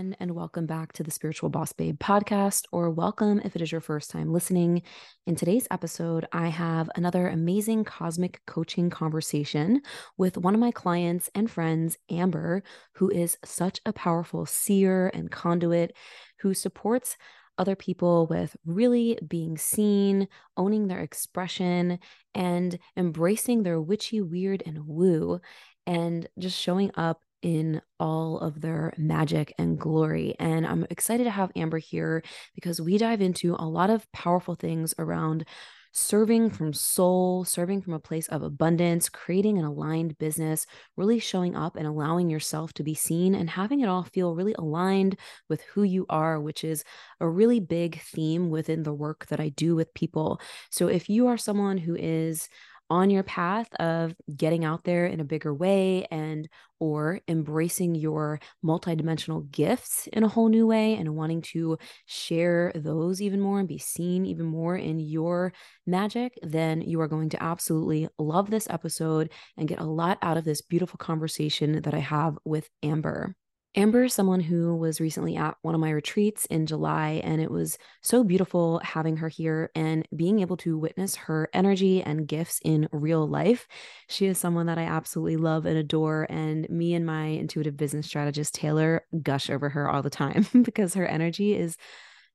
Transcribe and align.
Friend, 0.00 0.16
and 0.18 0.34
welcome 0.34 0.64
back 0.64 0.94
to 0.94 1.02
the 1.02 1.10
Spiritual 1.10 1.50
Boss 1.50 1.74
Babe 1.74 1.98
podcast, 1.98 2.64
or 2.72 2.88
welcome 2.88 3.38
if 3.44 3.54
it 3.54 3.60
is 3.60 3.70
your 3.70 3.82
first 3.82 4.10
time 4.10 4.32
listening. 4.32 4.80
In 5.26 5.36
today's 5.36 5.66
episode, 5.70 6.26
I 6.32 6.48
have 6.48 6.88
another 6.96 7.28
amazing 7.28 7.84
cosmic 7.84 8.40
coaching 8.46 8.88
conversation 8.88 9.82
with 10.16 10.38
one 10.38 10.54
of 10.54 10.60
my 10.60 10.70
clients 10.70 11.28
and 11.34 11.50
friends, 11.50 11.98
Amber, 12.10 12.62
who 12.94 13.10
is 13.10 13.36
such 13.44 13.78
a 13.84 13.92
powerful 13.92 14.46
seer 14.46 15.10
and 15.12 15.30
conduit 15.30 15.94
who 16.38 16.54
supports 16.54 17.18
other 17.58 17.76
people 17.76 18.26
with 18.26 18.56
really 18.64 19.18
being 19.28 19.58
seen, 19.58 20.28
owning 20.56 20.88
their 20.88 21.00
expression, 21.00 21.98
and 22.34 22.78
embracing 22.96 23.64
their 23.64 23.78
witchy, 23.78 24.22
weird, 24.22 24.62
and 24.64 24.86
woo, 24.86 25.42
and 25.86 26.26
just 26.38 26.58
showing 26.58 26.90
up 26.94 27.20
in 27.42 27.80
all 27.98 28.38
of 28.38 28.60
their 28.60 28.92
magic 28.96 29.54
and 29.58 29.78
glory. 29.78 30.34
And 30.38 30.66
I'm 30.66 30.86
excited 30.90 31.24
to 31.24 31.30
have 31.30 31.52
Amber 31.56 31.78
here 31.78 32.22
because 32.54 32.80
we 32.80 32.98
dive 32.98 33.20
into 33.20 33.54
a 33.58 33.66
lot 33.66 33.90
of 33.90 34.10
powerful 34.12 34.54
things 34.54 34.94
around 34.98 35.46
serving 35.92 36.50
from 36.50 36.72
soul, 36.72 37.44
serving 37.44 37.82
from 37.82 37.94
a 37.94 37.98
place 37.98 38.28
of 38.28 38.42
abundance, 38.42 39.08
creating 39.08 39.58
an 39.58 39.64
aligned 39.64 40.16
business, 40.18 40.64
really 40.96 41.18
showing 41.18 41.56
up 41.56 41.76
and 41.76 41.86
allowing 41.86 42.30
yourself 42.30 42.72
to 42.72 42.84
be 42.84 42.94
seen 42.94 43.34
and 43.34 43.50
having 43.50 43.80
it 43.80 43.88
all 43.88 44.04
feel 44.04 44.34
really 44.34 44.54
aligned 44.56 45.18
with 45.48 45.62
who 45.62 45.82
you 45.82 46.06
are, 46.08 46.40
which 46.40 46.62
is 46.62 46.84
a 47.20 47.28
really 47.28 47.58
big 47.58 48.00
theme 48.00 48.50
within 48.50 48.84
the 48.84 48.94
work 48.94 49.26
that 49.26 49.40
I 49.40 49.48
do 49.48 49.74
with 49.74 49.92
people. 49.94 50.40
So 50.70 50.86
if 50.86 51.08
you 51.08 51.26
are 51.26 51.36
someone 51.36 51.78
who 51.78 51.96
is 51.96 52.48
on 52.90 53.08
your 53.08 53.22
path 53.22 53.72
of 53.76 54.14
getting 54.36 54.64
out 54.64 54.84
there 54.84 55.06
in 55.06 55.20
a 55.20 55.24
bigger 55.24 55.54
way 55.54 56.06
and 56.10 56.48
or 56.80 57.20
embracing 57.28 57.94
your 57.94 58.40
multidimensional 58.64 59.48
gifts 59.50 60.08
in 60.12 60.24
a 60.24 60.28
whole 60.28 60.48
new 60.48 60.66
way 60.66 60.94
and 60.96 61.14
wanting 61.14 61.40
to 61.40 61.78
share 62.06 62.72
those 62.74 63.22
even 63.22 63.40
more 63.40 63.60
and 63.60 63.68
be 63.68 63.78
seen 63.78 64.26
even 64.26 64.44
more 64.44 64.76
in 64.76 64.98
your 64.98 65.52
magic 65.86 66.36
then 66.42 66.80
you 66.80 67.00
are 67.00 67.08
going 67.08 67.28
to 67.28 67.42
absolutely 67.42 68.08
love 68.18 68.50
this 68.50 68.66
episode 68.70 69.30
and 69.56 69.68
get 69.68 69.78
a 69.78 69.84
lot 69.84 70.18
out 70.20 70.36
of 70.36 70.44
this 70.44 70.60
beautiful 70.60 70.98
conversation 70.98 71.80
that 71.82 71.94
I 71.94 71.98
have 71.98 72.38
with 72.44 72.68
Amber 72.82 73.36
Amber 73.76 74.04
is 74.04 74.14
someone 74.14 74.40
who 74.40 74.74
was 74.74 75.00
recently 75.00 75.36
at 75.36 75.56
one 75.62 75.76
of 75.76 75.80
my 75.80 75.90
retreats 75.90 76.44
in 76.46 76.66
July, 76.66 77.20
and 77.22 77.40
it 77.40 77.52
was 77.52 77.78
so 78.02 78.24
beautiful 78.24 78.80
having 78.82 79.18
her 79.18 79.28
here 79.28 79.70
and 79.76 80.08
being 80.14 80.40
able 80.40 80.56
to 80.56 80.76
witness 80.76 81.14
her 81.14 81.48
energy 81.52 82.02
and 82.02 82.26
gifts 82.26 82.60
in 82.64 82.88
real 82.90 83.28
life. 83.28 83.68
She 84.08 84.26
is 84.26 84.38
someone 84.38 84.66
that 84.66 84.78
I 84.78 84.82
absolutely 84.82 85.36
love 85.36 85.66
and 85.66 85.78
adore, 85.78 86.26
and 86.28 86.68
me 86.68 86.94
and 86.94 87.06
my 87.06 87.26
intuitive 87.26 87.76
business 87.76 88.06
strategist, 88.06 88.56
Taylor, 88.56 89.04
gush 89.22 89.48
over 89.48 89.68
her 89.68 89.88
all 89.88 90.02
the 90.02 90.10
time 90.10 90.46
because 90.62 90.94
her 90.94 91.06
energy 91.06 91.54
is 91.54 91.76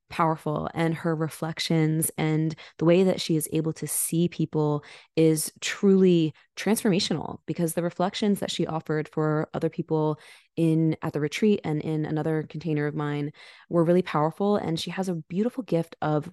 powerful 0.08 0.68
and 0.74 0.94
her 0.94 1.14
reflections 1.14 2.10
and 2.16 2.54
the 2.78 2.84
way 2.84 3.02
that 3.02 3.20
she 3.20 3.36
is 3.36 3.48
able 3.52 3.72
to 3.72 3.86
see 3.86 4.28
people 4.28 4.84
is 5.16 5.52
truly 5.60 6.32
transformational 6.56 7.38
because 7.46 7.74
the 7.74 7.82
reflections 7.82 8.40
that 8.40 8.50
she 8.50 8.66
offered 8.66 9.08
for 9.08 9.48
other 9.52 9.68
people 9.68 10.18
in 10.56 10.96
at 11.02 11.12
the 11.12 11.20
retreat 11.20 11.60
and 11.64 11.82
in 11.82 12.04
another 12.04 12.46
container 12.48 12.86
of 12.86 12.94
mine 12.94 13.32
were 13.68 13.84
really 13.84 14.02
powerful 14.02 14.56
and 14.56 14.78
she 14.78 14.90
has 14.90 15.08
a 15.08 15.14
beautiful 15.14 15.64
gift 15.64 15.96
of 16.00 16.30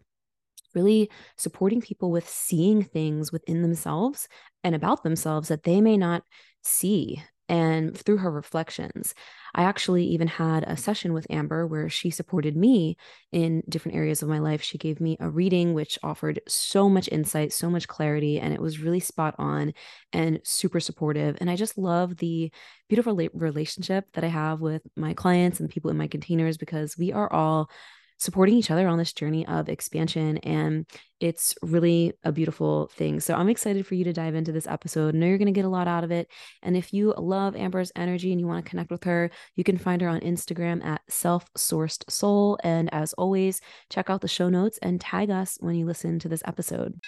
really 0.76 1.10
supporting 1.38 1.82
people 1.82 2.12
with 2.12 2.28
seeing 2.28 2.84
things 2.84 3.32
within 3.32 3.62
themselves 3.62 4.28
and 4.64 4.76
about 4.76 5.04
themselves 5.04 5.50
that 5.50 5.64
they 5.64 5.82
may 5.82 5.98
not 5.98 6.24
see 6.64 7.22
and 7.50 7.98
through 7.98 8.18
her 8.18 8.32
reflections. 8.32 9.14
I 9.56 9.64
actually 9.64 10.06
even 10.06 10.28
had 10.28 10.64
a 10.64 10.78
session 10.78 11.14
with 11.14 11.28
Amber 11.30 11.68
where 11.68 11.90
she 11.90 12.10
supported 12.10 12.58
me 12.58 12.98
in 13.32 13.64
different 13.70 13.98
areas 13.98 14.22
of 14.22 14.30
my 14.30 14.40
life. 14.40 14.62
She 14.62 14.78
gave 14.78 15.00
me 15.00 15.18
a 15.20 15.30
reading 15.30 15.74
which 15.74 16.00
offered 16.02 16.42
so 16.48 16.90
much 16.90 17.10
insight, 17.12 17.54
so 17.54 17.70
much 17.70 17.88
clarity, 17.88 18.40
and 18.40 18.54
it 18.54 18.62
was 18.62 18.80
really 18.80 19.00
spot 19.00 19.36
on 19.38 19.74
and 20.12 20.40
super 20.44 20.80
supportive. 20.80 21.38
And 21.40 21.50
I 21.50 21.56
just 21.56 21.78
love 21.78 22.18
the 22.18 22.52
beautiful 22.90 23.16
relationship 23.34 24.06
that 24.14 24.24
I 24.24 24.28
have 24.28 24.62
with 24.62 24.82
my 24.96 25.14
clients 25.14 25.60
and 25.60 25.70
people 25.70 25.92
in 25.92 25.98
my 25.98 26.08
containers 26.08 26.58
because 26.58 26.98
we 26.98 27.12
are 27.12 27.32
all 27.32 27.70
supporting 28.18 28.56
each 28.56 28.72
other 28.72 28.88
on 28.88 28.98
this 28.98 29.14
journey 29.14 29.46
of 29.48 29.70
expansion. 29.70 30.38
And 30.40 30.86
it's 31.20 31.56
really 31.62 32.14
a 32.24 32.32
beautiful 32.32 32.90
thing. 32.94 33.20
So 33.20 33.34
I'm 33.34 33.50
excited 33.50 33.86
for 33.88 33.96
you 33.96 34.04
to 34.04 34.14
dive 34.14 34.36
into 34.36 34.52
this 34.52 34.68
episode. 34.68 35.16
I 35.16 35.18
know 35.18 35.28
you're 35.28 35.38
going 35.38 35.46
to 35.46 35.52
get 35.52 35.66
a 35.66 35.70
lot 35.70 35.88
out 35.88 36.04
of 36.04 36.12
it. 36.12 36.30
And 36.62 36.76
if 36.76 36.94
you 36.94 37.14
love 37.18 37.56
Amber's 37.56 37.92
energy 37.96 38.32
and 38.32 38.42
you 38.42 38.48
want 38.48 38.66
to 38.66 38.70
connect 38.70 38.92
with 38.92 39.04
her, 39.06 39.32
you 39.56 39.64
can 39.64 39.78
find 39.78 40.02
her 40.02 40.10
on 40.10 40.20
Instagram 40.20 40.84
at 40.84 41.02
self 41.10 41.46
sourced 41.58 42.10
soul. 42.10 42.58
And 42.64 42.94
as 42.94 43.14
always, 43.14 43.62
check 43.90 44.10
out 44.10 44.22
the 44.22 44.28
show 44.28 44.50
notes 44.50 44.80
and 44.82 45.00
tag 45.00 45.30
us 45.30 45.58
when 45.60 45.76
you 45.76 45.86
listen 45.86 46.20
to 46.20 46.30
this 46.30 46.44
episode. 46.46 47.00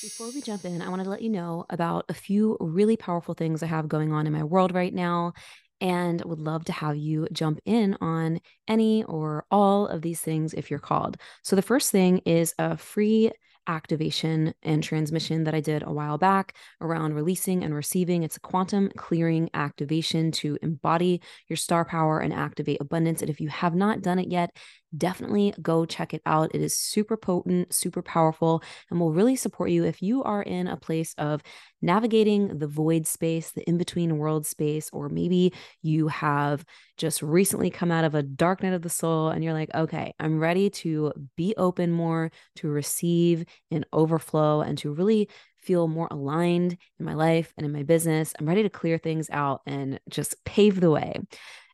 Before 0.00 0.30
we 0.30 0.40
jump 0.40 0.64
in, 0.64 0.80
I 0.80 0.88
wanted 0.88 1.04
to 1.04 1.10
let 1.10 1.22
you 1.22 1.28
know 1.28 1.66
about 1.70 2.04
a 2.08 2.14
few 2.14 2.56
really 2.60 2.96
powerful 2.96 3.34
things 3.34 3.64
I 3.64 3.66
have 3.66 3.88
going 3.88 4.12
on 4.12 4.28
in 4.28 4.32
my 4.32 4.44
world 4.44 4.72
right 4.72 4.94
now 4.94 5.32
and 5.80 6.22
would 6.24 6.40
love 6.40 6.64
to 6.66 6.72
have 6.72 6.96
you 6.96 7.26
jump 7.32 7.60
in 7.64 7.96
on 8.00 8.40
any 8.66 9.04
or 9.04 9.44
all 9.50 9.86
of 9.86 10.02
these 10.02 10.20
things 10.20 10.54
if 10.54 10.70
you're 10.70 10.78
called. 10.78 11.16
So, 11.42 11.56
the 11.56 11.62
first 11.62 11.90
thing 11.90 12.18
is 12.24 12.54
a 12.58 12.76
free 12.76 13.30
activation 13.68 14.54
and 14.62 14.82
transmission 14.82 15.44
that 15.44 15.54
I 15.54 15.60
did 15.60 15.82
a 15.82 15.92
while 15.92 16.18
back 16.18 16.56
around 16.80 17.14
releasing 17.14 17.62
and 17.62 17.74
receiving. 17.74 18.22
It's 18.22 18.38
a 18.38 18.40
quantum 18.40 18.90
clearing 18.96 19.50
activation 19.54 20.32
to 20.32 20.58
embody 20.62 21.20
your 21.48 21.58
star 21.58 21.84
power 21.84 22.18
and 22.18 22.32
activate 22.32 22.80
abundance. 22.80 23.20
And 23.20 23.30
if 23.30 23.40
you 23.40 23.48
have 23.48 23.74
not 23.74 24.00
done 24.00 24.18
it 24.18 24.30
yet, 24.30 24.56
definitely 24.96 25.54
go 25.60 25.84
check 25.84 26.14
it 26.14 26.22
out. 26.24 26.54
It 26.54 26.60
is 26.60 26.76
super 26.76 27.16
potent, 27.16 27.72
super 27.74 28.02
powerful, 28.02 28.62
and 28.90 28.98
will 28.98 29.12
really 29.12 29.36
support 29.36 29.70
you 29.70 29.84
if 29.84 30.02
you 30.02 30.22
are 30.22 30.42
in 30.42 30.66
a 30.66 30.76
place 30.76 31.14
of 31.18 31.42
navigating 31.82 32.58
the 32.58 32.66
void 32.66 33.06
space, 33.06 33.50
the 33.50 33.62
in 33.68 33.78
between 33.78 34.18
world 34.18 34.46
space, 34.46 34.90
or 34.92 35.08
maybe 35.08 35.52
you 35.82 36.08
have 36.08 36.64
just 36.96 37.22
recently 37.22 37.70
come 37.70 37.90
out 37.90 38.04
of 38.04 38.14
a 38.14 38.22
dark 38.22 38.62
night 38.62 38.72
of 38.72 38.82
the 38.82 38.88
soul 38.88 39.28
and 39.28 39.44
you're 39.44 39.52
like, 39.52 39.74
okay, 39.74 40.14
I'm 40.18 40.38
ready 40.38 40.70
to 40.70 41.12
be 41.36 41.54
open 41.56 41.92
more, 41.92 42.30
to 42.56 42.68
receive 42.68 43.44
and 43.70 43.86
overflow, 43.92 44.62
and 44.62 44.78
to 44.78 44.92
really 44.92 45.28
feel 45.56 45.88
more 45.88 46.08
aligned 46.10 46.76
in 46.98 47.04
my 47.04 47.14
life 47.14 47.52
and 47.56 47.66
in 47.66 47.72
my 47.72 47.82
business. 47.82 48.32
I'm 48.38 48.48
ready 48.48 48.62
to 48.62 48.70
clear 48.70 48.96
things 48.96 49.28
out 49.30 49.60
and 49.66 50.00
just 50.08 50.42
pave 50.44 50.80
the 50.80 50.90
way. 50.90 51.20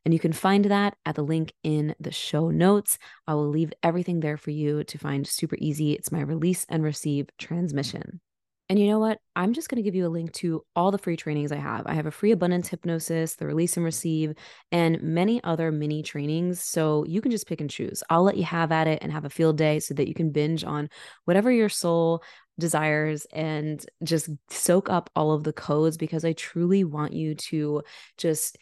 And 0.04 0.12
you 0.12 0.20
can 0.20 0.32
find 0.32 0.66
that 0.66 0.96
at 1.06 1.14
the 1.14 1.22
link 1.22 1.52
in 1.62 1.94
the 1.98 2.12
show 2.12 2.50
notes. 2.50 2.98
I 3.26 3.34
will 3.34 3.48
leave 3.48 3.72
everything 3.82 4.20
there 4.20 4.36
for 4.36 4.50
you 4.50 4.84
to 4.84 4.98
find 4.98 5.26
super 5.26 5.56
easy. 5.58 5.92
It's 5.92 6.12
my 6.12 6.20
release 6.20 6.66
and 6.68 6.82
receive 6.82 7.28
transmission. 7.38 8.20
And 8.70 8.78
you 8.78 8.86
know 8.86 8.98
what? 8.98 9.18
I'm 9.36 9.52
just 9.52 9.68
going 9.68 9.76
to 9.76 9.82
give 9.82 9.94
you 9.94 10.06
a 10.06 10.08
link 10.08 10.32
to 10.34 10.64
all 10.74 10.90
the 10.90 10.96
free 10.96 11.18
trainings 11.18 11.52
I 11.52 11.56
have. 11.56 11.86
I 11.86 11.92
have 11.92 12.06
a 12.06 12.10
free 12.10 12.32
abundance 12.32 12.68
hypnosis, 12.68 13.34
the 13.34 13.46
release 13.46 13.76
and 13.76 13.84
receive, 13.84 14.34
and 14.72 15.02
many 15.02 15.42
other 15.44 15.70
mini 15.70 16.02
trainings. 16.02 16.60
So 16.60 17.04
you 17.06 17.20
can 17.20 17.30
just 17.30 17.46
pick 17.46 17.60
and 17.60 17.68
choose. 17.68 18.02
I'll 18.08 18.22
let 18.22 18.38
you 18.38 18.44
have 18.44 18.72
at 18.72 18.86
it 18.86 19.00
and 19.02 19.12
have 19.12 19.26
a 19.26 19.30
field 19.30 19.58
day 19.58 19.80
so 19.80 19.92
that 19.94 20.08
you 20.08 20.14
can 20.14 20.32
binge 20.32 20.64
on 20.64 20.88
whatever 21.26 21.50
your 21.50 21.68
soul 21.68 22.22
desires 22.58 23.26
and 23.34 23.84
just 24.02 24.30
soak 24.48 24.88
up 24.88 25.10
all 25.14 25.32
of 25.32 25.44
the 25.44 25.52
codes 25.52 25.98
because 25.98 26.24
I 26.24 26.32
truly 26.32 26.84
want 26.84 27.12
you 27.12 27.34
to 27.34 27.82
just 28.16 28.56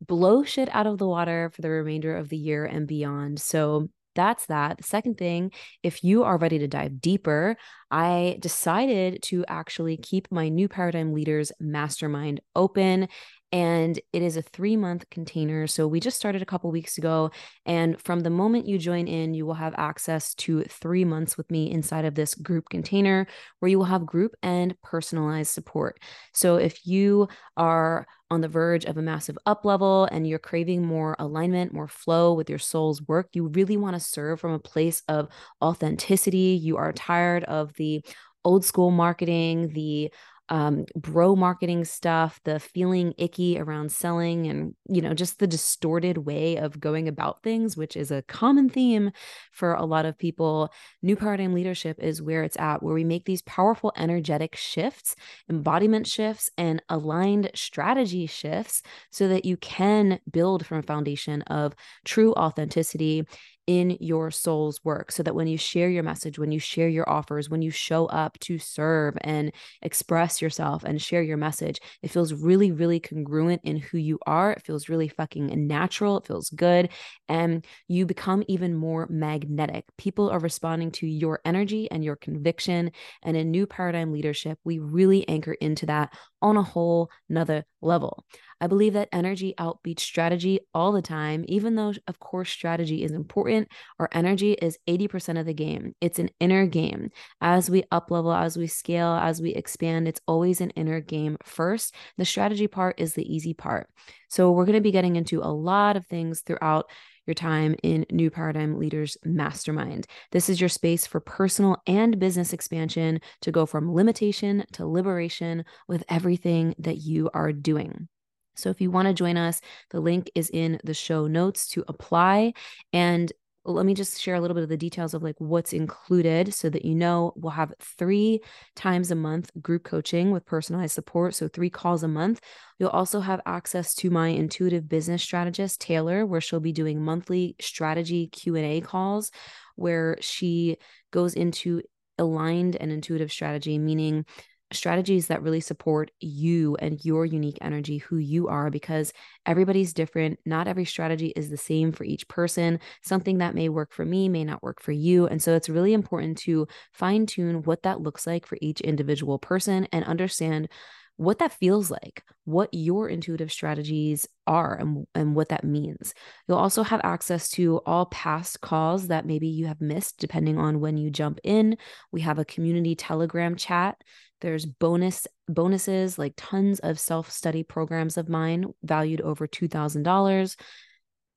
blow 0.00 0.42
shit 0.44 0.68
out 0.72 0.86
of 0.86 0.98
the 0.98 1.06
water 1.06 1.50
for 1.54 1.62
the 1.62 1.70
remainder 1.70 2.16
of 2.16 2.28
the 2.28 2.36
year 2.36 2.64
and 2.64 2.86
beyond. 2.86 3.40
So 3.40 3.88
that's 4.14 4.46
that. 4.46 4.78
The 4.78 4.82
second 4.82 5.16
thing, 5.16 5.52
if 5.82 6.02
you 6.02 6.24
are 6.24 6.38
ready 6.38 6.58
to 6.58 6.66
dive 6.66 7.00
deeper, 7.00 7.56
I 7.90 8.36
decided 8.40 9.22
to 9.24 9.44
actually 9.46 9.96
keep 9.96 10.26
my 10.32 10.48
new 10.48 10.68
paradigm 10.68 11.12
leaders 11.12 11.52
mastermind 11.60 12.40
open 12.56 13.08
and 13.50 13.98
it 14.12 14.22
is 14.22 14.36
a 14.36 14.42
three 14.42 14.76
month 14.76 15.08
container. 15.10 15.66
So 15.66 15.88
we 15.88 16.00
just 16.00 16.16
started 16.16 16.42
a 16.42 16.46
couple 16.46 16.70
weeks 16.70 16.98
ago. 16.98 17.30
And 17.64 18.00
from 18.00 18.20
the 18.20 18.30
moment 18.30 18.68
you 18.68 18.78
join 18.78 19.08
in, 19.08 19.32
you 19.32 19.46
will 19.46 19.54
have 19.54 19.74
access 19.78 20.34
to 20.34 20.64
three 20.64 21.04
months 21.04 21.36
with 21.36 21.50
me 21.50 21.70
inside 21.70 22.04
of 22.04 22.14
this 22.14 22.34
group 22.34 22.68
container 22.68 23.26
where 23.60 23.70
you 23.70 23.78
will 23.78 23.86
have 23.86 24.04
group 24.04 24.34
and 24.42 24.74
personalized 24.82 25.52
support. 25.52 25.98
So 26.34 26.56
if 26.56 26.86
you 26.86 27.28
are 27.56 28.06
on 28.30 28.42
the 28.42 28.48
verge 28.48 28.84
of 28.84 28.98
a 28.98 29.02
massive 29.02 29.38
up 29.46 29.64
level 29.64 30.04
and 30.12 30.26
you're 30.26 30.38
craving 30.38 30.84
more 30.84 31.16
alignment, 31.18 31.72
more 31.72 31.88
flow 31.88 32.34
with 32.34 32.50
your 32.50 32.58
soul's 32.58 33.00
work, 33.08 33.28
you 33.32 33.48
really 33.48 33.78
want 33.78 33.94
to 33.94 34.00
serve 34.00 34.40
from 34.40 34.52
a 34.52 34.58
place 34.58 35.02
of 35.08 35.28
authenticity. 35.62 36.58
You 36.62 36.76
are 36.76 36.92
tired 36.92 37.44
of 37.44 37.72
the 37.74 38.04
old 38.44 38.64
school 38.64 38.90
marketing, 38.90 39.70
the 39.72 40.12
um, 40.48 40.84
bro 40.96 41.36
marketing 41.36 41.84
stuff, 41.84 42.40
the 42.44 42.58
feeling 42.58 43.14
icky 43.18 43.58
around 43.58 43.92
selling, 43.92 44.46
and 44.46 44.74
you 44.88 45.02
know, 45.02 45.14
just 45.14 45.38
the 45.38 45.46
distorted 45.46 46.18
way 46.18 46.56
of 46.56 46.80
going 46.80 47.08
about 47.08 47.42
things, 47.42 47.76
which 47.76 47.96
is 47.96 48.10
a 48.10 48.22
common 48.22 48.68
theme 48.68 49.10
for 49.52 49.74
a 49.74 49.84
lot 49.84 50.06
of 50.06 50.18
people. 50.18 50.72
New 51.02 51.16
paradigm 51.16 51.52
leadership 51.52 51.98
is 52.00 52.22
where 52.22 52.42
it's 52.42 52.56
at, 52.58 52.82
where 52.82 52.94
we 52.94 53.04
make 53.04 53.24
these 53.24 53.42
powerful 53.42 53.92
energetic 53.96 54.56
shifts, 54.56 55.14
embodiment 55.50 56.06
shifts, 56.06 56.50
and 56.56 56.82
aligned 56.88 57.50
strategy 57.54 58.26
shifts 58.26 58.82
so 59.10 59.28
that 59.28 59.44
you 59.44 59.56
can 59.56 60.18
build 60.30 60.64
from 60.66 60.78
a 60.78 60.82
foundation 60.82 61.42
of 61.42 61.74
true 62.04 62.32
authenticity 62.34 63.26
in 63.68 63.98
your 64.00 64.30
soul's 64.30 64.82
work 64.82 65.12
so 65.12 65.22
that 65.22 65.34
when 65.34 65.46
you 65.46 65.58
share 65.58 65.90
your 65.90 66.02
message, 66.02 66.38
when 66.38 66.50
you 66.50 66.58
share 66.58 66.88
your 66.88 67.06
offers, 67.06 67.50
when 67.50 67.60
you 67.60 67.70
show 67.70 68.06
up 68.06 68.38
to 68.38 68.58
serve 68.58 69.14
and 69.20 69.52
express 69.82 70.40
yourself 70.40 70.84
and 70.84 71.02
share 71.02 71.22
your 71.22 71.36
message, 71.36 71.78
it 72.02 72.10
feels 72.10 72.32
really, 72.32 72.72
really 72.72 72.98
congruent 72.98 73.60
in 73.64 73.76
who 73.76 73.98
you 73.98 74.18
are. 74.26 74.52
It 74.52 74.62
feels 74.62 74.88
really 74.88 75.08
fucking 75.08 75.66
natural. 75.66 76.16
It 76.16 76.26
feels 76.26 76.48
good. 76.48 76.88
And 77.28 77.62
you 77.88 78.06
become 78.06 78.42
even 78.48 78.74
more 78.74 79.06
magnetic. 79.10 79.84
People 79.98 80.30
are 80.30 80.38
responding 80.40 80.90
to 80.92 81.06
your 81.06 81.40
energy 81.44 81.90
and 81.90 82.02
your 82.02 82.16
conviction. 82.16 82.90
And 83.22 83.36
in 83.36 83.50
new 83.50 83.66
paradigm 83.66 84.12
leadership, 84.12 84.58
we 84.64 84.78
really 84.78 85.28
anchor 85.28 85.52
into 85.52 85.84
that 85.86 86.14
on 86.42 86.56
a 86.56 86.62
whole 86.62 87.10
nother 87.28 87.64
level. 87.80 88.24
I 88.60 88.66
believe 88.66 88.94
that 88.94 89.08
energy 89.12 89.54
outbeats 89.58 90.00
strategy 90.00 90.60
all 90.74 90.92
the 90.92 91.02
time, 91.02 91.44
even 91.46 91.76
though, 91.76 91.92
of 92.06 92.18
course, 92.18 92.50
strategy 92.50 93.04
is 93.04 93.12
important. 93.12 93.68
Our 93.98 94.08
energy 94.12 94.52
is 94.52 94.78
80% 94.88 95.38
of 95.38 95.46
the 95.46 95.54
game. 95.54 95.94
It's 96.00 96.18
an 96.18 96.30
inner 96.40 96.66
game. 96.66 97.10
As 97.40 97.70
we 97.70 97.84
up 97.92 98.10
level, 98.10 98.32
as 98.32 98.56
we 98.56 98.66
scale, 98.66 99.12
as 99.12 99.40
we 99.40 99.50
expand, 99.54 100.08
it's 100.08 100.20
always 100.26 100.60
an 100.60 100.70
inner 100.70 101.00
game 101.00 101.36
first. 101.44 101.94
The 102.16 102.24
strategy 102.24 102.66
part 102.66 103.00
is 103.00 103.14
the 103.14 103.32
easy 103.32 103.54
part. 103.54 103.88
So, 104.28 104.52
we're 104.52 104.66
going 104.66 104.74
to 104.74 104.80
be 104.80 104.92
getting 104.92 105.16
into 105.16 105.40
a 105.40 105.52
lot 105.52 105.96
of 105.96 106.06
things 106.06 106.40
throughout 106.40 106.90
your 107.26 107.34
time 107.34 107.76
in 107.82 108.06
New 108.10 108.30
Paradigm 108.30 108.78
Leaders 108.78 109.16
Mastermind. 109.22 110.06
This 110.32 110.48
is 110.48 110.60
your 110.60 110.70
space 110.70 111.06
for 111.06 111.20
personal 111.20 111.82
and 111.86 112.18
business 112.18 112.54
expansion 112.54 113.20
to 113.42 113.52
go 113.52 113.66
from 113.66 113.94
limitation 113.94 114.64
to 114.72 114.86
liberation 114.86 115.64
with 115.86 116.04
everything 116.08 116.74
that 116.78 116.96
you 116.96 117.28
are 117.34 117.52
doing. 117.52 118.08
So 118.56 118.70
if 118.70 118.80
you 118.80 118.90
want 118.90 119.06
to 119.06 119.14
join 119.14 119.36
us, 119.36 119.60
the 119.90 120.00
link 120.00 120.30
is 120.34 120.50
in 120.50 120.80
the 120.82 120.94
show 120.94 121.28
notes 121.28 121.68
to 121.68 121.84
apply. 121.86 122.54
And 122.92 123.32
let 123.72 123.86
me 123.86 123.94
just 123.94 124.20
share 124.20 124.34
a 124.34 124.40
little 124.40 124.54
bit 124.54 124.62
of 124.62 124.68
the 124.68 124.76
details 124.76 125.14
of 125.14 125.22
like 125.22 125.36
what's 125.38 125.72
included 125.72 126.54
so 126.54 126.70
that 126.70 126.84
you 126.84 126.94
know 126.94 127.32
we'll 127.36 127.50
have 127.50 127.72
three 127.80 128.40
times 128.74 129.10
a 129.10 129.14
month 129.14 129.50
group 129.60 129.84
coaching 129.84 130.30
with 130.30 130.46
personalized 130.46 130.94
support 130.94 131.34
so 131.34 131.48
three 131.48 131.70
calls 131.70 132.02
a 132.02 132.08
month. 132.08 132.40
You'll 132.78 132.88
also 132.90 133.20
have 133.20 133.40
access 133.46 133.94
to 133.96 134.10
my 134.10 134.28
intuitive 134.28 134.88
business 134.88 135.22
strategist 135.22 135.80
taylor 135.80 136.24
where 136.24 136.40
she'll 136.40 136.60
be 136.60 136.72
doing 136.72 137.02
monthly 137.02 137.56
strategy 137.60 138.28
q&a 138.28 138.80
calls 138.80 139.30
where 139.76 140.16
she 140.20 140.76
goes 141.10 141.34
into 141.34 141.82
aligned 142.18 142.76
and 142.76 142.90
intuitive 142.90 143.30
strategy 143.30 143.78
meaning 143.78 144.24
strategies 144.72 145.28
that 145.28 145.42
really 145.42 145.60
support 145.60 146.10
you 146.20 146.76
and 146.76 147.04
your 147.04 147.24
unique 147.24 147.58
energy, 147.60 147.98
who 147.98 148.16
you 148.16 148.48
are, 148.48 148.70
because 148.70 149.12
everybody's 149.46 149.92
different. 149.92 150.38
Not 150.44 150.68
every 150.68 150.84
strategy 150.84 151.32
is 151.34 151.48
the 151.48 151.56
same 151.56 151.92
for 151.92 152.04
each 152.04 152.28
person. 152.28 152.80
Something 153.02 153.38
that 153.38 153.54
may 153.54 153.68
work 153.68 153.92
for 153.92 154.04
me 154.04 154.28
may 154.28 154.44
not 154.44 154.62
work 154.62 154.82
for 154.82 154.92
you. 154.92 155.26
And 155.26 155.42
so 155.42 155.54
it's 155.54 155.68
really 155.68 155.92
important 155.92 156.38
to 156.38 156.66
fine 156.92 157.26
tune 157.26 157.62
what 157.62 157.82
that 157.82 158.00
looks 158.00 158.26
like 158.26 158.46
for 158.46 158.58
each 158.60 158.80
individual 158.80 159.38
person 159.38 159.86
and 159.92 160.04
understand 160.04 160.68
what 161.16 161.40
that 161.40 161.52
feels 161.52 161.90
like, 161.90 162.22
what 162.44 162.68
your 162.72 163.08
intuitive 163.08 163.50
strategies 163.50 164.28
are, 164.46 164.76
and, 164.78 165.04
and 165.16 165.34
what 165.34 165.48
that 165.48 165.64
means. 165.64 166.14
You'll 166.46 166.58
also 166.58 166.84
have 166.84 167.00
access 167.02 167.48
to 167.50 167.80
all 167.84 168.06
past 168.06 168.60
calls 168.60 169.08
that 169.08 169.26
maybe 169.26 169.48
you 169.48 169.66
have 169.66 169.80
missed, 169.80 170.20
depending 170.20 170.58
on 170.58 170.78
when 170.78 170.96
you 170.96 171.10
jump 171.10 171.40
in. 171.42 171.76
We 172.12 172.20
have 172.20 172.38
a 172.38 172.44
community 172.44 172.94
Telegram 172.94 173.56
chat. 173.56 173.96
There's 174.40 174.66
bonus 174.66 175.26
bonuses 175.48 176.18
like 176.18 176.34
tons 176.36 176.78
of 176.80 176.98
self-study 176.98 177.64
programs 177.64 178.16
of 178.16 178.28
mine 178.28 178.66
valued 178.82 179.20
over 179.20 179.46
$2,000 179.46 180.56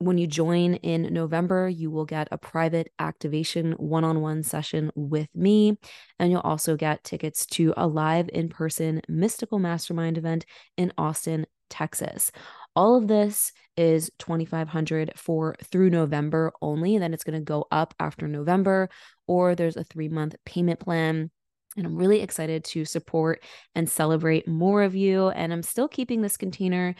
when 0.02 0.18
you 0.18 0.26
join 0.26 0.76
in 0.76 1.14
November, 1.14 1.70
you 1.70 1.92
will 1.92 2.06
get 2.06 2.28
a 2.32 2.38
private 2.38 2.92
activation 2.98 3.74
one 3.74 4.04
on 4.04 4.20
one 4.20 4.42
session 4.42 4.92
with 4.96 5.28
me. 5.36 5.78
And 6.18 6.32
you'll 6.32 6.42
also 6.42 6.76
get 6.76 7.04
tickets 7.04 7.46
to 7.48 7.74
a 7.78 7.86
live 7.86 8.28
in 8.34 8.50
person 8.50 9.02
mystical 9.08 9.60
mastermind 9.60 10.18
event 10.18 10.46
in 10.76 10.92
Austin, 10.98 11.46
Texas. 11.70 12.32
All 12.76 12.98
of 12.98 13.08
this 13.08 13.52
is 13.78 14.10
2500 14.18 15.14
for 15.16 15.56
through 15.66 15.92
November 15.92 16.52
only. 16.64 16.98
Then 16.98 17.14
it's 17.14 17.24
going 17.24 17.40
to 17.40 17.46
go 17.46 17.68
up 17.70 17.94
after 18.00 18.28
November, 18.28 18.90
or 19.28 19.54
there's 19.54 19.78
a 19.78 19.84
three 19.84 20.10
month 20.10 20.36
payment 20.46 20.80
plan. 20.80 21.30
And 21.78 21.86
I'm 21.86 21.96
really 21.96 22.22
excited 22.22 22.64
to 22.66 22.86
support 22.86 23.44
and 23.76 23.90
celebrate 23.90 24.48
more 24.48 24.84
of 24.84 24.96
you. 24.96 25.30
And 25.30 25.54
I'm 25.54 25.64
still 25.64 25.88
keeping 25.88 26.22
this 26.22 26.38
container 26.38 26.96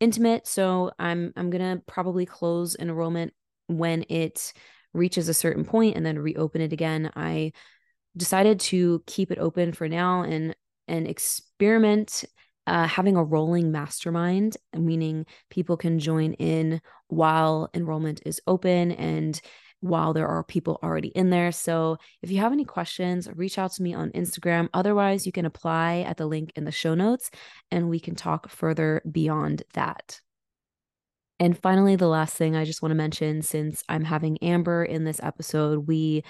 intimate. 0.00 0.46
So 0.46 0.90
I'm 0.98 1.32
I'm 1.36 1.50
gonna 1.50 1.82
probably 1.86 2.26
close 2.26 2.76
enrollment 2.76 3.32
when 3.66 4.04
it 4.08 4.52
reaches 4.92 5.28
a 5.28 5.34
certain 5.34 5.64
point 5.64 5.96
and 5.96 6.04
then 6.04 6.18
reopen 6.18 6.60
it 6.60 6.72
again. 6.72 7.10
I 7.14 7.52
decided 8.16 8.58
to 8.58 9.02
keep 9.06 9.30
it 9.30 9.38
open 9.38 9.72
for 9.72 9.88
now 9.88 10.22
and 10.22 10.56
and 10.88 11.06
experiment 11.06 12.24
uh, 12.66 12.86
having 12.86 13.16
a 13.16 13.24
rolling 13.24 13.72
mastermind, 13.72 14.56
meaning 14.74 15.26
people 15.50 15.76
can 15.76 15.98
join 15.98 16.34
in 16.34 16.80
while 17.08 17.70
enrollment 17.74 18.20
is 18.24 18.40
open 18.46 18.92
and 18.92 19.40
while 19.80 20.12
there 20.12 20.28
are 20.28 20.44
people 20.44 20.78
already 20.82 21.08
in 21.08 21.30
there. 21.30 21.52
So 21.52 21.96
if 22.22 22.30
you 22.30 22.38
have 22.38 22.52
any 22.52 22.64
questions, 22.64 23.28
reach 23.34 23.58
out 23.58 23.72
to 23.72 23.82
me 23.82 23.94
on 23.94 24.10
Instagram. 24.10 24.68
Otherwise, 24.74 25.26
you 25.26 25.32
can 25.32 25.46
apply 25.46 26.00
at 26.00 26.16
the 26.16 26.26
link 26.26 26.52
in 26.56 26.64
the 26.64 26.72
show 26.72 26.94
notes 26.94 27.30
and 27.70 27.88
we 27.88 28.00
can 28.00 28.14
talk 28.14 28.48
further 28.50 29.02
beyond 29.10 29.62
that. 29.74 30.20
And 31.38 31.58
finally, 31.58 31.96
the 31.96 32.06
last 32.06 32.34
thing 32.34 32.54
I 32.54 32.66
just 32.66 32.82
want 32.82 32.90
to 32.90 32.96
mention 32.96 33.40
since 33.40 33.82
I'm 33.88 34.04
having 34.04 34.36
Amber 34.42 34.84
in 34.84 35.04
this 35.04 35.20
episode, 35.22 35.86
we 35.88 36.22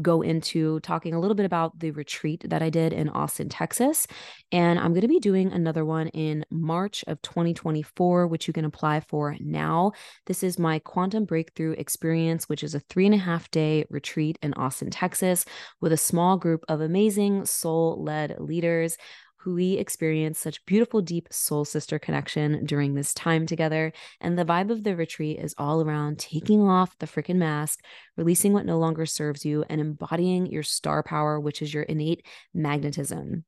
go 0.00 0.22
into 0.22 0.80
talking 0.80 1.14
a 1.14 1.20
little 1.20 1.34
bit 1.34 1.46
about 1.46 1.78
the 1.78 1.90
retreat 1.90 2.44
that 2.48 2.62
I 2.62 2.70
did 2.70 2.92
in 2.92 3.08
Austin, 3.08 3.48
Texas. 3.48 4.06
And 4.52 4.78
I'm 4.78 4.92
going 4.92 5.02
to 5.02 5.08
be 5.08 5.18
doing 5.18 5.52
another 5.52 5.84
one 5.84 6.08
in 6.08 6.44
March 6.50 7.04
of 7.06 7.20
2024, 7.22 8.26
which 8.26 8.46
you 8.46 8.52
can 8.52 8.64
apply 8.64 9.00
for 9.00 9.36
now. 9.40 9.92
This 10.26 10.42
is 10.42 10.58
my 10.58 10.78
quantum 10.78 11.24
breakthrough 11.24 11.72
experience, 11.72 12.48
which 12.48 12.62
is 12.62 12.74
a 12.74 12.80
three 12.80 13.06
and 13.06 13.14
a 13.14 13.18
half 13.18 13.50
day 13.50 13.84
retreat 13.90 14.38
in 14.42 14.54
Austin, 14.54 14.90
Texas, 14.90 15.44
with 15.80 15.92
a 15.92 15.96
small 15.96 16.36
group 16.36 16.64
of 16.68 16.80
amazing 16.80 17.44
soul 17.44 18.02
led 18.02 18.36
leaders 18.38 18.96
who 19.38 19.54
we 19.54 19.74
experienced 19.74 20.42
such 20.42 20.64
beautiful, 20.66 21.00
deep 21.00 21.28
soul 21.30 21.64
sister 21.64 21.98
connection 21.98 22.64
during 22.64 22.94
this 22.94 23.14
time 23.14 23.46
together. 23.46 23.92
And 24.20 24.38
the 24.38 24.44
vibe 24.44 24.70
of 24.70 24.84
the 24.84 24.96
retreat 24.96 25.38
is 25.38 25.54
all 25.58 25.80
around 25.80 26.18
taking 26.18 26.62
off 26.62 26.98
the 26.98 27.06
freaking 27.06 27.36
mask, 27.36 27.80
releasing 28.16 28.52
what 28.52 28.66
no 28.66 28.78
longer 28.78 29.06
serves 29.06 29.44
you, 29.44 29.64
and 29.68 29.80
embodying 29.80 30.46
your 30.46 30.62
star 30.62 31.02
power, 31.02 31.38
which 31.38 31.62
is 31.62 31.72
your 31.72 31.84
innate 31.84 32.26
magnetism. 32.52 33.44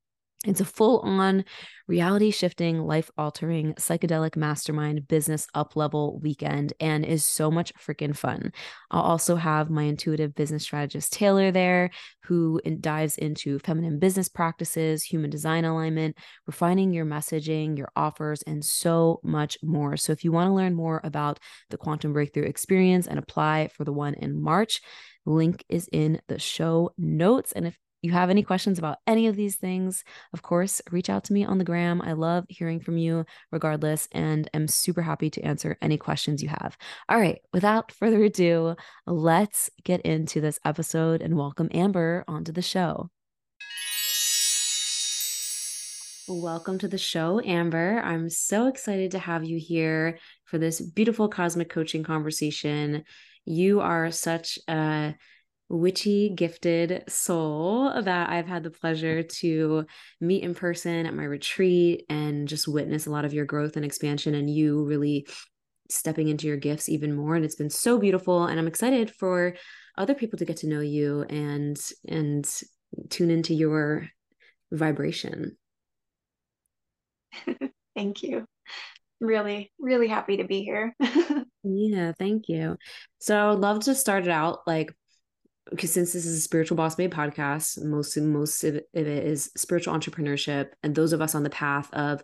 It's 0.46 0.62
a 0.62 0.64
full 0.64 1.00
on 1.00 1.44
reality 1.86 2.30
shifting, 2.30 2.78
life 2.78 3.10
altering, 3.18 3.74
psychedelic 3.74 4.36
mastermind 4.36 5.06
business 5.06 5.46
up 5.54 5.76
level 5.76 6.18
weekend 6.22 6.72
and 6.80 7.04
is 7.04 7.26
so 7.26 7.50
much 7.50 7.74
freaking 7.74 8.16
fun. 8.16 8.50
I'll 8.90 9.02
also 9.02 9.36
have 9.36 9.68
my 9.68 9.82
intuitive 9.82 10.34
business 10.34 10.62
strategist 10.62 11.12
Taylor 11.12 11.50
there, 11.50 11.90
who 12.24 12.58
dives 12.80 13.18
into 13.18 13.58
feminine 13.58 13.98
business 13.98 14.30
practices, 14.30 15.02
human 15.02 15.28
design 15.28 15.66
alignment, 15.66 16.16
refining 16.46 16.94
your 16.94 17.04
messaging, 17.04 17.76
your 17.76 17.90
offers, 17.94 18.40
and 18.42 18.64
so 18.64 19.20
much 19.22 19.58
more. 19.62 19.98
So 19.98 20.12
if 20.12 20.24
you 20.24 20.32
want 20.32 20.48
to 20.48 20.54
learn 20.54 20.74
more 20.74 21.02
about 21.04 21.38
the 21.68 21.76
quantum 21.76 22.14
breakthrough 22.14 22.44
experience 22.44 23.06
and 23.06 23.18
apply 23.18 23.68
for 23.74 23.84
the 23.84 23.92
one 23.92 24.14
in 24.14 24.40
March, 24.40 24.80
link 25.26 25.64
is 25.68 25.86
in 25.92 26.22
the 26.28 26.38
show 26.38 26.94
notes. 26.96 27.52
And 27.52 27.66
if 27.66 27.76
you 28.02 28.12
have 28.12 28.30
any 28.30 28.42
questions 28.42 28.78
about 28.78 28.98
any 29.06 29.26
of 29.26 29.36
these 29.36 29.56
things, 29.56 30.04
of 30.32 30.40
course, 30.40 30.80
reach 30.90 31.10
out 31.10 31.24
to 31.24 31.32
me 31.34 31.44
on 31.44 31.58
the 31.58 31.64
gram. 31.64 32.00
I 32.00 32.12
love 32.12 32.46
hearing 32.48 32.80
from 32.80 32.96
you 32.96 33.26
regardless, 33.52 34.08
and 34.12 34.48
am 34.54 34.68
super 34.68 35.02
happy 35.02 35.28
to 35.30 35.42
answer 35.42 35.76
any 35.82 35.98
questions 35.98 36.42
you 36.42 36.48
have. 36.48 36.78
All 37.10 37.20
right, 37.20 37.40
without 37.52 37.92
further 37.98 38.22
ado, 38.24 38.74
let's 39.06 39.68
get 39.84 40.00
into 40.00 40.40
this 40.40 40.58
episode 40.64 41.20
and 41.20 41.36
welcome 41.36 41.68
Amber 41.72 42.24
onto 42.26 42.52
the 42.52 42.62
show. 42.62 43.10
Welcome 46.26 46.78
to 46.78 46.88
the 46.88 46.96
show, 46.96 47.42
Amber. 47.44 48.00
I'm 48.02 48.30
so 48.30 48.68
excited 48.68 49.10
to 49.10 49.18
have 49.18 49.44
you 49.44 49.58
here 49.58 50.18
for 50.44 50.58
this 50.58 50.80
beautiful 50.80 51.28
cosmic 51.28 51.68
coaching 51.68 52.04
conversation. 52.04 53.04
You 53.44 53.80
are 53.80 54.10
such 54.10 54.58
a 54.68 55.16
witchy 55.70 56.30
gifted 56.30 57.04
soul 57.08 58.02
that 58.02 58.28
I've 58.28 58.48
had 58.48 58.64
the 58.64 58.70
pleasure 58.70 59.22
to 59.22 59.86
meet 60.20 60.42
in 60.42 60.52
person 60.52 61.06
at 61.06 61.14
my 61.14 61.22
retreat 61.22 62.04
and 62.10 62.48
just 62.48 62.66
witness 62.66 63.06
a 63.06 63.10
lot 63.10 63.24
of 63.24 63.32
your 63.32 63.44
growth 63.44 63.76
and 63.76 63.84
expansion 63.84 64.34
and 64.34 64.50
you 64.50 64.84
really 64.84 65.28
stepping 65.88 66.26
into 66.26 66.48
your 66.48 66.56
gifts 66.56 66.88
even 66.88 67.14
more 67.14 67.36
and 67.36 67.44
it's 67.44 67.54
been 67.54 67.70
so 67.70 67.98
beautiful 67.98 68.46
and 68.46 68.58
I'm 68.58 68.66
excited 68.66 69.12
for 69.12 69.54
other 69.96 70.14
people 70.14 70.38
to 70.40 70.44
get 70.44 70.58
to 70.58 70.68
know 70.68 70.80
you 70.80 71.22
and 71.30 71.80
and 72.08 72.48
tune 73.08 73.30
into 73.30 73.54
your 73.54 74.08
vibration. 74.72 75.56
Thank 77.94 78.24
you. 78.24 78.44
Really, 79.20 79.70
really 79.78 80.08
happy 80.08 80.38
to 80.38 80.44
be 80.44 80.62
here. 80.62 80.96
yeah, 81.62 82.12
thank 82.18 82.48
you. 82.48 82.78
So 83.18 83.36
I 83.36 83.50
would 83.50 83.60
love 83.60 83.84
to 83.84 83.94
start 83.94 84.24
it 84.24 84.30
out 84.30 84.60
like 84.66 84.94
because 85.70 85.92
since 85.92 86.12
this 86.12 86.26
is 86.26 86.38
a 86.38 86.40
spiritual 86.40 86.76
boss 86.76 86.94
babe 86.94 87.12
podcast 87.12 87.82
most 87.84 88.16
most 88.18 88.64
of 88.64 88.76
it 88.76 89.06
is 89.06 89.50
spiritual 89.56 89.94
entrepreneurship 89.94 90.70
and 90.82 90.94
those 90.94 91.12
of 91.12 91.22
us 91.22 91.34
on 91.34 91.42
the 91.42 91.50
path 91.50 91.88
of 91.92 92.22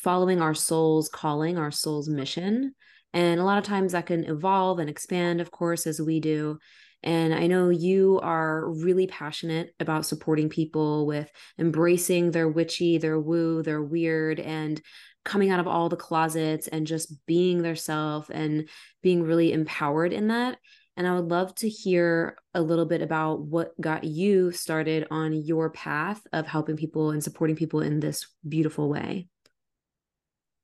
following 0.00 0.40
our 0.40 0.54
soul's 0.54 1.08
calling 1.08 1.58
our 1.58 1.70
soul's 1.70 2.08
mission. 2.08 2.74
And 3.12 3.40
a 3.40 3.44
lot 3.44 3.58
of 3.58 3.64
times 3.64 3.92
that 3.92 4.06
can 4.06 4.24
evolve 4.24 4.78
and 4.78 4.88
expand 4.88 5.40
of 5.40 5.50
course 5.50 5.86
as 5.86 6.00
we 6.00 6.20
do. 6.20 6.58
And 7.02 7.34
i 7.34 7.46
know 7.46 7.70
you 7.70 8.20
are 8.22 8.70
really 8.70 9.06
passionate 9.06 9.74
about 9.80 10.06
supporting 10.06 10.48
people 10.48 11.06
with 11.06 11.30
embracing 11.58 12.30
their 12.30 12.48
witchy 12.48 12.98
their 12.98 13.18
woo 13.18 13.62
their 13.62 13.82
weird 13.82 14.38
and 14.38 14.80
coming 15.24 15.50
out 15.50 15.60
of 15.60 15.66
all 15.66 15.88
the 15.88 15.96
closets 15.96 16.66
and 16.68 16.86
just 16.86 17.26
being 17.26 17.62
their 17.62 17.76
self 17.76 18.30
and 18.30 18.68
being 19.02 19.22
really 19.22 19.52
empowered 19.52 20.12
in 20.12 20.28
that 20.28 20.58
and 20.96 21.06
I 21.06 21.14
would 21.14 21.30
love 21.30 21.54
to 21.56 21.68
hear 21.68 22.36
a 22.54 22.60
little 22.60 22.84
bit 22.84 23.02
about 23.02 23.40
what 23.40 23.78
got 23.80 24.04
you 24.04 24.50
started 24.52 25.06
on 25.10 25.32
your 25.32 25.70
path 25.70 26.20
of 26.32 26.46
helping 26.46 26.76
people 26.76 27.10
and 27.10 27.22
supporting 27.22 27.56
people 27.56 27.80
in 27.80 28.00
this 28.00 28.26
beautiful 28.46 28.88
way. 28.88 29.28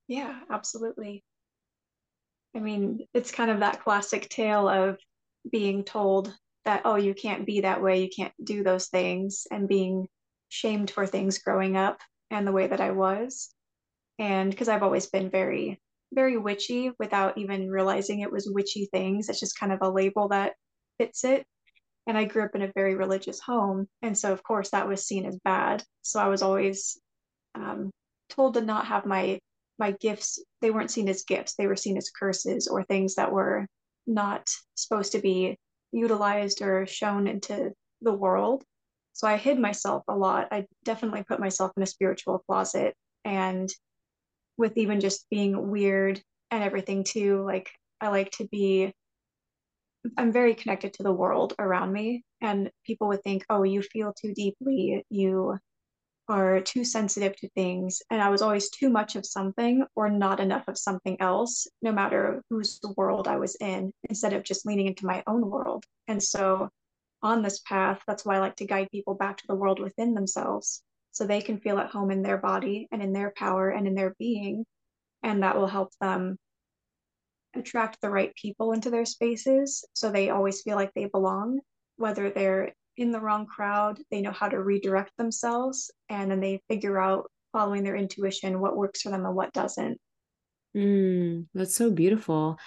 Yeah, 0.08 0.38
absolutely. 0.50 1.24
I 2.54 2.60
mean, 2.60 3.06
it's 3.12 3.32
kind 3.32 3.50
of 3.50 3.60
that 3.60 3.82
classic 3.82 4.28
tale 4.28 4.68
of 4.68 4.98
being 5.50 5.84
told 5.84 6.34
that, 6.64 6.82
oh, 6.84 6.96
you 6.96 7.14
can't 7.14 7.46
be 7.46 7.60
that 7.60 7.82
way, 7.82 8.02
you 8.02 8.08
can't 8.08 8.32
do 8.42 8.62
those 8.62 8.88
things, 8.88 9.46
and 9.50 9.68
being 9.68 10.08
shamed 10.48 10.90
for 10.90 11.06
things 11.06 11.38
growing 11.38 11.76
up 11.76 11.98
and 12.30 12.46
the 12.46 12.52
way 12.52 12.66
that 12.66 12.80
I 12.80 12.90
was. 12.90 13.50
And 14.18 14.50
because 14.50 14.68
I've 14.68 14.82
always 14.82 15.06
been 15.06 15.30
very 15.30 15.80
very 16.12 16.36
witchy 16.36 16.92
without 16.98 17.38
even 17.38 17.68
realizing 17.68 18.20
it 18.20 18.32
was 18.32 18.50
witchy 18.50 18.88
things. 18.92 19.28
It's 19.28 19.40
just 19.40 19.58
kind 19.58 19.72
of 19.72 19.80
a 19.82 19.90
label 19.90 20.28
that 20.28 20.54
fits 20.98 21.24
it. 21.24 21.46
And 22.06 22.16
I 22.16 22.24
grew 22.24 22.44
up 22.44 22.54
in 22.54 22.62
a 22.62 22.72
very 22.74 22.94
religious 22.94 23.40
home. 23.40 23.88
And 24.02 24.16
so, 24.16 24.32
of 24.32 24.42
course, 24.42 24.70
that 24.70 24.88
was 24.88 25.06
seen 25.06 25.26
as 25.26 25.38
bad. 25.44 25.82
So 26.02 26.20
I 26.20 26.28
was 26.28 26.42
always 26.42 27.00
um, 27.56 27.90
told 28.28 28.54
to 28.54 28.60
not 28.60 28.86
have 28.86 29.06
my 29.06 29.38
my 29.78 29.92
gifts 30.00 30.42
they 30.62 30.70
weren't 30.70 30.90
seen 30.90 31.08
as 31.08 31.24
gifts 31.24 31.54
they 31.54 31.66
were 31.66 31.76
seen 31.76 31.96
as 31.96 32.10
curses 32.10 32.66
or 32.66 32.84
things 32.84 33.14
that 33.16 33.32
were 33.32 33.66
not 34.06 34.48
supposed 34.74 35.12
to 35.12 35.18
be 35.18 35.58
utilized 35.92 36.62
or 36.62 36.86
shown 36.86 37.26
into 37.26 37.72
the 38.02 38.12
world 38.12 38.64
so 39.12 39.26
i 39.26 39.36
hid 39.36 39.58
myself 39.58 40.02
a 40.08 40.16
lot 40.16 40.48
i 40.50 40.64
definitely 40.84 41.22
put 41.22 41.40
myself 41.40 41.72
in 41.76 41.82
a 41.82 41.86
spiritual 41.86 42.38
closet 42.46 42.94
and 43.24 43.68
with 44.56 44.76
even 44.76 45.00
just 45.00 45.28
being 45.30 45.70
weird 45.70 46.20
and 46.50 46.62
everything 46.62 47.04
too. 47.04 47.44
Like 47.44 47.70
I 48.00 48.08
like 48.08 48.30
to 48.32 48.46
be 48.48 48.92
I'm 50.16 50.32
very 50.32 50.54
connected 50.54 50.94
to 50.94 51.02
the 51.02 51.12
world 51.12 51.54
around 51.58 51.92
me 51.92 52.24
and 52.40 52.70
people 52.84 53.08
would 53.08 53.22
think, 53.22 53.44
"Oh, 53.50 53.64
you 53.64 53.82
feel 53.82 54.12
too 54.12 54.32
deeply. 54.34 55.04
You 55.10 55.58
are 56.28 56.60
too 56.60 56.84
sensitive 56.84 57.36
to 57.36 57.48
things." 57.50 58.02
And 58.10 58.22
I 58.22 58.30
was 58.30 58.42
always 58.42 58.70
too 58.70 58.90
much 58.90 59.16
of 59.16 59.26
something 59.26 59.84
or 59.96 60.08
not 60.10 60.40
enough 60.40 60.68
of 60.68 60.78
something 60.78 61.20
else, 61.20 61.66
no 61.82 61.92
matter 61.92 62.42
whose 62.50 62.80
world 62.96 63.28
I 63.28 63.36
was 63.38 63.56
in, 63.60 63.92
instead 64.08 64.32
of 64.32 64.44
just 64.44 64.66
leaning 64.66 64.86
into 64.86 65.06
my 65.06 65.22
own 65.26 65.48
world. 65.50 65.84
And 66.08 66.22
so 66.22 66.70
on 67.22 67.42
this 67.42 67.60
path, 67.60 68.02
that's 68.06 68.24
why 68.24 68.36
I 68.36 68.40
like 68.40 68.56
to 68.56 68.66
guide 68.66 68.90
people 68.92 69.14
back 69.14 69.38
to 69.38 69.46
the 69.48 69.56
world 69.56 69.80
within 69.80 70.14
themselves 70.14 70.82
so 71.16 71.26
they 71.26 71.40
can 71.40 71.58
feel 71.58 71.78
at 71.78 71.88
home 71.88 72.10
in 72.10 72.20
their 72.20 72.36
body 72.36 72.86
and 72.92 73.02
in 73.02 73.10
their 73.10 73.32
power 73.34 73.70
and 73.70 73.86
in 73.86 73.94
their 73.94 74.14
being. 74.18 74.66
And 75.22 75.42
that 75.42 75.56
will 75.56 75.66
help 75.66 75.88
them 75.98 76.36
attract 77.54 78.02
the 78.02 78.10
right 78.10 78.34
people 78.34 78.72
into 78.72 78.90
their 78.90 79.06
spaces 79.06 79.82
so 79.94 80.10
they 80.10 80.28
always 80.28 80.60
feel 80.60 80.76
like 80.76 80.92
they 80.94 81.06
belong, 81.06 81.60
whether 81.96 82.28
they're 82.28 82.74
in 82.98 83.12
the 83.12 83.20
wrong 83.20 83.46
crowd, 83.46 83.98
they 84.10 84.20
know 84.20 84.30
how 84.30 84.46
to 84.46 84.62
redirect 84.62 85.10
themselves 85.16 85.90
and 86.10 86.30
then 86.30 86.40
they 86.40 86.60
figure 86.68 86.98
out 86.98 87.30
following 87.50 87.82
their 87.82 87.96
intuition 87.96 88.60
what 88.60 88.76
works 88.76 89.00
for 89.00 89.08
them 89.08 89.24
and 89.24 89.34
what 89.34 89.54
doesn't. 89.54 89.98
Mm, 90.76 91.46
that's 91.54 91.74
so 91.74 91.90
beautiful. 91.90 92.58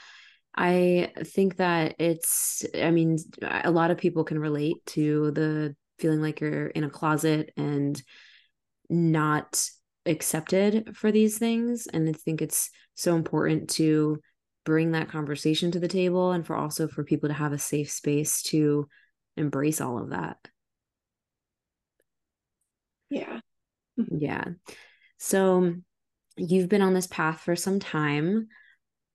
I 0.55 1.11
think 1.23 1.57
that 1.57 1.97
it's, 1.99 2.65
I 2.73 2.89
mean, 2.89 3.19
a 3.43 3.69
lot 3.69 3.91
of 3.91 3.99
people 3.99 4.23
can 4.23 4.39
relate 4.39 4.77
to 4.87 5.29
the 5.29 5.75
feeling 5.99 6.21
like 6.21 6.41
you're 6.41 6.67
in 6.67 6.83
a 6.83 6.89
closet 6.89 7.51
and 7.55 8.01
not 8.89 9.69
accepted 10.05 10.95
for 10.95 11.11
these 11.11 11.37
things. 11.37 11.87
And 11.87 12.07
i 12.09 12.13
think 12.13 12.41
it's 12.41 12.69
so 12.95 13.15
important 13.15 13.69
to 13.71 14.19
bring 14.65 14.91
that 14.91 15.09
conversation 15.09 15.71
to 15.71 15.79
the 15.79 15.87
table 15.87 16.31
and 16.31 16.45
for 16.45 16.55
also 16.55 16.87
for 16.87 17.03
people 17.03 17.29
to 17.29 17.35
have 17.35 17.53
a 17.53 17.57
safe 17.57 17.89
space 17.89 18.41
to 18.43 18.87
embrace 19.37 19.81
all 19.81 19.97
of 19.97 20.09
that. 20.09 20.37
Yeah. 23.09 23.39
Yeah. 24.11 24.45
So 25.17 25.75
you've 26.37 26.69
been 26.69 26.81
on 26.81 26.93
this 26.93 27.07
path 27.07 27.41
for 27.41 27.55
some 27.55 27.79
time. 27.79 28.47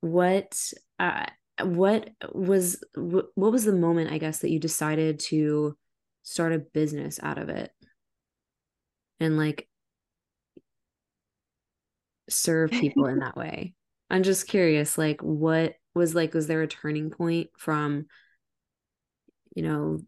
What 0.00 0.61
uh, 0.99 1.26
what 1.62 2.11
was 2.33 2.83
what 2.95 3.26
was 3.37 3.64
the 3.64 3.73
moment 3.73 4.11
i 4.11 4.19
guess 4.19 4.40
that 4.40 4.50
you 4.50 4.59
decided 4.59 5.21
to 5.21 5.76
start 6.23 6.52
a 6.52 6.59
business 6.59 7.21
out 7.23 7.38
of 7.38 7.49
it 7.49 7.71
and 9.21 9.37
like 9.37 9.68
serve 12.28 12.71
people 12.71 13.06
in 13.06 13.18
that 13.21 13.37
way. 13.37 13.75
I'm 14.11 14.23
just 14.23 14.47
curious, 14.47 14.99
like, 14.99 15.23
what 15.23 15.75
was 15.94 16.14
like, 16.14 16.35
was 16.35 16.47
there 16.47 16.62
a 16.62 16.68
turning 16.68 17.11
point 17.11 17.50
from, 17.56 18.06
you 19.54 19.62
know, 19.62 20.00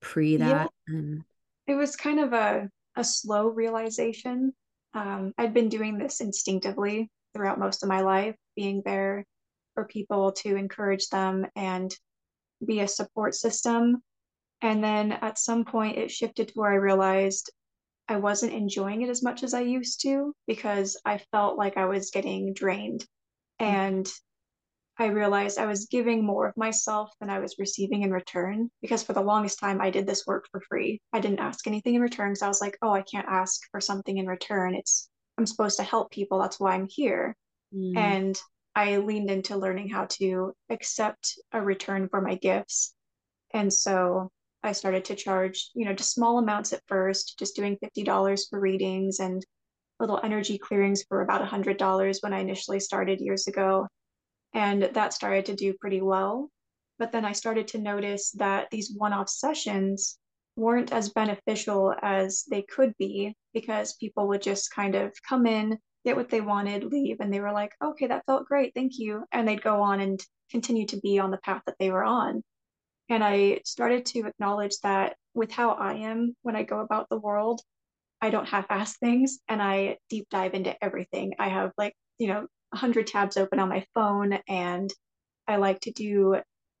pre 0.00 0.36
that? 0.38 0.70
Yeah. 0.88 0.94
And... 0.94 1.22
It 1.66 1.74
was 1.74 1.96
kind 1.96 2.20
of 2.20 2.32
a, 2.32 2.68
a 2.96 3.04
slow 3.04 3.48
realization. 3.48 4.52
Um, 4.94 5.32
I'd 5.38 5.54
been 5.54 5.68
doing 5.68 5.96
this 5.96 6.20
instinctively 6.20 7.10
throughout 7.34 7.58
most 7.58 7.82
of 7.82 7.88
my 7.88 8.00
life, 8.00 8.36
being 8.56 8.82
there 8.84 9.24
for 9.74 9.84
people 9.84 10.32
to 10.32 10.56
encourage 10.56 11.08
them 11.08 11.46
and 11.56 11.94
be 12.64 12.80
a 12.80 12.88
support 12.88 13.34
system. 13.34 14.02
And 14.62 14.82
then 14.82 15.12
at 15.12 15.38
some 15.38 15.64
point, 15.64 15.98
it 15.98 16.10
shifted 16.10 16.48
to 16.48 16.54
where 16.54 16.70
I 16.70 16.76
realized 16.76 17.50
I 18.08 18.16
wasn't 18.16 18.52
enjoying 18.52 19.02
it 19.02 19.08
as 19.08 19.22
much 19.22 19.42
as 19.42 19.54
I 19.54 19.60
used 19.60 20.02
to 20.02 20.34
because 20.46 21.00
I 21.04 21.18
felt 21.32 21.58
like 21.58 21.76
I 21.76 21.86
was 21.86 22.10
getting 22.10 22.54
drained. 22.54 23.04
And 23.58 24.08
I 24.98 25.06
realized 25.06 25.58
I 25.58 25.66
was 25.66 25.86
giving 25.86 26.24
more 26.24 26.46
of 26.46 26.56
myself 26.56 27.10
than 27.18 27.30
I 27.30 27.40
was 27.40 27.58
receiving 27.58 28.02
in 28.02 28.12
return 28.12 28.70
because 28.80 29.02
for 29.02 29.14
the 29.14 29.22
longest 29.22 29.58
time 29.58 29.80
I 29.80 29.90
did 29.90 30.06
this 30.06 30.26
work 30.26 30.46
for 30.52 30.60
free. 30.60 31.00
I 31.12 31.20
didn't 31.20 31.40
ask 31.40 31.66
anything 31.66 31.94
in 31.94 32.02
return 32.02 32.30
because 32.30 32.42
I 32.42 32.48
was 32.48 32.60
like, 32.60 32.76
oh, 32.82 32.92
I 32.92 33.02
can't 33.02 33.28
ask 33.28 33.62
for 33.70 33.80
something 33.80 34.18
in 34.18 34.26
return. 34.26 34.74
It's 34.74 35.08
I'm 35.38 35.46
supposed 35.46 35.78
to 35.78 35.82
help 35.82 36.10
people. 36.10 36.38
That's 36.38 36.60
why 36.60 36.74
I'm 36.74 36.88
here. 36.88 37.34
Mm. 37.74 37.96
And 37.96 38.40
I 38.74 38.98
leaned 38.98 39.30
into 39.30 39.56
learning 39.56 39.88
how 39.88 40.06
to 40.18 40.52
accept 40.70 41.38
a 41.52 41.60
return 41.60 42.08
for 42.08 42.20
my 42.20 42.36
gifts. 42.36 42.94
And 43.54 43.72
so 43.72 44.30
I 44.62 44.72
started 44.72 45.04
to 45.06 45.16
charge, 45.16 45.70
you 45.74 45.84
know, 45.84 45.92
just 45.92 46.14
small 46.14 46.38
amounts 46.38 46.72
at 46.72 46.82
first, 46.86 47.38
just 47.38 47.56
doing 47.56 47.78
$50 47.82 48.40
for 48.48 48.60
readings 48.60 49.18
and 49.18 49.44
little 49.98 50.20
energy 50.22 50.58
clearings 50.58 51.04
for 51.08 51.22
about 51.22 51.46
$100 51.48 52.16
when 52.22 52.32
I 52.32 52.40
initially 52.40 52.80
started 52.80 53.20
years 53.20 53.46
ago. 53.46 53.86
And 54.54 54.82
that 54.82 55.14
started 55.14 55.46
to 55.46 55.54
do 55.54 55.74
pretty 55.80 56.00
well. 56.00 56.50
But 56.98 57.12
then 57.12 57.24
I 57.24 57.32
started 57.32 57.68
to 57.68 57.78
notice 57.78 58.30
that 58.32 58.68
these 58.70 58.92
one 58.96 59.12
off 59.12 59.28
sessions 59.28 60.18
weren't 60.56 60.92
as 60.92 61.08
beneficial 61.10 61.94
as 62.02 62.44
they 62.50 62.62
could 62.62 62.94
be 62.98 63.34
because 63.54 63.94
people 63.94 64.28
would 64.28 64.42
just 64.42 64.72
kind 64.72 64.94
of 64.94 65.12
come 65.26 65.46
in, 65.46 65.78
get 66.04 66.16
what 66.16 66.28
they 66.28 66.40
wanted, 66.40 66.84
leave, 66.84 67.18
and 67.20 67.32
they 67.32 67.40
were 67.40 67.52
like, 67.52 67.72
okay, 67.82 68.06
that 68.06 68.26
felt 68.26 68.46
great, 68.46 68.74
thank 68.74 68.98
you. 68.98 69.24
And 69.32 69.48
they'd 69.48 69.62
go 69.62 69.80
on 69.80 70.00
and 70.00 70.20
continue 70.50 70.86
to 70.86 70.98
be 70.98 71.18
on 71.18 71.30
the 71.30 71.38
path 71.38 71.62
that 71.66 71.76
they 71.78 71.90
were 71.90 72.04
on. 72.04 72.42
And 73.08 73.22
I 73.22 73.60
started 73.64 74.06
to 74.06 74.26
acknowledge 74.26 74.76
that 74.82 75.16
with 75.34 75.52
how 75.52 75.70
I 75.70 75.94
am 75.94 76.36
when 76.42 76.56
I 76.56 76.62
go 76.62 76.80
about 76.80 77.08
the 77.08 77.18
world, 77.18 77.60
I 78.20 78.30
don't 78.30 78.48
half 78.48 78.66
ass 78.70 78.96
things 78.98 79.40
and 79.48 79.60
I 79.60 79.98
deep 80.08 80.28
dive 80.30 80.54
into 80.54 80.82
everything. 80.82 81.34
I 81.38 81.48
have 81.48 81.72
like, 81.76 81.94
you 82.18 82.28
know, 82.28 82.46
100 82.70 83.06
tabs 83.06 83.36
open 83.36 83.58
on 83.58 83.68
my 83.68 83.84
phone 83.94 84.38
and 84.48 84.90
I 85.48 85.56
like 85.56 85.80
to 85.80 85.90
do 85.90 86.36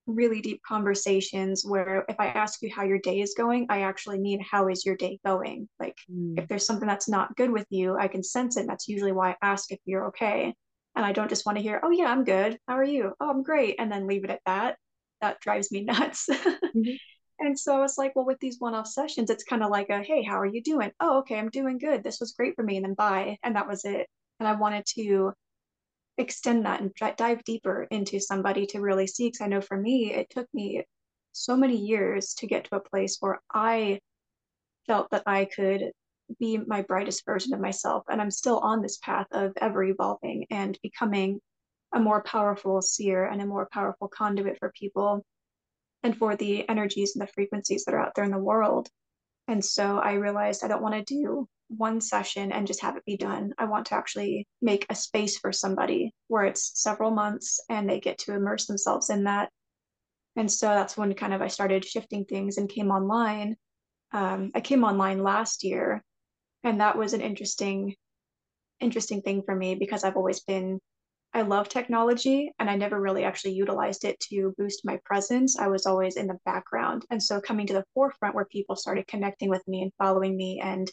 really 0.06 0.40
deep 0.40 0.60
conversations 0.66 1.64
where 1.64 2.04
if 2.08 2.16
I 2.18 2.26
ask 2.26 2.60
you 2.62 2.70
how 2.74 2.84
your 2.84 2.98
day 2.98 3.20
is 3.20 3.34
going, 3.36 3.66
I 3.70 3.82
actually 3.82 4.18
mean 4.18 4.40
how 4.40 4.68
is 4.68 4.84
your 4.84 4.96
day 4.96 5.18
going? 5.24 5.68
Like 5.78 5.96
mm. 6.10 6.38
if 6.38 6.48
there's 6.48 6.66
something 6.66 6.88
that's 6.88 7.08
not 7.08 7.36
good 7.36 7.50
with 7.50 7.66
you, 7.70 7.96
I 7.98 8.08
can 8.08 8.22
sense 8.22 8.56
it. 8.56 8.66
That's 8.66 8.88
usually 8.88 9.12
why 9.12 9.30
I 9.30 9.36
ask 9.42 9.70
if 9.70 9.78
you're 9.84 10.08
okay. 10.08 10.54
And 10.94 11.06
I 11.06 11.12
don't 11.12 11.28
just 11.28 11.46
want 11.46 11.56
to 11.58 11.62
hear, 11.62 11.80
oh 11.82 11.90
yeah, 11.90 12.06
I'm 12.06 12.24
good. 12.24 12.58
How 12.68 12.76
are 12.76 12.84
you? 12.84 13.12
Oh, 13.20 13.30
I'm 13.30 13.42
great. 13.42 13.76
And 13.78 13.90
then 13.90 14.06
leave 14.06 14.24
it 14.24 14.30
at 14.30 14.40
that. 14.46 14.76
That 15.22 15.40
drives 15.40 15.72
me 15.72 15.84
nuts. 15.84 16.28
mm-hmm. 16.30 16.96
And 17.38 17.58
so 17.58 17.76
I 17.76 17.80
was 17.80 17.98
like, 17.98 18.14
well, 18.14 18.26
with 18.26 18.38
these 18.38 18.60
one-off 18.60 18.86
sessions, 18.86 19.28
it's 19.28 19.42
kind 19.42 19.64
of 19.64 19.70
like 19.70 19.88
a, 19.88 20.00
hey, 20.02 20.22
how 20.22 20.38
are 20.38 20.46
you 20.46 20.62
doing? 20.62 20.92
Oh, 21.00 21.18
okay, 21.20 21.38
I'm 21.38 21.48
doing 21.48 21.78
good. 21.78 22.04
This 22.04 22.20
was 22.20 22.32
great 22.32 22.54
for 22.54 22.62
me. 22.62 22.76
And 22.76 22.84
then 22.84 22.94
bye. 22.94 23.36
And 23.42 23.56
that 23.56 23.66
was 23.66 23.84
it. 23.84 24.06
And 24.38 24.48
I 24.48 24.52
wanted 24.52 24.84
to 24.94 25.32
extend 26.18 26.66
that 26.66 26.80
and 26.80 26.92
dive 27.16 27.42
deeper 27.42 27.88
into 27.90 28.20
somebody 28.20 28.66
to 28.66 28.80
really 28.80 29.08
see. 29.08 29.26
Because 29.26 29.40
I 29.40 29.48
know 29.48 29.60
for 29.60 29.76
me, 29.76 30.12
it 30.12 30.30
took 30.30 30.46
me 30.54 30.84
so 31.32 31.56
many 31.56 31.76
years 31.76 32.34
to 32.34 32.46
get 32.46 32.64
to 32.64 32.76
a 32.76 32.80
place 32.80 33.16
where 33.18 33.40
I 33.52 33.98
felt 34.86 35.08
that 35.10 35.24
I 35.26 35.46
could 35.46 35.90
be 36.38 36.58
my 36.58 36.82
brightest 36.82 37.24
version 37.24 37.54
of 37.54 37.60
myself. 37.60 38.04
And 38.08 38.20
I'm 38.20 38.30
still 38.30 38.58
on 38.58 38.82
this 38.82 38.98
path 38.98 39.26
of 39.32 39.52
ever 39.60 39.82
evolving 39.82 40.46
and 40.50 40.78
becoming 40.82 41.40
a 41.94 42.00
more 42.00 42.22
powerful 42.22 42.80
seer 42.82 43.24
and 43.26 43.40
a 43.42 43.46
more 43.46 43.68
powerful 43.72 44.08
conduit 44.08 44.58
for 44.58 44.72
people 44.78 45.24
and 46.02 46.16
for 46.16 46.36
the 46.36 46.68
energies 46.68 47.14
and 47.14 47.22
the 47.22 47.32
frequencies 47.32 47.84
that 47.84 47.94
are 47.94 48.00
out 48.00 48.12
there 48.14 48.24
in 48.24 48.30
the 48.30 48.38
world. 48.38 48.88
And 49.48 49.64
so 49.64 49.98
I 49.98 50.14
realized 50.14 50.64
I 50.64 50.68
don't 50.68 50.82
want 50.82 50.94
to 50.94 51.14
do 51.14 51.48
one 51.68 52.00
session 52.00 52.52
and 52.52 52.66
just 52.66 52.82
have 52.82 52.96
it 52.96 53.04
be 53.04 53.16
done. 53.16 53.52
I 53.58 53.64
want 53.64 53.86
to 53.86 53.94
actually 53.94 54.46
make 54.60 54.86
a 54.88 54.94
space 54.94 55.38
for 55.38 55.52
somebody 55.52 56.12
where 56.28 56.44
it's 56.44 56.72
several 56.80 57.10
months 57.10 57.60
and 57.68 57.88
they 57.88 58.00
get 58.00 58.18
to 58.18 58.34
immerse 58.34 58.66
themselves 58.66 59.10
in 59.10 59.24
that. 59.24 59.50
And 60.36 60.50
so 60.50 60.66
that's 60.66 60.96
when 60.96 61.14
kind 61.14 61.34
of 61.34 61.42
I 61.42 61.48
started 61.48 61.84
shifting 61.84 62.24
things 62.24 62.56
and 62.56 62.68
came 62.68 62.90
online. 62.90 63.56
Um, 64.12 64.50
I 64.54 64.60
came 64.60 64.84
online 64.84 65.22
last 65.22 65.64
year, 65.64 66.02
and 66.64 66.80
that 66.80 66.96
was 66.96 67.12
an 67.12 67.20
interesting, 67.20 67.94
interesting 68.80 69.22
thing 69.22 69.42
for 69.42 69.54
me 69.54 69.74
because 69.74 70.04
I've 70.04 70.16
always 70.16 70.40
been, 70.40 70.78
I 71.34 71.42
love 71.42 71.68
technology 71.68 72.52
and 72.58 72.68
I 72.68 72.76
never 72.76 73.00
really 73.00 73.24
actually 73.24 73.54
utilized 73.54 74.04
it 74.04 74.20
to 74.28 74.54
boost 74.58 74.84
my 74.84 74.98
presence. 75.04 75.58
I 75.58 75.68
was 75.68 75.86
always 75.86 76.16
in 76.16 76.26
the 76.26 76.38
background. 76.44 77.06
And 77.10 77.22
so 77.22 77.40
coming 77.40 77.66
to 77.68 77.72
the 77.72 77.84
forefront 77.94 78.34
where 78.34 78.44
people 78.44 78.76
started 78.76 79.06
connecting 79.06 79.48
with 79.48 79.66
me 79.66 79.82
and 79.82 79.92
following 79.98 80.36
me 80.36 80.60
and 80.62 80.90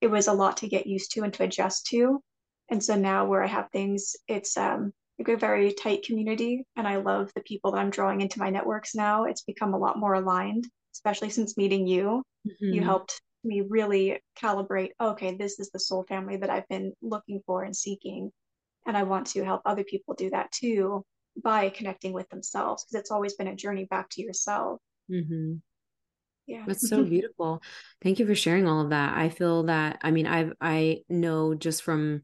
it 0.00 0.06
was 0.06 0.26
a 0.26 0.32
lot 0.32 0.56
to 0.58 0.68
get 0.68 0.86
used 0.86 1.12
to 1.12 1.22
and 1.22 1.32
to 1.34 1.44
adjust 1.44 1.86
to. 1.86 2.20
And 2.70 2.82
so 2.82 2.94
now 2.94 3.26
where 3.26 3.42
I 3.42 3.46
have 3.46 3.70
things, 3.70 4.16
it's 4.26 4.56
um, 4.56 4.92
like 5.18 5.28
a 5.28 5.36
very 5.36 5.72
tight 5.72 6.02
community. 6.02 6.66
And 6.76 6.88
I 6.88 6.96
love 6.96 7.30
the 7.34 7.42
people 7.42 7.72
that 7.72 7.78
I'm 7.78 7.90
drawing 7.90 8.20
into 8.20 8.38
my 8.38 8.50
networks 8.50 8.94
now. 8.94 9.24
It's 9.24 9.42
become 9.42 9.74
a 9.74 9.78
lot 9.78 9.98
more 9.98 10.14
aligned, 10.14 10.66
especially 10.94 11.30
since 11.30 11.56
meeting 11.56 11.86
you. 11.86 12.22
Mm-hmm. 12.46 12.72
You 12.74 12.82
helped 12.82 13.20
me 13.44 13.62
really 13.68 14.18
calibrate 14.40 14.92
okay, 15.00 15.36
this 15.36 15.60
is 15.60 15.70
the 15.70 15.78
soul 15.78 16.04
family 16.08 16.38
that 16.38 16.48
I've 16.48 16.68
been 16.68 16.94
looking 17.02 17.42
for 17.46 17.62
and 17.62 17.76
seeking. 17.76 18.32
And 18.86 18.96
I 18.96 19.04
want 19.04 19.28
to 19.28 19.44
help 19.44 19.62
other 19.64 19.84
people 19.84 20.14
do 20.14 20.30
that 20.30 20.52
too 20.52 21.04
by 21.42 21.68
connecting 21.70 22.12
with 22.12 22.28
themselves 22.28 22.84
because 22.84 23.00
it's 23.00 23.10
always 23.10 23.34
been 23.34 23.48
a 23.48 23.56
journey 23.56 23.86
back 23.86 24.08
to 24.10 24.22
yourself. 24.22 24.80
Mm-hmm. 25.10 25.54
Yeah. 26.46 26.64
That's 26.66 26.88
so 26.88 27.02
beautiful. 27.04 27.62
Thank 28.02 28.18
you 28.18 28.26
for 28.26 28.34
sharing 28.34 28.68
all 28.68 28.80
of 28.80 28.90
that. 28.90 29.16
I 29.16 29.28
feel 29.28 29.64
that 29.64 29.98
i 30.02 30.10
mean 30.10 30.26
i've 30.26 30.52
i 30.60 31.00
know 31.08 31.54
just 31.54 31.82
from 31.82 32.22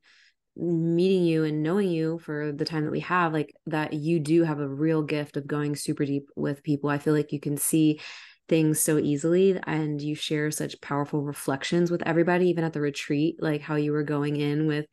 meeting 0.57 1.25
you 1.25 1.45
and 1.45 1.63
knowing 1.63 1.89
you 1.89 2.19
for 2.19 2.53
the 2.53 2.65
time 2.65 2.85
that 2.85 2.91
we 2.91 3.01
have 3.01 3.33
like 3.33 3.55
that 3.67 3.93
you 3.93 4.19
do 4.19 4.43
have 4.43 4.59
a 4.59 4.69
real 4.69 5.03
gift 5.03 5.37
of 5.37 5.47
going 5.47 5.75
super 5.75 6.05
deep 6.05 6.27
with 6.37 6.63
people. 6.63 6.91
I 6.91 6.99
feel 6.99 7.15
like 7.15 7.33
you 7.33 7.41
can 7.41 7.57
see 7.57 8.01
things 8.49 8.81
so 8.81 8.99
easily 8.99 9.59
and 9.67 10.03
you 10.03 10.15
share 10.15 10.51
such 10.51 10.81
powerful 10.81 11.23
reflections 11.23 11.91
with 11.91 12.03
everybody 12.05 12.49
even 12.49 12.65
at 12.65 12.73
the 12.73 12.81
retreat 12.81 13.37
like 13.39 13.61
how 13.61 13.77
you 13.77 13.93
were 13.93 14.03
going 14.03 14.35
in 14.37 14.67
with 14.67 14.87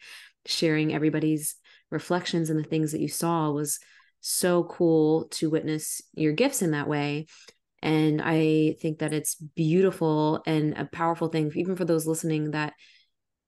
sharing 0.48 0.94
everybody's 0.94 1.56
reflections 1.92 2.50
and 2.50 2.60
the 2.60 2.68
things 2.68 2.92
that 2.92 3.02
you 3.02 3.08
saw 3.08 3.52
was 3.52 3.80
so 4.20 4.64
cool 4.64 5.26
to 5.30 5.50
witness 5.50 6.02
your 6.14 6.34
gifts 6.34 6.62
in 6.62 6.72
that 6.72 6.88
way. 6.88 7.28
And 7.82 8.22
I 8.22 8.76
think 8.82 9.00
that 9.00 9.14
it's 9.14 9.36
beautiful 9.36 10.42
and 10.46 10.74
a 10.78 10.86
powerful 10.86 11.28
thing, 11.28 11.52
even 11.56 11.76
for 11.76 11.86
those 11.86 12.08
listening, 12.08 12.52
that 12.52 12.74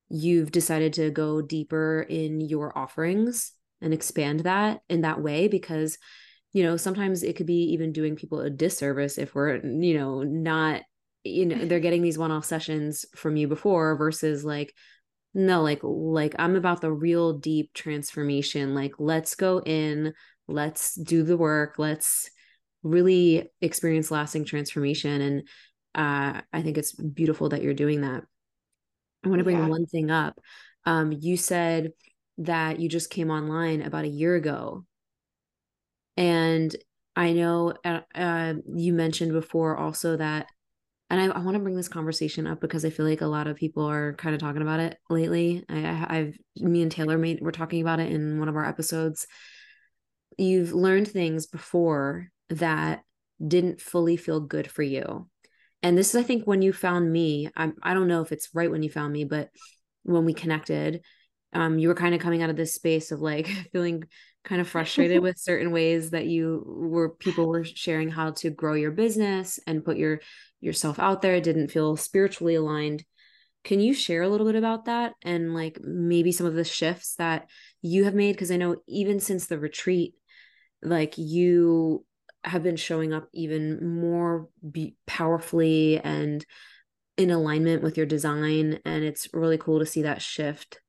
you've 0.10 0.52
decided 0.52 0.94
to 0.94 1.12
go 1.12 1.42
deeper 1.42 2.06
in 2.08 2.42
your 2.42 2.78
offerings 2.78 3.52
and 3.82 3.94
expand 3.94 4.42
that 4.42 4.82
in 4.90 5.02
that 5.02 5.22
way 5.22 5.48
because 5.48 5.98
you 6.52 6.64
know 6.64 6.78
sometimes 6.78 7.24
it 7.24 7.36
could 7.36 7.46
be 7.46 7.72
even 7.74 7.92
doing 7.92 8.16
people 8.16 8.42
a 8.42 8.50
disservice 8.50 9.18
if 9.18 9.36
we're 9.36 9.58
you 9.58 9.98
know 9.98 10.24
not 10.24 10.82
you 11.24 11.46
know 11.46 11.64
they're 11.66 11.80
getting 11.80 12.02
these 12.02 12.18
one-off 12.18 12.44
sessions 12.44 13.06
from 13.16 13.36
you 13.36 13.48
before 13.48 13.96
versus 13.96 14.44
like 14.44 14.74
no 15.34 15.62
like 15.62 15.80
like 15.84 16.36
i'm 16.40 16.56
about 16.56 16.82
the 16.82 16.92
real 16.92 17.34
deep 17.34 17.74
transformation 17.74 18.74
like 18.74 18.94
let's 18.98 19.36
go 19.36 19.62
in 19.62 20.14
let's 20.48 20.96
do 20.96 21.24
the 21.24 21.38
work 21.38 21.76
let's 21.78 22.30
really 22.84 23.50
experience 23.62 24.10
lasting 24.10 24.46
transformation 24.46 25.22
and 25.22 25.48
uh, 25.96 26.42
i 26.54 26.62
think 26.62 26.78
it's 26.78 26.94
beautiful 26.94 27.50
that 27.50 27.62
you're 27.62 27.74
doing 27.74 28.02
that. 28.02 28.24
I 29.24 29.28
want 29.28 29.40
to 29.40 29.44
bring 29.44 29.58
yeah. 29.58 29.68
one 29.68 29.86
thing 29.86 30.12
up. 30.12 30.40
Um, 30.86 31.12
you 31.12 31.36
said 31.36 31.92
that 32.38 32.80
you 32.80 32.88
just 32.88 33.10
came 33.10 33.30
online 33.30 33.82
about 33.82 34.06
a 34.06 34.10
year 34.10 34.36
ago. 34.36 34.86
And 36.16 36.76
i 37.16 37.34
know 37.34 37.74
uh, 37.84 38.02
uh, 38.16 38.54
you 38.76 38.94
mentioned 38.94 39.32
before 39.32 39.76
also 39.76 40.16
that 40.16 40.48
and 41.10 41.20
I, 41.20 41.36
I 41.36 41.40
want 41.40 41.56
to 41.56 41.64
bring 41.64 41.76
this 41.76 41.88
conversation 41.88 42.46
up 42.46 42.62
because 42.62 42.86
I 42.86 42.90
feel 42.90 43.06
like 43.06 43.22
a 43.22 43.28
lot 43.28 43.48
of 43.48 43.58
people 43.58 43.90
are 43.90 44.14
kind 44.14 44.36
of 44.36 44.42
talking 44.42 44.62
about 44.62 44.80
it 44.80 44.98
lately. 45.10 45.64
I, 45.68 46.06
I've 46.10 46.38
me 46.58 46.82
and 46.82 46.92
Taylor 46.92 47.18
made 47.18 47.40
we're 47.42 47.52
talking 47.52 47.82
about 47.82 48.00
it 48.00 48.12
in 48.12 48.40
one 48.40 48.50
of 48.50 48.56
our 48.56 48.66
episodes. 48.66 49.26
You've 50.38 50.74
learned 50.74 51.08
things 51.08 51.48
before 51.48 52.28
that 52.50 53.02
didn't 53.46 53.82
fully 53.82 54.18
feel 54.18 54.40
good 54.40 54.70
for 54.70 54.84
you. 54.84 55.28
And 55.82 55.98
this 55.98 56.10
is, 56.10 56.16
I 56.16 56.24
think, 56.24 56.46
when 56.46 56.62
you 56.62 56.74
found 56.74 57.12
me. 57.12 57.50
I'm, 57.56 57.76
I 57.82 57.94
don't 57.94 58.08
know 58.08 58.22
if 58.22 58.32
it's 58.32 58.50
right 58.54 58.70
when 58.70 58.84
you 58.84 58.90
found 58.90 59.14
me, 59.14 59.24
but 59.24 59.50
when 60.04 60.26
we 60.26 60.34
connected, 60.34 61.02
um, 61.54 61.80
you 61.80 61.88
were 61.88 61.96
kind 61.96 62.14
of 62.14 62.22
coming 62.22 62.42
out 62.42 62.50
of 62.50 62.58
this 62.58 62.76
space 62.76 63.12
of 63.12 63.22
like 63.22 63.48
feeling 63.72 64.04
kind 64.50 64.60
of 64.60 64.68
frustrated 64.68 65.22
with 65.22 65.38
certain 65.38 65.72
ways 65.72 66.10
that 66.10 66.26
you 66.26 66.64
were 66.66 67.12
people 67.12 67.48
were 67.48 67.64
sharing 67.64 68.10
how 68.10 68.32
to 68.32 68.50
grow 68.50 68.74
your 68.74 68.90
business 68.90 69.60
and 69.68 69.86
put 69.86 69.96
your 69.96 70.20
yourself 70.60 70.98
out 70.98 71.22
there. 71.22 71.40
Didn't 71.40 71.70
feel 71.70 71.96
spiritually 71.96 72.56
aligned. 72.56 73.06
Can 73.64 73.80
you 73.80 73.94
share 73.94 74.24
a 74.24 74.30
little 74.30 74.48
bit 74.48 74.56
about 74.56 74.86
that 74.86 75.14
and 75.22 75.54
like 75.54 75.80
maybe 75.84 76.32
some 76.32 76.48
of 76.48 76.56
the 76.56 76.64
shifts 76.64 77.16
that 77.16 77.48
you 77.84 78.06
have 78.06 78.16
made? 78.16 78.32
Because 78.32 78.50
I 78.50 78.58
know 78.58 78.78
even 78.88 79.20
since 79.20 79.46
the 79.46 79.60
retreat, 79.60 80.16
like 80.82 81.14
you 81.18 82.04
have 82.44 82.64
been 82.64 82.78
showing 82.78 83.14
up 83.14 83.28
even 83.34 84.00
more 84.00 84.50
be- 84.72 84.96
powerfully 85.06 86.00
and 86.00 86.44
in 87.18 87.30
alignment 87.30 87.84
with 87.84 87.98
your 87.98 88.06
design 88.06 88.80
and 88.86 89.04
it's 89.04 89.28
really 89.34 89.58
cool 89.58 89.80
to 89.80 89.86
see 89.86 90.04
that 90.04 90.22
shift 90.22 90.80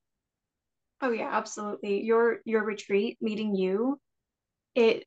oh 1.02 1.10
yeah 1.10 1.28
absolutely 1.30 2.02
your 2.02 2.40
your 2.44 2.64
retreat 2.64 3.16
meeting 3.20 3.54
you 3.54 3.98
it 4.74 5.04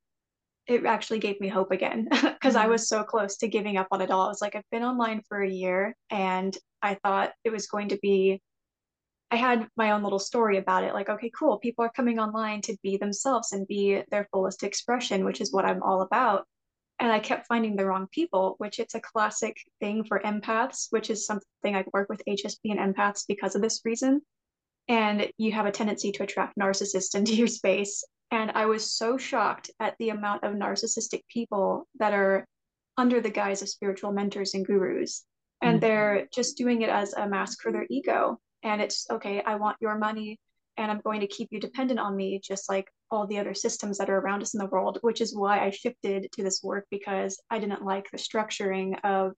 it 0.67 0.86
actually 0.86 1.19
gave 1.19 1.39
me 1.41 1.47
hope 1.47 1.71
again 1.71 2.03
because 2.10 2.56
mm-hmm. 2.56 2.58
I 2.58 2.67
was 2.67 2.88
so 2.88 3.03
close 3.03 3.38
to 3.38 3.47
giving 3.47 3.77
up 3.77 3.88
on 3.91 4.01
it 4.01 4.12
all. 4.12 4.25
I 4.25 4.29
was 4.29 4.41
like, 4.41 4.56
I've 4.56 4.69
been 4.71 4.84
online 4.84 5.21
for 5.27 5.41
a 5.41 5.49
year 5.49 5.95
and 6.10 6.58
I 6.82 6.95
thought 7.03 7.34
it 7.43 7.51
was 7.51 7.67
going 7.67 7.89
to 7.89 7.99
be, 8.01 8.41
I 9.29 9.36
had 9.36 9.67
my 9.75 9.91
own 9.91 10.03
little 10.03 10.19
story 10.19 10.58
about 10.58 10.84
it. 10.84 10.93
Like, 10.93 11.10
okay, 11.10 11.32
cool. 11.38 11.58
People 11.58 11.84
are 11.84 11.91
coming 11.93 12.19
online 12.19 12.62
to 12.62 12.77
be 12.82 12.97
themselves 12.97 13.51
and 13.51 13.67
be 13.67 14.01
their 14.10 14.27
fullest 14.32 14.63
expression, 14.63 15.25
which 15.25 15.41
is 15.41 15.51
what 15.51 15.65
I'm 15.65 15.84
all 15.84 16.01
about. 16.01 16.45
And 16.99 17.12
I 17.12 17.19
kept 17.19 17.47
finding 17.47 17.75
the 17.75 17.86
wrong 17.86 18.08
people, 18.12 18.56
which 18.60 18.79
it's 18.79 18.95
a 18.95 19.01
classic 19.01 19.58
thing 19.82 20.06
for 20.06 20.21
empaths, 20.23 20.88
which 20.91 21.10
is 21.10 21.25
something 21.25 21.75
I 21.75 21.84
work 21.91 22.08
with 22.08 22.21
HSP 22.25 22.60
and 22.65 22.79
empaths 22.79 23.25
because 23.27 23.56
of 23.56 23.62
this 23.62 23.82
reason. 23.84 24.21
And 24.88 25.30
you 25.38 25.52
have 25.54 25.65
a 25.65 25.72
tendency 25.72 26.12
to 26.13 26.24
attract 26.24 26.58
narcissists 26.58 27.15
into 27.15 27.34
your 27.36 27.48
space. 27.48 28.04
And 28.32 28.52
I 28.52 28.65
was 28.65 28.91
so 28.91 29.17
shocked 29.17 29.69
at 29.80 29.96
the 30.00 30.10
amount 30.10 30.43
of 30.43 30.54
narcissistic 30.54 31.22
people 31.28 31.88
that 32.00 32.13
are 32.13 32.46
under 32.98 33.22
the 33.22 33.30
guise 33.30 33.62
of 33.62 33.69
spiritual 33.69 34.12
mentors 34.12 34.54
and 34.54 34.65
gurus. 34.65 35.26
And 35.62 35.76
mm-hmm. 35.76 35.80
they're 35.80 36.28
just 36.34 36.58
doing 36.58 36.82
it 36.82 36.89
as 36.89 37.13
a 37.13 37.28
mask 37.28 37.62
for 37.62 37.72
their 37.72 37.88
ego. 37.89 38.39
And 38.63 38.82
it's 38.82 39.06
okay, 39.10 39.41
I 39.41 39.56
want 39.56 39.78
your 39.82 39.98
money 39.98 40.39
and 40.78 40.89
I'm 40.89 41.02
going 41.02 41.22
to 41.22 41.28
keep 41.28 41.50
you 41.52 41.60
dependent 41.60 42.00
on 42.00 42.15
me, 42.15 42.39
just 42.43 42.69
like 42.69 42.88
all 43.12 43.28
the 43.28 43.38
other 43.38 43.54
systems 43.54 43.98
that 43.98 44.10
are 44.10 44.17
around 44.17 44.41
us 44.41 44.54
in 44.54 44.58
the 44.58 44.65
world, 44.65 44.98
which 45.02 45.22
is 45.22 45.36
why 45.36 45.63
I 45.63 45.69
shifted 45.69 46.28
to 46.32 46.43
this 46.43 46.62
work 46.63 46.86
because 46.89 47.39
I 47.50 47.60
didn't 47.60 47.84
like 47.84 48.10
the 48.10 48.17
structuring 48.17 49.00
of, 49.04 49.34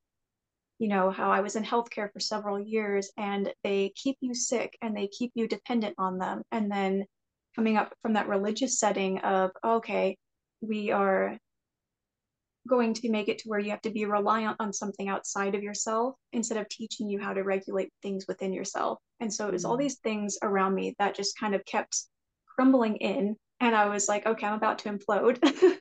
you 0.80 0.88
know, 0.88 1.10
how 1.10 1.32
I 1.32 1.42
was 1.42 1.56
in 1.56 1.64
healthcare 1.64 2.12
for 2.12 2.20
several 2.20 2.60
years 2.60 3.12
and 3.18 3.54
they 3.64 3.94
keep 3.96 4.18
you 4.20 4.34
sick 4.34 4.78
and 4.82 4.96
they 4.96 5.08
keep 5.08 5.32
you 5.36 5.48
dependent 5.48 5.96
on 5.98 6.18
them. 6.18 6.42
And 6.52 6.72
then 6.72 7.06
coming 7.56 7.78
up 7.78 7.94
from 8.02 8.14
that 8.14 8.28
religious 8.28 8.80
setting 8.80 9.20
of 9.20 9.52
okay 9.64 10.18
we 10.62 10.92
are 10.92 11.38
going 12.68 12.94
to 12.96 13.10
make 13.10 13.30
it 13.30 13.38
to 13.40 13.48
where 13.48 13.60
you 13.60 13.70
have 13.70 13.82
to 13.82 13.92
be 13.92 14.06
reliant 14.06 14.58
on 14.60 14.74
something 14.74 15.08
outside 15.08 15.54
of 15.54 15.64
yourself 15.64 16.16
instead 16.34 16.58
of 16.58 16.68
teaching 16.68 17.08
you 17.08 17.20
how 17.20 17.32
to 17.32 17.44
regulate 17.44 17.92
things 18.02 18.26
within 18.28 18.52
yourself 18.52 19.00
and 19.20 19.32
so 19.32 19.48
it 19.48 19.54
was 19.54 19.64
all 19.64 19.74
mm-hmm. 19.74 19.84
these 19.84 20.00
things 20.00 20.38
around 20.42 20.74
me 20.74 20.96
that 21.00 21.16
just 21.16 21.38
kind 21.40 21.56
of 21.56 21.64
kept 21.66 22.04
crumbling 22.56 22.98
in 22.98 23.36
and 23.60 23.76
i 23.76 23.88
was 23.88 24.08
like 24.08 24.26
okay 24.26 24.48
i'm 24.48 24.54
about 24.54 24.80
to 24.80 24.90
implode 24.90 25.38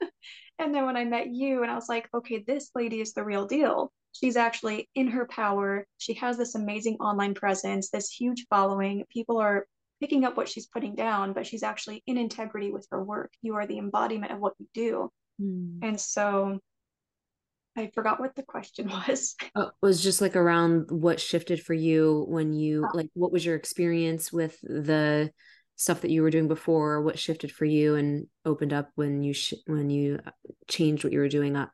and 0.58 0.74
then 0.74 0.87
when 0.87 0.96
i 0.96 1.04
met 1.04 1.28
you 1.28 1.62
and 1.62 1.70
i 1.70 1.74
was 1.74 1.88
like 1.88 2.08
okay 2.14 2.44
this 2.46 2.70
lady 2.74 3.00
is 3.00 3.12
the 3.12 3.24
real 3.24 3.46
deal 3.46 3.92
she's 4.12 4.37
actually 4.37 4.88
in 4.94 5.08
her 5.08 5.26
power 5.26 5.87
she 5.98 6.14
has 6.14 6.37
this 6.37 6.54
amazing 6.54 6.96
online 6.96 7.34
presence 7.34 7.90
this 7.90 8.10
huge 8.10 8.46
following 8.50 9.04
people 9.12 9.38
are 9.38 9.66
picking 10.04 10.24
up 10.24 10.37
what 10.37 10.48
she's 10.48 10.66
putting 10.66 10.94
down, 10.94 11.32
but 11.32 11.46
she's 11.46 11.62
actually 11.62 12.02
in 12.06 12.18
integrity 12.18 12.70
with 12.70 12.87
her 12.90 13.02
work. 13.02 13.32
You 13.40 13.54
are 13.54 13.66
the 13.66 13.78
embodiment 13.78 14.32
of 14.32 14.38
what 14.38 14.52
you 14.58 14.66
do. 14.74 15.10
Mm. 15.40 15.78
And 15.82 16.00
so 16.00 16.58
I 17.76 17.90
forgot 17.94 18.20
what 18.20 18.34
the 18.34 18.42
question 18.42 18.88
was. 19.08 19.34
Oh, 19.54 19.68
it 19.68 19.72
was 19.80 20.02
just 20.02 20.20
like 20.20 20.37
around 20.37 20.90
what 20.90 21.20
shifted 21.20 21.62
for 21.62 21.72
you 21.74 22.26
when 22.28 22.52
you 22.52 22.84
oh. 22.87 22.96
like 22.96 23.08
what 23.14 23.32
was 23.32 23.46
your 23.46 23.56
experience 23.56 24.32
with 24.32 24.60
the 24.60 25.30
stuff 25.76 26.00
that 26.00 26.10
you 26.10 26.22
were 26.22 26.30
doing 26.30 26.48
before 26.48 27.00
what 27.02 27.18
shifted 27.18 27.50
for 27.50 27.64
you 27.64 27.96
and 27.96 28.26
opened 28.44 28.72
up 28.72 28.90
when 28.94 29.22
you 29.22 29.32
sh- 29.32 29.54
when 29.66 29.90
you 29.90 30.20
uh, 30.26 30.30
changed 30.68 31.04
what 31.04 31.12
you 31.12 31.18
were 31.18 31.28
doing 31.28 31.56
up 31.56 31.70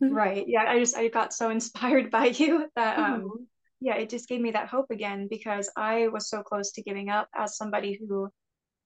right 0.00 0.44
yeah 0.46 0.64
i 0.68 0.78
just 0.78 0.96
i 0.96 1.08
got 1.08 1.32
so 1.32 1.50
inspired 1.56 2.10
by 2.10 2.26
you 2.26 2.68
that 2.76 2.98
um 2.98 3.22
mm-hmm 3.22 3.42
yeah, 3.82 3.96
it 3.96 4.10
just 4.10 4.28
gave 4.28 4.40
me 4.40 4.52
that 4.52 4.68
hope 4.68 4.90
again 4.90 5.26
because 5.28 5.68
I 5.76 6.06
was 6.08 6.30
so 6.30 6.42
close 6.42 6.70
to 6.72 6.82
giving 6.82 7.10
up 7.10 7.28
as 7.34 7.56
somebody 7.56 7.98
who 8.00 8.28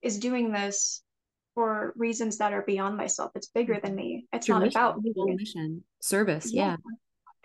is 0.01 0.19
doing 0.19 0.53
this 0.53 1.03
for 1.55 1.93
reasons 1.97 2.39
that 2.39 2.55
are 2.55 2.63
beyond 2.63 2.97
myself. 2.97 3.33
It's 3.35 3.49
bigger 3.49 3.79
than 3.83 3.95
me. 3.95 4.27
It's 4.33 4.49
not 4.49 4.63
mission, 4.63 4.81
about 4.81 5.03
me. 5.03 5.13
Mission, 5.17 5.85
service, 6.01 6.51
yeah. 6.51 6.71
yeah. 6.71 6.77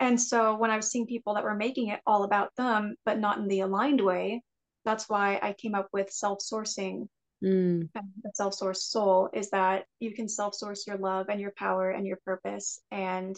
And 0.00 0.20
so 0.20 0.56
when 0.56 0.70
I 0.70 0.76
was 0.76 0.90
seeing 0.90 1.06
people 1.06 1.34
that 1.34 1.44
were 1.44 1.54
making 1.54 1.88
it 1.88 2.00
all 2.06 2.24
about 2.24 2.56
them, 2.56 2.96
but 3.04 3.18
not 3.18 3.36
in 3.38 3.48
the 3.48 3.60
aligned 3.60 4.00
way, 4.00 4.42
that's 4.84 5.08
why 5.08 5.38
I 5.42 5.52
came 5.52 5.74
up 5.74 5.88
with 5.92 6.10
self-sourcing. 6.10 7.08
Mm. 7.42 7.88
The 7.92 8.30
self-source 8.34 8.84
soul 8.84 9.28
is 9.32 9.50
that 9.50 9.84
you 10.00 10.14
can 10.14 10.28
self-source 10.28 10.86
your 10.86 10.98
love 10.98 11.26
and 11.28 11.40
your 11.40 11.52
power 11.56 11.90
and 11.90 12.06
your 12.06 12.18
purpose. 12.24 12.80
And 12.90 13.36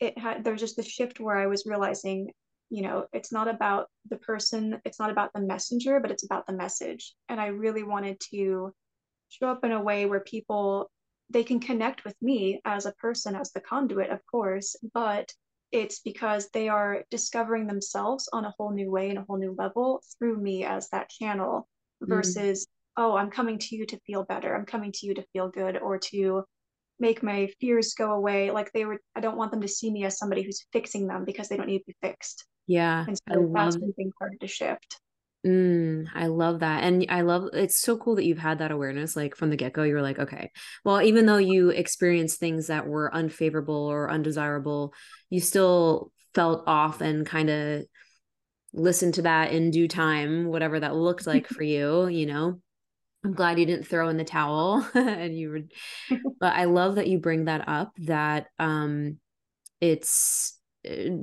it 0.00 0.18
had 0.18 0.44
there's 0.44 0.60
just 0.60 0.76
the 0.76 0.82
shift 0.82 1.20
where 1.20 1.36
I 1.36 1.46
was 1.46 1.66
realizing 1.66 2.30
you 2.70 2.82
know 2.82 3.06
it's 3.12 3.32
not 3.32 3.48
about 3.48 3.88
the 4.10 4.16
person 4.16 4.80
it's 4.84 4.98
not 4.98 5.10
about 5.10 5.32
the 5.34 5.40
messenger 5.40 6.00
but 6.00 6.10
it's 6.10 6.24
about 6.24 6.46
the 6.46 6.52
message 6.52 7.14
and 7.28 7.40
i 7.40 7.46
really 7.46 7.82
wanted 7.82 8.18
to 8.20 8.72
show 9.28 9.48
up 9.48 9.64
in 9.64 9.72
a 9.72 9.82
way 9.82 10.06
where 10.06 10.20
people 10.20 10.90
they 11.30 11.44
can 11.44 11.60
connect 11.60 12.04
with 12.04 12.16
me 12.20 12.60
as 12.64 12.86
a 12.86 12.92
person 12.92 13.34
as 13.34 13.52
the 13.52 13.60
conduit 13.60 14.10
of 14.10 14.20
course 14.26 14.76
but 14.92 15.32
it's 15.74 15.98
because 16.00 16.48
they 16.50 16.68
are 16.68 17.04
discovering 17.10 17.66
themselves 17.66 18.28
on 18.32 18.44
a 18.44 18.54
whole 18.56 18.72
new 18.72 18.90
way 18.90 19.10
and 19.10 19.18
a 19.18 19.24
whole 19.28 19.38
new 19.38 19.54
level 19.58 20.00
through 20.18 20.40
me 20.40 20.64
as 20.64 20.88
that 20.90 21.10
channel 21.10 21.68
mm. 22.02 22.08
versus 22.08 22.64
mm. 22.64 23.02
oh 23.02 23.16
i'm 23.16 23.30
coming 23.30 23.58
to 23.58 23.76
you 23.76 23.84
to 23.84 23.98
feel 24.06 24.24
better 24.24 24.54
i'm 24.54 24.66
coming 24.66 24.92
to 24.92 25.06
you 25.06 25.14
to 25.14 25.24
feel 25.32 25.48
good 25.48 25.76
or 25.76 25.98
to 25.98 26.44
make 27.00 27.22
my 27.22 27.48
fears 27.60 27.94
go 27.94 28.12
away 28.12 28.50
like 28.50 28.72
they 28.72 28.84
were 28.84 29.00
i 29.16 29.20
don't 29.20 29.36
want 29.36 29.50
them 29.50 29.60
to 29.60 29.68
see 29.68 29.90
me 29.90 30.04
as 30.04 30.16
somebody 30.16 30.42
who's 30.42 30.64
fixing 30.72 31.06
them 31.08 31.24
because 31.24 31.48
they 31.48 31.56
don't 31.56 31.66
need 31.66 31.80
to 31.80 31.84
be 31.86 31.96
fixed 32.00 32.46
yeah. 32.66 33.04
And 33.06 33.16
so 33.16 33.22
I 33.28 33.34
that's 33.64 33.76
love 33.76 33.82
when 33.96 34.12
started 34.16 34.40
to 34.40 34.46
shift. 34.46 35.00
Mm, 35.44 36.08
I 36.14 36.28
love 36.28 36.60
that. 36.60 36.84
And 36.84 37.04
I 37.10 37.20
love 37.20 37.50
it's 37.52 37.76
so 37.76 37.98
cool 37.98 38.16
that 38.16 38.24
you've 38.24 38.38
had 38.38 38.60
that 38.60 38.70
awareness 38.70 39.14
like 39.14 39.36
from 39.36 39.50
the 39.50 39.56
get 39.56 39.74
go. 39.74 39.82
You're 39.82 40.00
like, 40.00 40.18
okay, 40.18 40.50
well, 40.84 41.02
even 41.02 41.26
though 41.26 41.36
you 41.36 41.68
experienced 41.68 42.40
things 42.40 42.68
that 42.68 42.86
were 42.86 43.14
unfavorable 43.14 43.74
or 43.74 44.10
undesirable, 44.10 44.94
you 45.28 45.40
still 45.40 46.12
felt 46.34 46.64
off 46.66 47.02
and 47.02 47.26
kind 47.26 47.50
of 47.50 47.84
listened 48.72 49.14
to 49.14 49.22
that 49.22 49.52
in 49.52 49.70
due 49.70 49.86
time, 49.86 50.46
whatever 50.46 50.80
that 50.80 50.96
looked 50.96 51.26
like 51.26 51.46
for 51.46 51.62
you, 51.62 52.08
you 52.08 52.26
know. 52.26 52.60
I'm 53.24 53.32
glad 53.32 53.58
you 53.58 53.66
didn't 53.66 53.86
throw 53.86 54.08
in 54.10 54.18
the 54.18 54.24
towel 54.24 54.86
and 54.94 55.36
you 55.36 55.48
were 55.50 55.60
but 56.40 56.54
I 56.54 56.64
love 56.64 56.96
that 56.96 57.06
you 57.06 57.18
bring 57.18 57.46
that 57.46 57.66
up 57.66 57.94
that 58.00 58.48
um 58.58 59.16
it's 59.80 60.53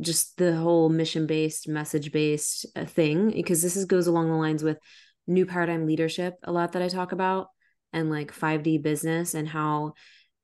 just 0.02 0.38
the 0.38 0.56
whole 0.56 0.90
mission 0.90 1.28
based 1.28 1.68
message 1.68 2.12
based 2.12 2.66
uh, 2.76 2.86
thing 2.86 3.30
because 3.32 3.62
this 3.62 3.76
is 3.76 3.86
goes 3.86 4.08
along 4.08 4.30
the 4.30 4.36
lines 4.36 4.64
with 4.64 4.80
new 5.28 5.46
paradigm 5.46 5.86
leadership 5.86 6.36
a 6.44 6.52
lot 6.52 6.72
that 6.72 6.82
i 6.82 6.88
talk 6.88 7.12
about 7.12 7.48
and 7.94 8.10
like 8.10 8.34
5d 8.34 8.82
business 8.82 9.34
and 9.34 9.48
how 9.48 9.94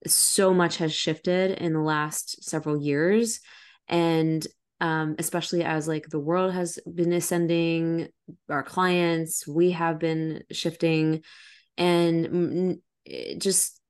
so 0.06 0.53
much 0.53 0.77
has 0.77 0.93
shifted 0.93 1.51
in 1.51 1.73
the 1.73 1.82
last 1.82 2.43
several 2.43 2.80
years. 2.80 3.39
And 3.88 4.45
um, 4.80 5.15
especially 5.17 5.63
as 5.63 5.88
like 5.88 6.08
the 6.10 6.19
world 6.19 6.53
has 6.53 6.77
been 6.93 7.12
ascending 7.12 8.10
our 8.47 8.62
clients 8.62 9.47
we 9.47 9.71
have 9.71 9.97
been 9.97 10.43
shifting 10.51 11.23
and 11.80 12.77
it 13.03 13.41
just 13.41 13.82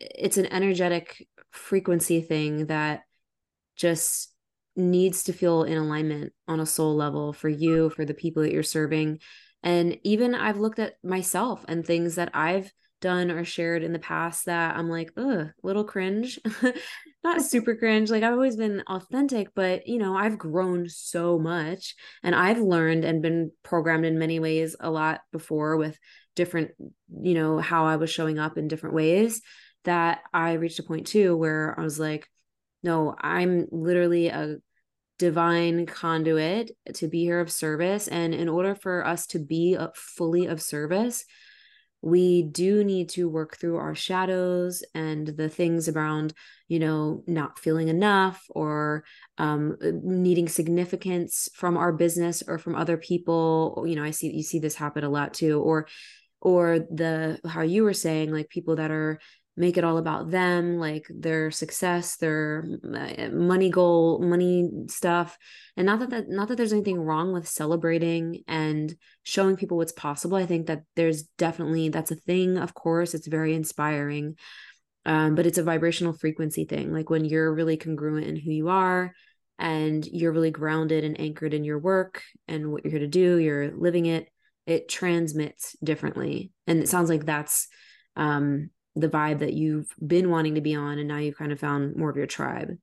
it's 0.00 0.38
an 0.38 0.46
energetic 0.46 1.28
frequency 1.50 2.22
thing 2.22 2.66
that 2.66 3.02
just 3.76 4.32
needs 4.76 5.24
to 5.24 5.32
feel 5.32 5.62
in 5.62 5.78
alignment 5.78 6.32
on 6.48 6.60
a 6.60 6.66
soul 6.66 6.96
level 6.96 7.32
for 7.32 7.48
you, 7.48 7.90
for 7.90 8.04
the 8.04 8.14
people 8.14 8.42
that 8.42 8.52
you're 8.52 8.62
serving. 8.62 9.20
And 9.62 9.98
even 10.02 10.34
I've 10.34 10.58
looked 10.58 10.78
at 10.78 10.94
myself 11.02 11.64
and 11.68 11.84
things 11.84 12.16
that 12.16 12.30
I've 12.34 12.72
done 13.04 13.30
or 13.30 13.44
shared 13.44 13.82
in 13.82 13.92
the 13.92 13.98
past 13.98 14.46
that 14.46 14.76
I'm 14.76 14.88
like, 14.88 15.10
ugh, 15.16 15.48
little 15.62 15.84
cringe. 15.84 16.38
Not 17.24 17.42
super 17.42 17.76
cringe. 17.76 18.10
Like 18.10 18.22
I've 18.22 18.32
always 18.32 18.56
been 18.56 18.82
authentic, 18.86 19.48
but 19.54 19.86
you 19.86 19.98
know, 19.98 20.16
I've 20.16 20.38
grown 20.38 20.88
so 20.88 21.38
much 21.38 21.94
and 22.22 22.34
I've 22.34 22.60
learned 22.60 23.04
and 23.04 23.20
been 23.20 23.52
programmed 23.62 24.06
in 24.06 24.18
many 24.18 24.40
ways 24.40 24.74
a 24.80 24.90
lot 24.90 25.20
before 25.32 25.76
with 25.76 25.98
different, 26.34 26.70
you 27.22 27.34
know, 27.34 27.58
how 27.58 27.84
I 27.84 27.96
was 27.96 28.10
showing 28.10 28.38
up 28.38 28.56
in 28.56 28.68
different 28.68 28.94
ways 28.94 29.42
that 29.84 30.20
I 30.32 30.54
reached 30.54 30.78
a 30.78 30.82
point 30.82 31.06
too 31.06 31.36
where 31.36 31.78
I 31.78 31.82
was 31.82 32.00
like, 32.00 32.26
no, 32.84 33.16
I'm 33.18 33.66
literally 33.72 34.28
a 34.28 34.56
divine 35.18 35.86
conduit 35.86 36.70
to 36.94 37.08
be 37.08 37.24
here 37.24 37.40
of 37.40 37.50
service. 37.50 38.08
And 38.08 38.34
in 38.34 38.48
order 38.48 38.74
for 38.74 39.06
us 39.06 39.26
to 39.28 39.38
be 39.38 39.76
fully 39.94 40.46
of 40.46 40.60
service, 40.60 41.24
we 42.02 42.42
do 42.42 42.84
need 42.84 43.08
to 43.08 43.30
work 43.30 43.56
through 43.56 43.78
our 43.78 43.94
shadows 43.94 44.84
and 44.94 45.26
the 45.26 45.48
things 45.48 45.88
around 45.88 46.34
you 46.68 46.78
know 46.78 47.22
not 47.26 47.58
feeling 47.58 47.88
enough 47.88 48.44
or 48.50 49.04
um, 49.38 49.78
needing 49.80 50.46
significance 50.46 51.48
from 51.54 51.78
our 51.78 51.94
business 51.94 52.42
or 52.46 52.58
from 52.58 52.74
other 52.74 52.98
people 52.98 53.84
you 53.86 53.96
know 53.96 54.04
i 54.04 54.10
see 54.10 54.30
you 54.30 54.42
see 54.42 54.58
this 54.58 54.74
happen 54.74 55.02
a 55.02 55.08
lot 55.08 55.32
too 55.32 55.58
or 55.62 55.86
or 56.42 56.78
the 56.78 57.40
how 57.48 57.62
you 57.62 57.84
were 57.84 57.94
saying 57.94 58.30
like 58.30 58.50
people 58.50 58.76
that 58.76 58.90
are 58.90 59.18
make 59.56 59.76
it 59.76 59.84
all 59.84 59.98
about 59.98 60.30
them 60.30 60.78
like 60.78 61.06
their 61.08 61.50
success 61.50 62.16
their 62.16 62.64
uh, 62.84 63.28
money 63.30 63.70
goal 63.70 64.18
money 64.20 64.68
stuff. 64.88 65.38
And 65.76 65.86
not 65.86 66.00
that, 66.00 66.10
that 66.10 66.28
not 66.28 66.48
that 66.48 66.56
there's 66.56 66.72
anything 66.72 67.00
wrong 67.00 67.32
with 67.32 67.46
celebrating 67.46 68.42
and 68.48 68.94
showing 69.22 69.56
people 69.56 69.76
what's 69.76 69.92
possible. 69.92 70.36
I 70.36 70.46
think 70.46 70.66
that 70.66 70.82
there's 70.96 71.22
definitely 71.38 71.88
that's 71.88 72.10
a 72.10 72.16
thing 72.16 72.58
of 72.58 72.74
course 72.74 73.14
it's 73.14 73.26
very 73.26 73.54
inspiring 73.54 74.36
um, 75.06 75.34
but 75.34 75.46
it's 75.46 75.58
a 75.58 75.62
vibrational 75.62 76.14
frequency 76.14 76.64
thing. 76.64 76.92
Like 76.92 77.10
when 77.10 77.24
you're 77.24 77.52
really 77.52 77.76
congruent 77.76 78.26
in 78.26 78.36
who 78.36 78.50
you 78.50 78.68
are 78.68 79.12
and 79.58 80.04
you're 80.06 80.32
really 80.32 80.50
grounded 80.50 81.04
and 81.04 81.20
anchored 81.20 81.54
in 81.54 81.62
your 81.64 81.78
work 81.78 82.22
and 82.48 82.72
what 82.72 82.84
you're 82.84 82.90
here 82.90 83.00
to 83.00 83.06
do 83.06 83.36
you're 83.36 83.70
living 83.76 84.06
it 84.06 84.28
it 84.66 84.88
transmits 84.88 85.76
differently. 85.84 86.50
And 86.66 86.80
it 86.80 86.88
sounds 86.88 87.10
like 87.10 87.26
that's 87.26 87.68
um 88.16 88.70
the 88.96 89.08
vibe 89.08 89.40
that 89.40 89.52
you've 89.52 89.92
been 90.06 90.30
wanting 90.30 90.54
to 90.54 90.60
be 90.60 90.74
on 90.74 90.98
and 90.98 91.08
now 91.08 91.18
you've 91.18 91.36
kind 91.36 91.52
of 91.52 91.60
found 91.60 91.96
more 91.96 92.10
of 92.10 92.16
your 92.16 92.26
tribe. 92.26 92.76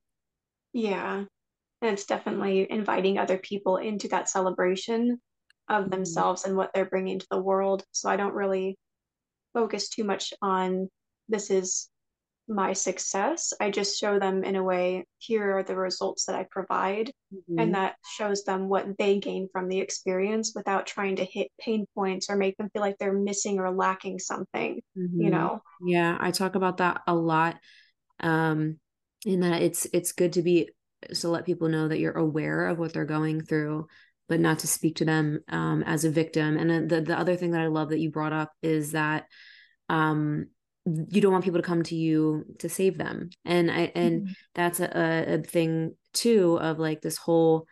Yeah. 0.72 1.24
And 1.80 1.90
it's 1.90 2.04
definitely 2.04 2.70
inviting 2.70 3.18
other 3.18 3.38
people 3.38 3.78
into 3.78 4.08
that 4.08 4.28
celebration 4.28 5.20
of 5.68 5.84
mm-hmm. 5.84 5.90
themselves 5.90 6.44
and 6.44 6.56
what 6.56 6.70
they're 6.74 6.84
bringing 6.84 7.18
to 7.18 7.26
the 7.30 7.40
world. 7.40 7.84
So 7.92 8.08
i 8.08 8.16
don't 8.16 8.34
really 8.34 8.78
focus 9.54 9.88
too 9.88 10.04
much 10.04 10.32
on 10.40 10.88
this 11.28 11.50
is 11.50 11.88
my 12.48 12.72
success. 12.72 13.52
I 13.60 13.70
just 13.70 13.98
show 13.98 14.18
them 14.18 14.44
in 14.44 14.56
a 14.56 14.62
way, 14.62 15.06
here 15.18 15.58
are 15.58 15.62
the 15.62 15.76
results 15.76 16.26
that 16.26 16.34
I 16.34 16.46
provide. 16.50 17.12
Mm-hmm. 17.34 17.58
And 17.58 17.74
that 17.74 17.96
shows 18.16 18.44
them 18.44 18.68
what 18.68 18.98
they 18.98 19.18
gain 19.18 19.48
from 19.52 19.68
the 19.68 19.78
experience 19.78 20.52
without 20.54 20.86
trying 20.86 21.16
to 21.16 21.24
hit 21.24 21.48
pain 21.58 21.86
points 21.94 22.28
or 22.28 22.36
make 22.36 22.56
them 22.56 22.70
feel 22.72 22.82
like 22.82 22.98
they're 22.98 23.12
missing 23.12 23.58
or 23.58 23.70
lacking 23.70 24.18
something, 24.18 24.80
mm-hmm. 24.98 25.20
you 25.20 25.30
know? 25.30 25.62
Yeah, 25.84 26.16
I 26.20 26.30
talk 26.30 26.54
about 26.54 26.78
that 26.78 27.02
a 27.06 27.14
lot. 27.14 27.56
Um, 28.20 28.78
in 29.24 29.40
that 29.40 29.62
it's 29.62 29.86
it's 29.92 30.12
good 30.12 30.32
to 30.34 30.42
be 30.42 30.70
to 31.14 31.28
let 31.28 31.46
people 31.46 31.68
know 31.68 31.88
that 31.88 31.98
you're 31.98 32.12
aware 32.12 32.66
of 32.66 32.78
what 32.78 32.92
they're 32.92 33.04
going 33.04 33.40
through 33.40 33.86
but 34.28 34.40
not 34.40 34.60
to 34.60 34.66
speak 34.66 34.96
to 34.96 35.04
them 35.04 35.40
um, 35.48 35.82
as 35.82 36.04
a 36.04 36.10
victim 36.10 36.56
and 36.56 36.90
the 36.90 37.00
the 37.00 37.18
other 37.18 37.36
thing 37.36 37.52
that 37.52 37.60
i 37.60 37.66
love 37.66 37.90
that 37.90 38.00
you 38.00 38.10
brought 38.10 38.32
up 38.32 38.52
is 38.62 38.92
that 38.92 39.26
um, 39.88 40.46
you 40.84 41.20
don't 41.20 41.32
want 41.32 41.44
people 41.44 41.60
to 41.60 41.66
come 41.66 41.82
to 41.84 41.94
you 41.94 42.44
to 42.58 42.68
save 42.68 42.98
them. 42.98 43.30
And 43.44 43.70
i 43.70 43.92
and 43.94 44.22
mm-hmm. 44.22 44.32
that's 44.54 44.80
a, 44.80 45.34
a 45.34 45.42
thing 45.42 45.94
too 46.12 46.58
of 46.60 46.78
like 46.78 47.00
this 47.00 47.16
whole 47.16 47.66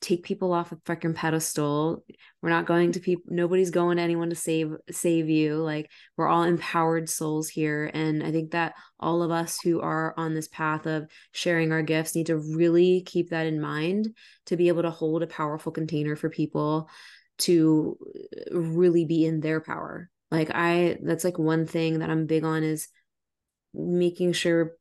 take 0.00 0.22
people 0.22 0.52
off 0.52 0.72
a 0.72 0.76
freaking 0.76 1.14
pedestal. 1.14 2.04
We're 2.42 2.50
not 2.50 2.66
going 2.66 2.92
to 2.92 3.00
people 3.00 3.24
nobody's 3.28 3.70
going 3.70 3.96
to 3.96 4.02
anyone 4.02 4.30
to 4.30 4.36
save 4.36 4.72
save 4.90 5.28
you. 5.28 5.56
Like 5.56 5.90
we're 6.16 6.28
all 6.28 6.42
empowered 6.42 7.08
souls 7.08 7.48
here. 7.48 7.90
And 7.92 8.22
i 8.22 8.30
think 8.30 8.52
that 8.52 8.74
all 8.98 9.22
of 9.22 9.30
us 9.30 9.58
who 9.62 9.80
are 9.80 10.14
on 10.16 10.34
this 10.34 10.48
path 10.48 10.86
of 10.86 11.10
sharing 11.32 11.72
our 11.72 11.82
gifts 11.82 12.14
need 12.14 12.26
to 12.26 12.38
really 12.38 13.02
keep 13.02 13.30
that 13.30 13.46
in 13.46 13.60
mind 13.60 14.14
to 14.46 14.56
be 14.56 14.68
able 14.68 14.82
to 14.82 14.90
hold 14.90 15.22
a 15.22 15.26
powerful 15.26 15.72
container 15.72 16.16
for 16.16 16.30
people 16.30 16.88
to 17.36 17.98
really 18.52 19.04
be 19.04 19.26
in 19.26 19.40
their 19.40 19.60
power 19.60 20.08
like 20.36 20.50
I 20.54 20.98
that's 21.02 21.24
like 21.24 21.38
one 21.38 21.66
thing 21.66 22.00
that 22.00 22.10
I'm 22.10 22.26
big 22.26 22.44
on 22.44 22.62
is 22.62 22.88
making 23.72 24.32
sure 24.32 24.76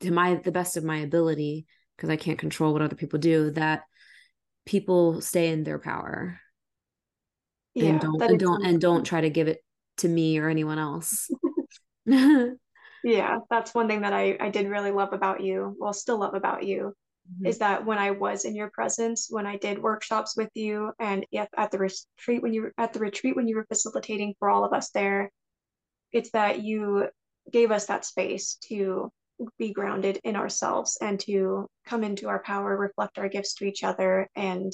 to 0.00 0.10
my 0.10 0.34
the 0.36 0.52
best 0.52 0.76
of 0.76 0.84
my 0.84 0.98
ability 0.98 1.66
because 1.96 2.10
I 2.10 2.16
can't 2.16 2.38
control 2.38 2.72
what 2.72 2.82
other 2.82 2.96
people 2.96 3.18
do 3.18 3.50
that 3.52 3.82
people 4.66 5.20
stay 5.20 5.50
in 5.50 5.64
their 5.64 5.78
power. 5.78 6.40
Yeah, 7.74 7.90
and 7.90 8.00
don't 8.00 8.22
and 8.22 8.38
don't 8.38 8.64
and 8.64 8.80
don't 8.80 9.04
try 9.04 9.20
to 9.20 9.30
give 9.30 9.48
it 9.48 9.62
to 9.98 10.08
me 10.08 10.38
or 10.38 10.48
anyone 10.48 10.78
else. 10.78 11.30
yeah, 12.06 13.38
that's 13.50 13.74
one 13.74 13.88
thing 13.88 14.02
that 14.02 14.12
I 14.12 14.36
I 14.40 14.50
did 14.50 14.68
really 14.68 14.90
love 14.90 15.12
about 15.12 15.40
you. 15.40 15.76
Well, 15.78 15.92
still 15.92 16.18
love 16.18 16.34
about 16.34 16.64
you 16.64 16.94
mm-hmm. 17.26 17.46
is 17.46 17.58
that 17.58 17.84
when 17.84 17.98
I 17.98 18.12
was 18.12 18.44
in 18.44 18.54
your 18.54 18.70
presence, 18.70 19.28
when 19.30 19.46
I 19.46 19.56
did 19.56 19.82
workshops 19.82 20.36
with 20.36 20.50
you, 20.54 20.92
and 20.98 21.26
if 21.32 21.48
at 21.56 21.70
the 21.70 21.78
retreat 21.78 22.42
when 22.42 22.52
you 22.52 22.70
at 22.78 22.92
the 22.92 23.00
retreat 23.00 23.36
when 23.36 23.48
you 23.48 23.56
were 23.56 23.66
facilitating 23.66 24.34
for 24.38 24.48
all 24.48 24.64
of 24.64 24.72
us 24.72 24.90
there, 24.90 25.30
it's 26.12 26.30
that 26.30 26.62
you 26.62 27.08
gave 27.52 27.70
us 27.70 27.86
that 27.86 28.04
space 28.04 28.56
to 28.68 29.10
be 29.58 29.72
grounded 29.72 30.18
in 30.24 30.36
ourselves 30.36 30.98
and 31.00 31.20
to 31.20 31.66
come 31.86 32.02
into 32.02 32.28
our 32.28 32.42
power, 32.42 32.76
reflect 32.76 33.18
our 33.18 33.28
gifts 33.28 33.54
to 33.54 33.64
each 33.64 33.84
other. 33.84 34.28
And 34.34 34.72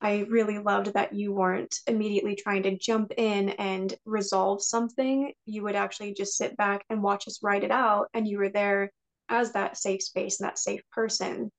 I 0.00 0.26
really 0.30 0.58
loved 0.58 0.94
that 0.94 1.12
you 1.12 1.32
weren't 1.32 1.74
immediately 1.86 2.36
trying 2.36 2.62
to 2.62 2.78
jump 2.78 3.12
in 3.16 3.50
and 3.50 3.92
resolve 4.04 4.62
something. 4.62 5.32
You 5.44 5.64
would 5.64 5.74
actually 5.74 6.14
just 6.14 6.36
sit 6.36 6.56
back 6.56 6.84
and 6.88 7.02
watch 7.02 7.26
us 7.26 7.42
write 7.42 7.64
it 7.64 7.72
out. 7.72 8.08
And 8.14 8.26
you 8.26 8.38
were 8.38 8.48
there 8.48 8.90
as 9.28 9.52
that 9.52 9.76
safe 9.76 10.02
space 10.02 10.40
and 10.40 10.48
that 10.48 10.58
safe 10.58 10.82
person. 10.92 11.50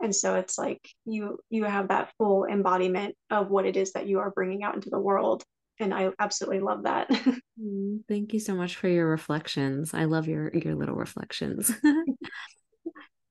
And 0.00 0.14
so 0.14 0.34
it's 0.34 0.58
like 0.58 0.86
you 1.04 1.38
you 1.48 1.64
have 1.64 1.88
that 1.88 2.12
full 2.18 2.44
embodiment 2.44 3.14
of 3.30 3.50
what 3.50 3.66
it 3.66 3.76
is 3.76 3.92
that 3.92 4.06
you 4.06 4.18
are 4.20 4.30
bringing 4.30 4.62
out 4.62 4.74
into 4.74 4.90
the 4.90 5.00
world. 5.00 5.42
And 5.78 5.92
i 5.92 6.10
absolutely 6.18 6.60
love 6.60 6.84
that. 6.84 7.08
Mm, 7.58 8.00
thank 8.06 8.34
you 8.34 8.38
so 8.38 8.54
much 8.54 8.76
for 8.76 8.86
your 8.86 9.08
reflections. 9.08 9.94
I 9.94 10.04
love 10.04 10.28
your 10.28 10.54
your 10.54 10.74
little 10.74 10.94
reflections. 10.94 11.72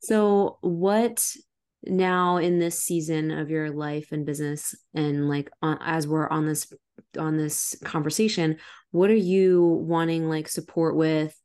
So 0.06 0.60
what 0.62 1.26
now 1.84 2.38
in 2.38 2.60
this 2.60 2.80
season 2.80 3.32
of 3.32 3.50
your 3.50 3.72
life 3.72 4.12
and 4.12 4.24
business 4.26 4.76
and 4.94 5.28
like 5.28 5.50
on, 5.64 5.80
as 5.82 6.08
we're 6.08 6.30
on 6.30 6.46
this 6.46 6.72
on 7.18 7.38
this 7.38 7.76
conversation 7.84 8.58
what 8.92 9.10
are 9.10 9.16
you 9.16 9.64
wanting 9.64 10.28
like 10.28 10.48
support 10.48 10.96
with 10.96 11.36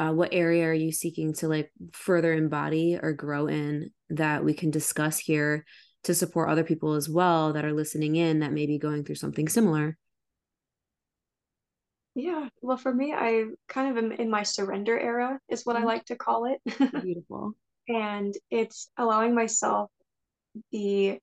uh, 0.00 0.10
what 0.10 0.32
area 0.32 0.66
are 0.66 0.72
you 0.72 0.90
seeking 0.90 1.34
to 1.34 1.46
like 1.46 1.70
further 1.92 2.32
embody 2.32 2.98
or 3.00 3.12
grow 3.12 3.48
in 3.48 3.90
that 4.08 4.42
we 4.42 4.54
can 4.54 4.70
discuss 4.70 5.18
here 5.18 5.66
to 6.04 6.14
support 6.14 6.48
other 6.48 6.64
people 6.64 6.94
as 6.94 7.06
well 7.06 7.52
that 7.52 7.66
are 7.66 7.74
listening 7.74 8.16
in 8.16 8.40
that 8.40 8.50
may 8.50 8.64
be 8.64 8.78
going 8.78 9.04
through 9.04 9.14
something 9.14 9.46
similar 9.46 9.98
yeah 12.14 12.48
well 12.62 12.78
for 12.78 12.94
me 12.94 13.12
i 13.12 13.44
kind 13.68 13.90
of 13.90 14.02
am 14.02 14.10
in 14.12 14.30
my 14.30 14.42
surrender 14.42 14.98
era 14.98 15.38
is 15.50 15.66
what 15.66 15.76
mm-hmm. 15.76 15.84
i 15.84 15.92
like 15.92 16.04
to 16.06 16.16
call 16.16 16.46
it 16.46 16.60
beautiful 17.02 17.52
and 17.86 18.34
it's 18.50 18.90
allowing 18.96 19.34
myself 19.34 19.90
the 20.72 21.18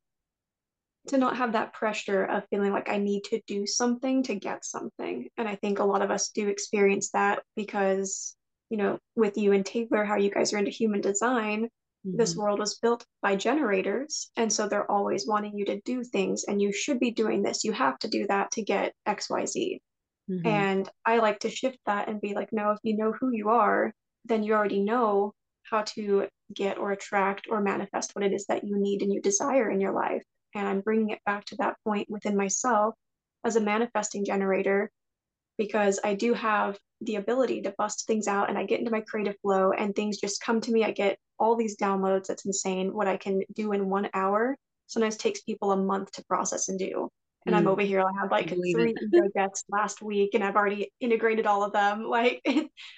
to 1.07 1.17
not 1.17 1.37
have 1.37 1.53
that 1.53 1.73
pressure 1.73 2.25
of 2.25 2.43
feeling 2.49 2.73
like 2.73 2.89
I 2.89 2.97
need 2.97 3.23
to 3.25 3.39
do 3.47 3.65
something 3.65 4.23
to 4.23 4.35
get 4.35 4.65
something. 4.65 5.29
And 5.37 5.47
I 5.47 5.55
think 5.55 5.79
a 5.79 5.85
lot 5.85 6.01
of 6.01 6.11
us 6.11 6.31
do 6.31 6.49
experience 6.49 7.11
that 7.11 7.43
because 7.55 8.35
you 8.69 8.77
know, 8.77 8.99
with 9.15 9.37
you 9.37 9.53
and 9.53 9.65
Taylor, 9.65 10.03
how 10.03 10.17
you 10.17 10.29
guys 10.29 10.53
are 10.53 10.57
into 10.57 10.71
human 10.71 11.01
design, 11.01 11.65
mm-hmm. 11.65 12.17
this 12.17 12.35
world 12.35 12.59
was 12.59 12.79
built 12.79 13.05
by 13.21 13.35
generators. 13.35 14.29
And 14.35 14.51
so 14.51 14.67
they're 14.67 14.89
always 14.89 15.27
wanting 15.27 15.57
you 15.57 15.65
to 15.65 15.81
do 15.81 16.03
things 16.03 16.45
and 16.47 16.61
you 16.61 16.71
should 16.71 16.99
be 16.99 17.11
doing 17.11 17.41
this. 17.41 17.63
You 17.63 17.71
have 17.73 17.97
to 17.99 18.07
do 18.07 18.25
that 18.27 18.51
to 18.51 18.63
get 18.63 18.93
XYZ. 19.07 19.79
Mm-hmm. 20.29 20.47
And 20.47 20.89
I 21.05 21.19
like 21.19 21.39
to 21.39 21.49
shift 21.49 21.79
that 21.85 22.09
and 22.09 22.19
be 22.19 22.33
like, 22.33 22.49
no, 22.51 22.71
if 22.71 22.79
you 22.83 22.97
know 22.97 23.13
who 23.17 23.31
you 23.31 23.49
are, 23.49 23.93
then 24.25 24.43
you 24.43 24.53
already 24.53 24.81
know 24.81 25.33
how 25.63 25.83
to 25.83 26.27
get 26.53 26.77
or 26.77 26.91
attract 26.91 27.47
or 27.49 27.61
manifest 27.61 28.11
what 28.13 28.25
it 28.25 28.33
is 28.33 28.45
that 28.47 28.63
you 28.63 28.77
need 28.77 29.01
and 29.01 29.13
you 29.13 29.21
desire 29.21 29.69
in 29.69 29.81
your 29.81 29.93
life. 29.93 30.23
And 30.55 30.67
I'm 30.67 30.81
bringing 30.81 31.09
it 31.09 31.19
back 31.25 31.45
to 31.45 31.55
that 31.57 31.75
point 31.85 32.09
within 32.09 32.35
myself 32.35 32.95
as 33.43 33.55
a 33.55 33.61
manifesting 33.61 34.25
generator 34.25 34.91
because 35.57 35.99
I 36.03 36.13
do 36.13 36.33
have 36.33 36.77
the 37.01 37.15
ability 37.15 37.61
to 37.61 37.73
bust 37.77 38.07
things 38.07 38.27
out 38.27 38.49
and 38.49 38.57
I 38.57 38.65
get 38.65 38.79
into 38.79 38.91
my 38.91 39.01
creative 39.01 39.35
flow 39.41 39.71
and 39.71 39.95
things 39.95 40.17
just 40.17 40.41
come 40.41 40.61
to 40.61 40.71
me. 40.71 40.83
I 40.83 40.91
get 40.91 41.17
all 41.39 41.55
these 41.55 41.77
downloads. 41.77 42.27
That's 42.27 42.45
insane. 42.45 42.93
What 42.93 43.07
I 43.07 43.17
can 43.17 43.41
do 43.53 43.71
in 43.71 43.89
one 43.89 44.09
hour 44.13 44.57
sometimes 44.87 45.17
takes 45.17 45.41
people 45.41 45.71
a 45.71 45.77
month 45.77 46.11
to 46.13 46.25
process 46.25 46.69
and 46.69 46.79
do. 46.79 47.09
And 47.45 47.53
mm. 47.55 47.59
I'm 47.59 47.67
over 47.67 47.81
here. 47.81 48.01
I 48.01 48.21
had 48.21 48.31
like 48.31 48.49
three 48.49 48.95
guests 49.35 49.63
last 49.69 50.01
week 50.01 50.31
and 50.33 50.43
I've 50.43 50.55
already 50.55 50.91
integrated 50.99 51.45
all 51.45 51.63
of 51.63 51.73
them. 51.73 52.03
Like 52.09 52.41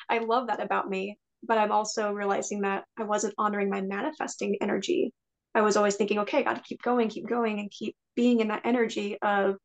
I 0.09 0.19
love 0.19 0.47
that 0.47 0.61
about 0.61 0.89
me. 0.89 1.17
But 1.43 1.57
I'm 1.57 1.71
also 1.71 2.11
realizing 2.11 2.61
that 2.61 2.83
I 2.97 3.03
wasn't 3.03 3.33
honoring 3.37 3.69
my 3.69 3.81
manifesting 3.81 4.57
energy. 4.61 5.13
I 5.55 5.61
was 5.61 5.77
always 5.77 5.95
thinking, 5.95 6.19
okay, 6.19 6.39
I 6.39 6.43
got 6.43 6.55
to 6.55 6.61
keep 6.61 6.81
going, 6.81 7.09
keep 7.09 7.27
going, 7.27 7.59
and 7.59 7.71
keep 7.71 7.95
being 8.15 8.41
in 8.41 8.49
that 8.49 8.65
energy 8.65 9.17
of 9.21 9.55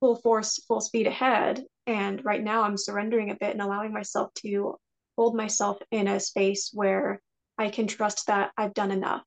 full 0.00 0.16
force, 0.16 0.62
full 0.66 0.80
speed 0.80 1.06
ahead. 1.06 1.64
And 1.88 2.22
right 2.22 2.44
now 2.44 2.62
I'm 2.62 2.76
surrendering 2.76 3.30
a 3.30 3.34
bit 3.34 3.52
and 3.52 3.62
allowing 3.62 3.94
myself 3.94 4.32
to 4.42 4.76
hold 5.16 5.34
myself 5.34 5.78
in 5.90 6.06
a 6.06 6.20
space 6.20 6.70
where 6.74 7.20
I 7.56 7.70
can 7.70 7.86
trust 7.86 8.26
that 8.26 8.52
I've 8.58 8.74
done 8.74 8.90
enough 8.90 9.22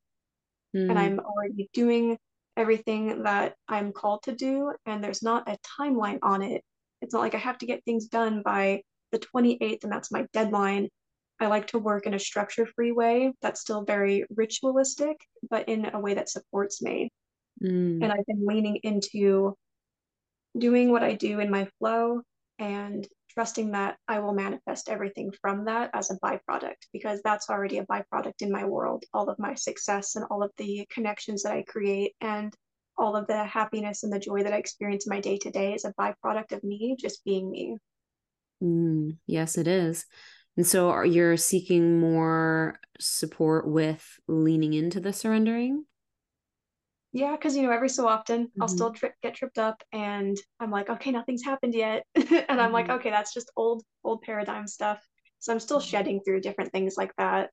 mm. 0.76 0.82
and 0.82 0.92
hmm. 0.92 0.98
I'm 0.98 1.20
already 1.20 1.70
doing 1.74 2.20
everything 2.56 3.24
that 3.24 3.56
I'm 3.68 3.92
called 3.92 4.22
to 4.24 4.32
do. 4.34 4.74
And 4.86 5.04
there's 5.04 5.24
not 5.24 5.50
a 5.50 5.58
timeline 5.80 6.20
on 6.22 6.44
it. 6.44 6.64
It's 7.02 7.16
not 7.16 7.22
like 7.22 7.34
I 7.34 7.40
have 7.40 7.58
to 7.58 7.66
get 7.66 7.84
things 7.84 8.06
done 8.06 8.44
by 8.46 8.84
the 9.12 9.20
28th 9.20 9.84
and 9.84 9.92
that's 9.92 10.12
my 10.12 10.28
deadline. 10.32 10.88
I 11.40 11.48
like 11.48 11.66
to 11.68 11.80
work 11.80 12.06
in 12.06 12.14
a 12.14 12.20
structure 12.20 12.68
free 12.68 12.92
way 12.92 13.34
that's 13.42 13.62
still 13.62 13.84
very 13.84 14.24
ritualistic, 14.36 15.18
but 15.50 15.68
in 15.68 15.90
a 15.92 16.00
way 16.00 16.14
that 16.14 16.30
supports 16.30 16.80
me. 16.80 17.10
Mm. 17.62 18.04
And 18.04 18.12
I've 18.12 18.26
been 18.28 18.46
leaning 18.46 18.78
into 18.84 19.58
doing 20.56 20.92
what 20.92 21.02
I 21.02 21.16
do 21.16 21.40
in 21.40 21.50
my 21.50 21.68
flow 21.80 22.22
and 22.62 23.08
trusting 23.32 23.72
that 23.72 23.98
I 24.08 24.20
will 24.20 24.34
manifest 24.34 24.88
everything 24.88 25.32
from 25.42 25.66
that 25.66 25.90
as 25.94 26.12
a 26.12 26.20
byproduct 26.20 26.76
because 26.94 27.20
that's 27.24 27.50
already 27.50 27.80
a 27.80 27.86
byproduct 27.86 28.42
in 28.42 28.52
my 28.52 28.66
world. 28.66 29.04
All 29.14 29.30
of 29.30 29.40
my 29.40 29.56
success 29.56 30.16
and 30.16 30.26
all 30.30 30.44
of 30.44 30.52
the 30.58 30.86
connections 30.94 31.42
that 31.44 31.54
I 31.54 31.64
create 31.64 32.14
and 32.22 32.54
all 32.98 33.16
of 33.16 33.26
the 33.26 33.44
happiness 33.44 34.04
and 34.04 34.14
the 34.14 34.20
joy 34.20 34.44
that 34.44 34.54
I 34.54 34.58
experience 34.58 35.08
in 35.08 35.10
my 35.10 35.20
day 35.20 35.38
to 35.40 35.50
day 35.50 35.74
is 35.74 35.86
a 35.86 35.94
byproduct 36.00 36.52
of 36.52 36.64
me 36.64 36.96
just 37.00 37.26
being 37.26 37.50
me. 37.50 37.78
Mm, 38.62 39.18
yes, 39.26 39.58
it 39.58 39.68
is. 39.68 40.06
And 40.56 40.68
so 40.68 40.90
are 40.90 41.06
you 41.06 41.38
seeking 41.38 42.00
more 42.00 42.80
support 43.00 43.68
with 43.68 44.06
leaning 44.28 44.74
into 44.74 45.00
the 45.00 45.14
surrendering? 45.14 45.86
Yeah, 47.14 47.32
because 47.32 47.58
you 47.58 47.64
know, 47.64 47.72
every 47.72 47.90
so 47.90 48.08
often 48.08 48.46
mm-hmm. 48.46 48.62
I'll 48.62 48.68
still 48.68 48.92
trip 48.92 49.14
get 49.22 49.36
tripped 49.36 49.58
up 49.58 49.84
and 49.92 50.38
I'm 50.60 50.72
like, 50.72 50.90
okay, 50.90 51.12
nothing's 51.12 51.44
happened 51.44 51.74
yet. 51.74 52.06
and 52.16 52.26
mm-hmm. 52.26 52.60
I'm 52.60 52.72
like, 52.72 52.86
mm-hmm. 52.86 52.96
okay, 52.96 53.10
that's 53.10 53.34
just 53.34 53.52
old, 53.56 53.84
old 54.04 54.22
paradigm 54.22 54.68
stuff. 54.68 55.06
So 55.40 55.52
I'm 55.52 55.60
still 55.60 55.80
mm-hmm. 55.80 55.88
shedding 55.88 56.22
through 56.22 56.42
different 56.42 56.72
things 56.72 56.96
like 56.98 57.14
that. 57.18 57.50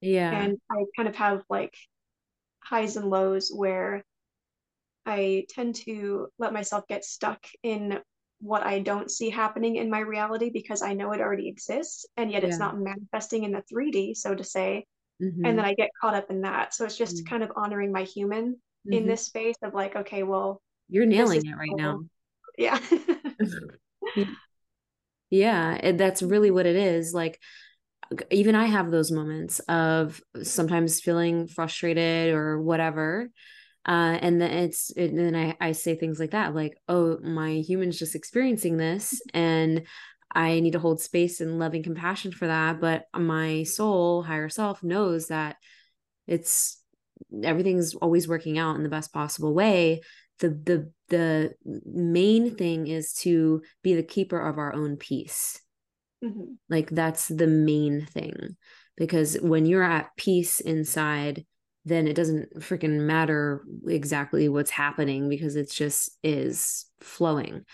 Yeah. 0.00 0.30
And 0.30 0.58
I 0.70 0.84
kind 0.96 1.08
of 1.08 1.16
have 1.16 1.42
like 1.50 1.74
highs 2.60 2.96
and 2.96 3.10
lows 3.10 3.50
where 3.52 4.04
I 5.04 5.46
tend 5.50 5.74
to 5.86 6.28
let 6.38 6.52
myself 6.52 6.86
get 6.86 7.04
stuck 7.04 7.44
in 7.64 7.98
what 8.40 8.64
I 8.64 8.80
don't 8.80 9.10
see 9.10 9.30
happening 9.30 9.76
in 9.76 9.90
my 9.90 10.00
reality 10.00 10.50
because 10.50 10.82
I 10.82 10.94
know 10.94 11.12
it 11.12 11.20
already 11.20 11.48
exists 11.48 12.06
and 12.16 12.30
yet 12.30 12.42
yeah. 12.42 12.48
it's 12.48 12.58
not 12.58 12.78
manifesting 12.78 13.44
in 13.44 13.52
the 13.52 13.62
3D, 13.72 14.16
so 14.16 14.34
to 14.34 14.44
say. 14.44 14.86
Mm-hmm. 15.20 15.44
And 15.44 15.58
then 15.58 15.64
I 15.64 15.74
get 15.74 15.90
caught 16.00 16.14
up 16.14 16.30
in 16.30 16.42
that. 16.42 16.74
So 16.74 16.84
it's 16.84 16.96
just 16.96 17.16
mm-hmm. 17.16 17.26
kind 17.26 17.42
of 17.42 17.52
honoring 17.56 17.92
my 17.92 18.02
human 18.02 18.60
mm-hmm. 18.86 18.92
in 18.92 19.06
this 19.06 19.24
space 19.26 19.56
of 19.62 19.74
like, 19.74 19.96
okay, 19.96 20.22
well, 20.22 20.62
you're 20.88 21.06
nailing 21.06 21.46
it 21.46 21.56
right 21.56 21.68
cool. 21.68 21.78
now. 21.78 22.00
Yeah. 22.58 22.78
yeah, 25.30 25.92
that's 25.92 26.22
really 26.22 26.50
what 26.50 26.66
it 26.66 26.76
is. 26.76 27.14
Like, 27.14 27.40
even 28.30 28.54
I 28.54 28.66
have 28.66 28.90
those 28.90 29.10
moments 29.10 29.58
of 29.60 30.20
sometimes 30.42 31.00
feeling 31.00 31.46
frustrated 31.46 32.34
or 32.34 32.60
whatever 32.60 33.30
uh, 33.86 34.16
and 34.20 34.40
then 34.40 34.50
it's 34.50 34.90
and 34.96 35.18
then 35.18 35.34
I, 35.34 35.56
I 35.60 35.72
say 35.72 35.96
things 35.96 36.20
like 36.20 36.30
that 36.30 36.54
like 36.54 36.76
oh 36.88 37.18
my 37.20 37.54
human's 37.54 37.98
just 37.98 38.14
experiencing 38.14 38.76
this 38.76 39.20
and 39.34 39.82
i 40.34 40.60
need 40.60 40.72
to 40.72 40.78
hold 40.78 41.00
space 41.00 41.40
and 41.40 41.58
loving 41.58 41.82
compassion 41.82 42.32
for 42.32 42.46
that 42.46 42.80
but 42.80 43.06
my 43.14 43.64
soul 43.64 44.22
higher 44.22 44.48
self 44.48 44.82
knows 44.82 45.28
that 45.28 45.56
it's 46.26 46.80
everything's 47.42 47.94
always 47.94 48.28
working 48.28 48.58
out 48.58 48.76
in 48.76 48.82
the 48.82 48.88
best 48.88 49.12
possible 49.12 49.54
way 49.54 50.00
the 50.38 50.48
the 50.48 50.92
the 51.08 51.52
main 51.84 52.54
thing 52.54 52.86
is 52.86 53.12
to 53.12 53.62
be 53.82 53.94
the 53.94 54.02
keeper 54.02 54.40
of 54.40 54.58
our 54.58 54.74
own 54.74 54.96
peace 54.96 55.60
mm-hmm. 56.24 56.54
like 56.68 56.90
that's 56.90 57.28
the 57.28 57.46
main 57.46 58.06
thing 58.06 58.56
because 58.96 59.36
when 59.40 59.66
you're 59.66 59.82
at 59.82 60.10
peace 60.16 60.60
inside 60.60 61.44
then 61.84 62.06
it 62.06 62.14
doesn't 62.14 62.60
freaking 62.60 63.00
matter 63.00 63.64
exactly 63.86 64.48
what's 64.48 64.70
happening 64.70 65.28
because 65.28 65.56
it's 65.56 65.74
just 65.74 66.10
is 66.22 66.86
flowing. 67.00 67.64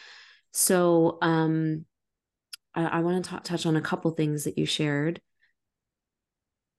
So 0.52 1.18
um 1.20 1.84
I, 2.74 2.84
I 2.84 3.00
want 3.00 3.24
to 3.24 3.40
touch 3.40 3.66
on 3.66 3.76
a 3.76 3.82
couple 3.82 4.10
things 4.12 4.44
that 4.44 4.58
you 4.58 4.66
shared. 4.66 5.20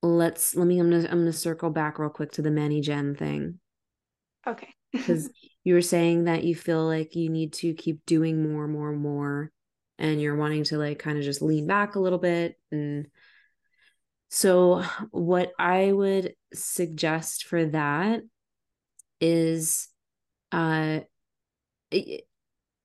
Let's 0.01 0.55
let 0.55 0.65
me 0.67 0.79
I'm 0.79 0.89
gonna 0.89 1.03
I'm 1.03 1.19
gonna 1.19 1.33
circle 1.33 1.69
back 1.69 1.99
real 1.99 2.09
quick 2.09 2.31
to 2.33 2.41
the 2.41 2.51
Manny 2.51 2.81
Gen 2.81 3.15
thing. 3.15 3.59
Okay. 4.47 4.73
Because 4.91 5.29
you 5.63 5.75
were 5.75 5.83
saying 5.83 6.23
that 6.23 6.43
you 6.43 6.55
feel 6.55 6.83
like 6.83 7.15
you 7.15 7.29
need 7.29 7.53
to 7.53 7.75
keep 7.75 8.03
doing 8.07 8.51
more, 8.51 8.67
more, 8.67 8.91
more, 8.91 9.51
and 9.99 10.19
you're 10.19 10.35
wanting 10.35 10.63
to 10.63 10.79
like 10.79 10.97
kind 10.97 11.19
of 11.19 11.23
just 11.23 11.43
lean 11.43 11.67
back 11.67 11.93
a 11.93 11.99
little 11.99 12.17
bit 12.17 12.55
and 12.71 13.05
so, 14.29 14.83
what 15.09 15.51
I 15.57 15.91
would 15.91 16.35
suggest 16.53 17.45
for 17.45 17.65
that 17.65 18.21
is 19.19 19.89
uh 20.51 21.01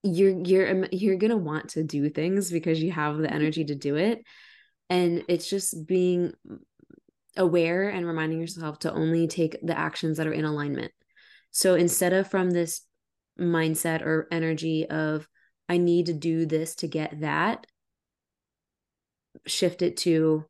you're 0.03 0.39
you're 0.45 0.87
you're 0.91 1.17
going 1.17 1.31
to 1.31 1.37
want 1.37 1.71
to 1.71 1.85
do 1.85 2.09
things 2.11 2.51
because 2.51 2.83
you 2.83 2.91
have 2.91 3.19
the 3.19 3.33
energy 3.33 3.65
to 3.65 3.75
do 3.75 3.97
it 3.97 4.23
and 4.91 5.25
it's 5.29 5.49
just 5.49 5.87
being 5.87 6.33
aware 7.37 7.89
and 7.89 8.07
reminding 8.07 8.41
yourself 8.41 8.79
to 8.81 8.93
only 8.93 9.27
take 9.27 9.57
the 9.63 9.77
actions 9.77 10.19
that 10.19 10.27
are 10.27 10.33
in 10.33 10.45
alignment. 10.45 10.93
So 11.51 11.75
instead 11.75 12.13
of 12.13 12.29
from 12.29 12.51
this 12.51 12.83
mindset 13.39 14.03
or 14.03 14.29
energy 14.31 14.89
of 14.89 15.29
I 15.69 15.79
need 15.79 16.07
to 16.07 16.13
do 16.13 16.47
this 16.47 16.75
to 16.77 16.89
get 16.89 17.21
that, 17.21 17.67
shift 19.47 19.83
it 19.83 19.97
to 19.99 20.45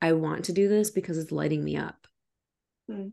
I 0.00 0.12
want 0.12 0.44
to 0.46 0.52
do 0.52 0.68
this 0.68 0.90
because 0.90 1.16
it's 1.16 1.32
lighting 1.32 1.64
me 1.64 1.76
up. 1.76 2.06
Mm. 2.90 3.12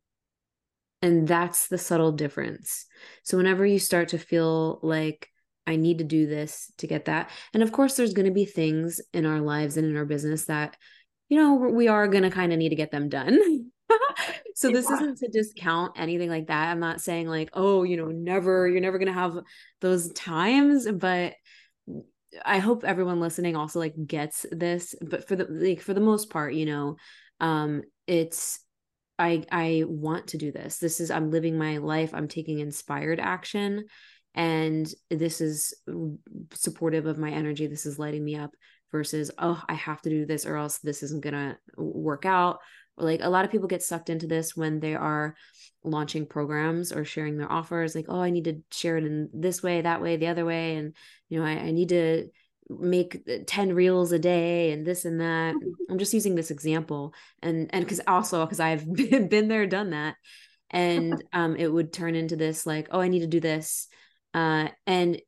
And 1.02 1.28
that's 1.28 1.68
the 1.68 1.78
subtle 1.78 2.12
difference. 2.12 2.86
So, 3.24 3.38
whenever 3.38 3.66
you 3.66 3.80
start 3.80 4.10
to 4.10 4.18
feel 4.18 4.80
like 4.84 5.30
I 5.66 5.78
need 5.78 6.00
to 6.00 6.04
do 6.04 6.28
this 6.28 6.72
to 6.80 6.88
get 6.88 7.06
that, 7.06 7.30
and 7.54 7.64
of 7.64 7.72
course, 7.72 7.96
there's 7.96 8.14
going 8.14 8.26
to 8.26 8.34
be 8.34 8.46
things 8.46 9.00
in 9.14 9.26
our 9.26 9.40
lives 9.40 9.78
and 9.78 9.88
in 9.88 9.96
our 9.96 10.06
business 10.06 10.46
that, 10.46 10.76
you 11.32 11.38
know, 11.38 11.54
we 11.54 11.88
are 11.88 12.10
going 12.10 12.24
to 12.24 12.30
kind 12.30 12.52
of 12.52 12.60
need 12.60 12.70
to 12.70 12.76
get 12.76 12.91
them 12.91 13.08
done. 13.08 13.39
so 14.56 14.70
this 14.70 14.86
yeah. 14.89 14.98
isn't 14.98 15.17
to 15.20 15.30
discount 15.30 15.94
anything 15.96 16.30
like 16.30 16.48
that. 16.48 16.67
I'm 16.67 16.82
not 16.82 17.00
saying 17.00 17.30
like, 17.30 17.52
oh, 17.54 17.84
you 17.84 17.96
know, 17.96 18.08
never, 18.08 18.67
you're 18.67 18.82
never 18.82 18.98
going 18.98 19.08
to 19.08 19.13
have 19.13 19.39
those 19.80 20.12
times, 20.12 20.91
but 20.91 21.36
I 22.44 22.58
hope 22.58 22.84
everyone 22.84 23.22
listening 23.22 23.56
also 23.56 23.80
like 23.80 23.96
gets 24.06 24.46
this, 24.52 24.94
but 25.02 25.26
for 25.26 25.38
the 25.38 25.46
like 25.50 25.80
for 25.80 25.94
the 25.94 26.02
most 26.02 26.30
part, 26.30 26.54
you 26.54 26.65
know, 26.65 26.98
um 27.39 27.84
it's 28.08 28.60
I 29.17 29.46
I 29.50 29.86
want 29.88 30.28
to 30.28 30.38
do 30.38 30.52
this. 30.52 30.80
This 30.80 31.00
is 31.00 31.12
I'm 31.12 31.32
living 31.32 31.58
my 31.58 31.78
life. 31.78 32.13
I'm 32.13 32.28
taking 32.28 32.60
inspired 32.60 33.22
action 33.22 33.86
and 34.36 34.94
this 35.10 35.39
is 35.39 35.74
supportive 36.54 37.06
of 37.06 37.17
my 37.17 37.32
energy. 37.32 37.67
This 37.67 37.86
is 37.86 37.98
lighting 37.98 38.24
me 38.24 38.36
up 38.36 38.52
versus 38.91 39.32
oh, 39.38 39.62
I 39.67 39.73
have 39.73 40.01
to 40.04 40.10
do 40.10 40.25
this 40.25 40.45
or 40.45 40.56
else 40.58 40.80
this 40.80 41.04
isn't 41.04 41.23
going 41.23 41.34
to 41.34 41.58
work 41.77 42.25
out. 42.25 42.60
Like 42.97 43.21
a 43.23 43.30
lot 43.30 43.45
of 43.45 43.51
people 43.51 43.67
get 43.67 43.84
sucked 43.84 44.10
into 44.10 44.27
this 44.27 44.56
when 44.56 44.80
they 44.80 44.95
are 44.95 45.36
launching 45.84 46.25
programs 46.25 46.91
or 46.91 47.04
sharing 47.04 47.38
their 47.38 47.51
offers 47.51 47.95
like 47.95 48.06
oh 48.08 48.21
i 48.21 48.30
need 48.30 48.43
to 48.43 48.62
share 48.71 48.97
it 48.97 49.04
in 49.04 49.30
this 49.34 49.63
way 49.63 49.82
that 49.82 49.99
way 49.99 50.15
the 50.15 50.27
other 50.27 50.45
way 50.45 50.75
and 50.75 50.93
you 51.27 51.39
know 51.39 51.45
i, 51.45 51.54
I 51.54 51.71
need 51.71 51.89
to 51.89 52.30
make 52.80 53.27
10 53.47 53.73
reels 53.73 54.12
a 54.12 54.19
day 54.19 54.71
and 54.71 54.86
this 54.86 55.06
and 55.06 55.19
that. 55.19 55.56
I'm 55.89 55.97
just 55.97 56.13
using 56.13 56.36
this 56.36 56.51
example 56.51 57.13
and 57.41 57.69
and 57.73 57.84
because 57.84 58.01
also 58.08 58.45
because 58.45 58.60
i've 58.60 58.91
been, 58.93 59.27
been 59.27 59.47
there 59.47 59.67
done 59.67 59.91
that 59.91 60.15
and 60.69 61.21
um 61.34 61.56
it 61.56 61.67
would 61.67 61.91
turn 61.91 62.15
into 62.15 62.36
this 62.36 62.65
like 62.65 62.88
oh 62.91 63.01
i 63.01 63.08
need 63.08 63.21
to 63.21 63.27
do 63.27 63.39
this 63.39 63.88
uh 64.34 64.69
and 64.88 65.15
it, 65.15 65.25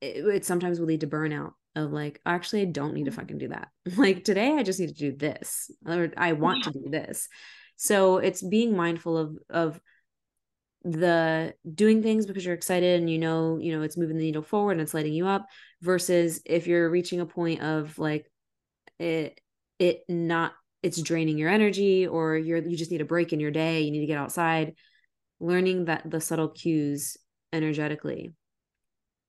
it 0.00 0.44
sometimes 0.44 0.78
will 0.78 0.86
lead 0.86 1.00
to 1.00 1.06
burnout 1.06 1.52
of 1.74 1.92
like 1.92 2.20
actually 2.26 2.62
i 2.62 2.66
don't 2.66 2.94
need 2.94 3.04
to 3.04 3.10
mm-hmm. 3.10 3.20
fucking 3.20 3.38
do 3.38 3.48
that 3.48 3.68
like 3.96 4.24
today 4.24 4.52
i 4.52 4.62
just 4.62 4.80
need 4.80 4.88
to 4.88 5.10
do 5.10 5.16
this 5.16 5.70
or 5.86 6.12
i 6.16 6.32
want 6.32 6.64
yeah. 6.64 6.72
to 6.72 6.78
do 6.78 6.90
this 6.90 7.28
so 7.76 8.18
it's 8.18 8.42
being 8.42 8.76
mindful 8.76 9.16
of 9.16 9.38
of 9.50 9.80
the 10.84 11.54
doing 11.74 12.02
things 12.02 12.26
because 12.26 12.44
you're 12.44 12.54
excited 12.54 13.00
and 13.00 13.10
you 13.10 13.18
know, 13.18 13.58
you 13.58 13.72
know, 13.76 13.82
it's 13.82 13.96
moving 13.96 14.16
the 14.16 14.24
needle 14.24 14.42
forward 14.42 14.72
and 14.72 14.80
it's 14.80 14.94
lighting 14.94 15.12
you 15.12 15.26
up 15.26 15.46
versus 15.80 16.40
if 16.44 16.66
you're 16.66 16.90
reaching 16.90 17.20
a 17.20 17.26
point 17.26 17.62
of 17.62 17.98
like 17.98 18.30
it 18.98 19.40
it 19.78 20.02
not 20.08 20.52
it's 20.82 21.00
draining 21.00 21.38
your 21.38 21.50
energy 21.50 22.06
or 22.06 22.36
you're 22.36 22.58
you 22.58 22.76
just 22.76 22.90
need 22.90 23.00
a 23.00 23.04
break 23.04 23.32
in 23.32 23.40
your 23.40 23.50
day, 23.50 23.82
you 23.82 23.90
need 23.90 24.00
to 24.00 24.06
get 24.06 24.18
outside, 24.18 24.74
learning 25.40 25.84
that 25.84 26.08
the 26.08 26.20
subtle 26.20 26.48
cues 26.48 27.16
energetically. 27.52 28.32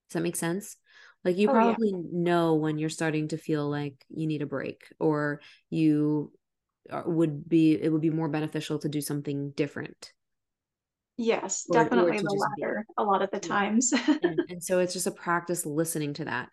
Does 0.10 0.14
that 0.14 0.22
make 0.22 0.36
sense? 0.36 0.76
Like 1.24 1.38
you 1.38 1.50
oh, 1.50 1.54
probably 1.54 1.92
yeah. 1.92 2.02
know 2.12 2.56
when 2.56 2.78
you're 2.78 2.90
starting 2.90 3.30
to 3.30 3.38
feel 3.38 3.70
like 3.70 3.96
you 4.10 4.28
need 4.28 4.42
a 4.42 4.46
break 4.48 4.84
or 5.00 5.42
you 5.70 6.32
would 7.06 7.48
be 7.48 7.74
it 7.74 7.90
would 7.90 8.02
be 8.02 8.10
more 8.10 8.30
beneficial 8.30 8.80
to 8.80 8.90
do 8.90 9.02
something 9.02 9.52
different 9.52 10.12
yes 11.18 11.66
or, 11.70 11.84
definitely 11.84 12.18
or 12.18 12.22
the 12.22 12.48
latter 12.60 12.86
be. 12.88 12.94
a 12.98 13.04
lot 13.04 13.22
of 13.22 13.30
the 13.32 13.40
times 13.40 13.94
and, 14.24 14.40
and 14.50 14.64
so 14.64 14.80
it's 14.80 14.94
just 14.94 15.08
a 15.08 15.12
practice 15.12 15.66
listening 15.66 16.14
to 16.14 16.26
that 16.26 16.50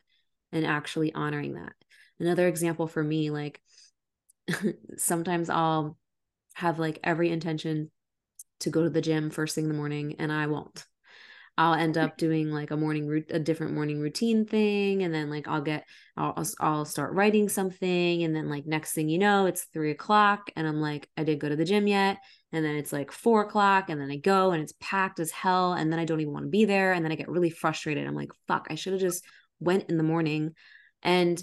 and 0.53 0.67
actually 0.67 1.13
honoring 1.13 1.55
that 1.55 1.73
another 2.19 2.47
example 2.47 2.87
for 2.87 3.03
me 3.03 3.31
like 3.31 3.61
sometimes 4.97 5.51
i'll 5.51 5.97
have 6.55 6.79
like 6.79 6.99
every 7.03 7.31
intention 7.31 7.91
to 8.61 8.71
go 8.71 8.83
to 8.85 8.91
the 8.91 9.01
gym 9.01 9.31
first 9.31 9.55
thing 9.55 9.65
in 9.65 9.71
the 9.71 9.77
morning 9.77 10.17
and 10.19 10.31
i 10.31 10.47
won't 10.47 10.85
I'll 11.61 11.75
end 11.75 11.95
mm-hmm. 11.97 12.07
up 12.07 12.17
doing 12.17 12.51
like 12.51 12.71
a 12.71 12.77
morning 12.77 13.07
route, 13.07 13.31
a 13.31 13.39
different 13.39 13.75
morning 13.75 14.01
routine 14.01 14.47
thing, 14.47 15.03
and 15.05 15.13
then 15.15 15.31
like 15.31 15.47
I'll 15.47 15.61
get, 15.61 15.85
I'll 16.17 16.35
I'll 16.59 16.85
start 16.87 17.13
writing 17.15 17.49
something, 17.51 18.23
and 18.25 18.35
then 18.35 18.49
like 18.49 18.67
next 18.67 18.95
thing 18.95 19.09
you 19.11 19.19
know, 19.19 19.47
it's 19.47 19.65
three 19.73 19.91
o'clock, 19.91 20.51
and 20.57 20.67
I'm 20.67 20.81
like, 20.81 21.09
I 21.17 21.25
didn't 21.25 21.43
go 21.43 21.51
to 21.51 21.57
the 21.57 21.65
gym 21.67 21.87
yet, 21.87 22.19
and 22.53 22.65
then 22.65 22.77
it's 22.77 22.93
like 22.93 23.13
four 23.13 23.43
o'clock, 23.43 23.91
and 23.91 24.01
then 24.01 24.11
I 24.11 24.17
go, 24.17 24.53
and 24.53 24.63
it's 24.63 24.75
packed 24.81 25.21
as 25.21 25.31
hell, 25.31 25.75
and 25.75 25.93
then 25.93 26.01
I 26.01 26.07
don't 26.07 26.21
even 26.21 26.33
want 26.33 26.47
to 26.47 26.51
be 26.51 26.65
there, 26.65 26.93
and 26.95 27.05
then 27.05 27.13
I 27.13 27.17
get 27.17 27.29
really 27.29 27.51
frustrated. 27.51 28.07
I'm 28.07 28.17
like, 28.17 28.33
fuck, 28.49 28.69
I 28.71 28.75
should 28.77 28.95
have 28.95 29.03
just 29.03 29.25
went 29.61 29.91
in 29.91 29.99
the 29.99 30.03
morning, 30.03 30.55
And 31.03 31.43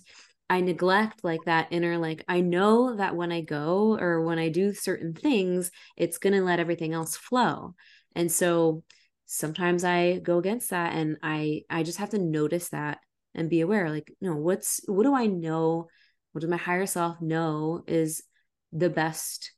I 0.50 0.62
neglect 0.62 1.24
like 1.24 1.42
that 1.46 1.68
inner, 1.72 1.98
like, 1.98 2.24
I 2.28 2.42
know 2.42 2.96
that 2.96 3.16
when 3.16 3.32
I 3.32 3.42
go 3.42 3.98
or 3.98 4.22
when 4.22 4.40
I 4.40 4.50
do 4.50 4.74
certain 4.74 5.14
things, 5.14 5.72
it's 5.98 6.18
going 6.18 6.34
to 6.34 6.44
let 6.44 6.60
everything 6.60 6.94
else 6.94 7.18
flow. 7.18 7.76
And 8.16 8.32
so 8.32 8.84
sometimes 9.28 9.84
I 9.84 10.18
go 10.18 10.40
against 10.40 10.72
that 10.72 10.94
and 10.94 11.18
I, 11.22 11.62
I 11.70 11.84
just 11.84 12.00
have 12.00 12.10
to 12.10 12.18
notice 12.18 12.70
that 12.70 12.98
and 13.36 13.50
be 13.50 13.62
aware, 13.62 13.92
like, 13.92 14.12
no, 14.20 14.36
what's, 14.36 14.82
what 14.88 15.04
do 15.04 15.14
I 15.14 15.28
know? 15.28 15.88
What 16.32 16.42
does 16.42 16.50
my 16.50 16.58
higher 16.58 16.88
self 16.88 17.22
know 17.22 17.84
is 17.86 18.24
the 18.72 18.90
best 18.90 19.52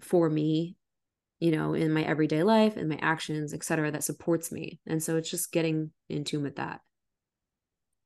for 0.00 0.30
me, 0.30 0.76
you 1.40 1.50
know, 1.50 1.74
in 1.74 1.92
my 1.92 2.02
everyday 2.02 2.42
life 2.42 2.78
and 2.78 2.88
my 2.88 2.98
actions, 3.02 3.52
etc., 3.52 3.90
that 3.90 4.04
supports 4.04 4.50
me. 4.50 4.80
And 4.86 5.02
so 5.02 5.16
it's 5.16 5.30
just 5.30 5.52
getting 5.52 5.90
in 6.08 6.24
tune 6.24 6.42
with 6.42 6.56
that. 6.56 6.80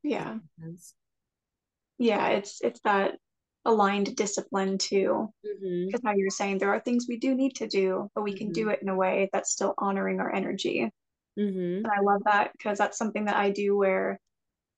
Yeah 0.02 0.38
yeah 2.00 2.28
it's 2.28 2.60
it's 2.62 2.80
that 2.80 3.12
aligned 3.66 4.16
discipline 4.16 4.78
too 4.78 5.28
because 5.42 5.60
mm-hmm. 5.62 6.06
now 6.06 6.14
you're 6.16 6.30
saying 6.30 6.56
there 6.56 6.72
are 6.72 6.80
things 6.80 7.04
we 7.06 7.18
do 7.18 7.34
need 7.34 7.54
to 7.54 7.68
do 7.68 8.10
but 8.14 8.24
we 8.24 8.32
mm-hmm. 8.32 8.38
can 8.38 8.52
do 8.52 8.62
mm-hmm. 8.62 8.70
it 8.70 8.82
in 8.82 8.88
a 8.88 8.96
way 8.96 9.28
that's 9.32 9.52
still 9.52 9.74
honoring 9.78 10.18
our 10.18 10.34
energy 10.34 10.90
mm-hmm. 11.38 11.84
and 11.84 11.86
i 11.86 12.00
love 12.00 12.20
that 12.24 12.52
because 12.52 12.78
that's 12.78 12.98
something 12.98 13.24
that 13.24 13.36
i 13.36 13.50
do 13.50 13.76
where 13.76 14.18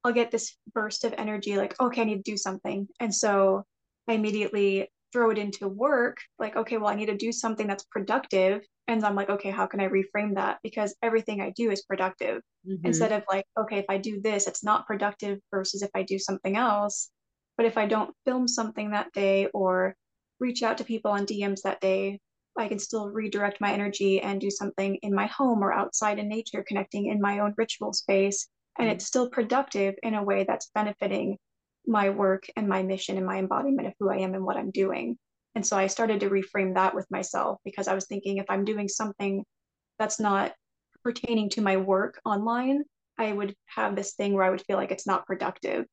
i'll 0.05 0.13
get 0.13 0.31
this 0.31 0.57
burst 0.75 1.05
of 1.05 1.15
energy 1.17 1.57
like 1.57 1.79
okay 1.81 2.03
i 2.03 2.05
need 2.05 2.25
to 2.25 2.31
do 2.31 2.37
something. 2.37 2.89
And 3.01 3.15
so 3.15 3.65
i 4.09 4.15
immediately 4.15 4.89
throw 5.13 5.31
it 5.31 5.39
into 5.39 5.69
work 5.69 6.17
like 6.39 6.57
okay 6.57 6.79
well 6.79 6.89
i 6.89 6.95
need 6.95 7.07
to 7.07 7.17
do 7.17 7.33
something 7.33 7.67
that's 7.67 7.85
productive. 7.85 8.63
And 8.89 9.05
i'm 9.05 9.15
like 9.15 9.31
okay 9.31 9.51
how 9.51 9.67
can 9.67 9.81
i 9.81 9.89
reframe 9.89 10.35
that? 10.35 10.59
Because 10.63 10.95
everything 11.03 11.41
i 11.41 11.51
do 11.51 11.71
is 11.71 11.83
productive. 11.83 12.43
Mm-hmm. 12.69 12.87
instead 12.87 13.11
of 13.11 13.25
like 13.29 13.45
okay 13.59 13.79
if 13.79 13.87
i 13.89 13.99
do 13.99 14.21
this 14.21 14.47
it's 14.47 14.63
not 14.63 14.87
productive 14.87 15.41
versus 15.51 15.83
if 15.83 15.91
i 15.95 16.03
do 16.03 16.19
something 16.19 16.57
else. 16.57 17.11
But 17.57 17.67
if 17.67 17.77
i 17.77 17.87
don't 17.87 18.15
film 18.25 18.49
something 18.49 18.91
that 18.91 19.13
day 19.13 19.49
or 19.53 19.95
reach 20.41 20.63
out 20.63 20.79
to 20.79 20.85
people 20.85 21.13
on 21.13 21.27
dms 21.27 21.63
that 21.63 21.81
day 21.81 22.19
i 22.59 22.69
can 22.69 22.79
still 22.79 23.09
redirect 23.09 23.61
my 23.61 23.73
energy 23.73 24.21
and 24.21 24.41
do 24.41 24.51
something 24.51 24.97
in 24.97 25.15
my 25.15 25.27
home 25.27 25.63
or 25.63 25.73
outside 25.73 26.19
in 26.19 26.29
nature 26.29 26.65
connecting 26.67 27.07
in 27.07 27.21
my 27.21 27.39
own 27.41 27.55
ritual 27.57 27.93
space 27.93 28.49
and 28.79 28.87
mm-hmm. 28.87 28.95
it's 28.95 29.07
still 29.07 29.29
productive 29.29 29.95
in 30.03 30.15
a 30.15 30.23
way 30.23 30.45
that's 30.47 30.71
benefiting 30.75 31.37
my 31.87 32.11
work 32.11 32.45
and 32.57 32.69
my 32.69 32.83
mission 32.83 33.17
and 33.17 33.27
my 33.27 33.39
embodiment 33.39 33.89
of 33.89 33.95
who 33.99 34.09
I 34.11 34.19
am 34.19 34.35
and 34.35 34.45
what 34.45 34.57
I'm 34.57 34.71
doing. 34.71 35.19
And 35.55 35.67
so 35.67 35.77
I 35.77 35.87
started 35.87 36.21
to 36.21 36.31
reframe 36.31 36.75
that 36.75 36.95
with 36.95 37.11
myself 37.11 37.59
because 37.65 37.89
I 37.89 37.95
was 37.95 38.07
thinking 38.07 38.39
if 38.39 38.47
I'm 38.49 38.65
doing 38.65 38.89
something 38.89 39.45
that's 39.99 40.21
not 40.21 40.53
pertaining 41.03 41.51
to 41.51 41.61
my 41.61 41.77
work 41.77 42.21
online, 42.25 42.85
I 43.19 43.33
would 43.33 43.55
have 43.67 43.95
this 43.95 44.15
thing 44.15 44.33
where 44.33 44.45
I 44.45 44.51
would 44.51 44.63
feel 44.63 44.77
like 44.77 44.91
it's 44.91 45.07
not 45.07 45.27
productive. 45.27 45.85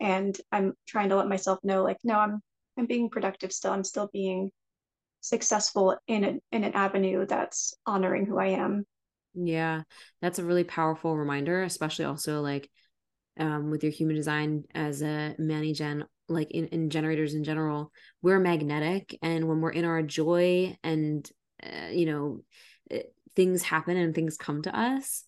And 0.00 0.38
I'm 0.52 0.74
trying 0.86 1.08
to 1.08 1.16
let 1.16 1.28
myself 1.28 1.58
know 1.64 1.82
like 1.82 1.98
no, 2.04 2.18
I'm 2.18 2.40
I'm 2.78 2.86
being 2.86 3.10
productive 3.10 3.52
still. 3.52 3.72
I'm 3.72 3.82
still 3.82 4.08
being 4.12 4.50
successful 5.20 5.96
in 6.06 6.24
a, 6.24 6.34
in 6.52 6.64
an 6.64 6.72
avenue 6.72 7.26
that's 7.26 7.74
honoring 7.86 8.26
who 8.26 8.38
I 8.38 8.48
am. 8.48 8.86
Yeah, 9.34 9.82
that's 10.20 10.38
a 10.38 10.44
really 10.44 10.64
powerful 10.64 11.16
reminder, 11.16 11.62
especially 11.62 12.06
also 12.06 12.40
like 12.40 12.70
um, 13.38 13.70
with 13.70 13.82
your 13.82 13.92
human 13.92 14.16
design 14.16 14.64
as 14.74 15.02
a 15.02 15.34
Manny 15.38 15.72
Gen, 15.72 16.04
like 16.28 16.50
in, 16.50 16.66
in 16.68 16.90
generators 16.90 17.34
in 17.34 17.44
general, 17.44 17.92
we're 18.22 18.40
magnetic. 18.40 19.16
And 19.22 19.48
when 19.48 19.60
we're 19.60 19.70
in 19.70 19.84
our 19.84 20.02
joy 20.02 20.76
and, 20.82 21.28
uh, 21.62 21.88
you 21.90 22.06
know, 22.06 22.40
it, 22.90 22.96
eh, 23.06 23.08
things 23.36 23.62
happen 23.62 23.96
and 23.96 24.14
things 24.14 24.36
come 24.36 24.62
to 24.62 24.76
us. 24.76 25.24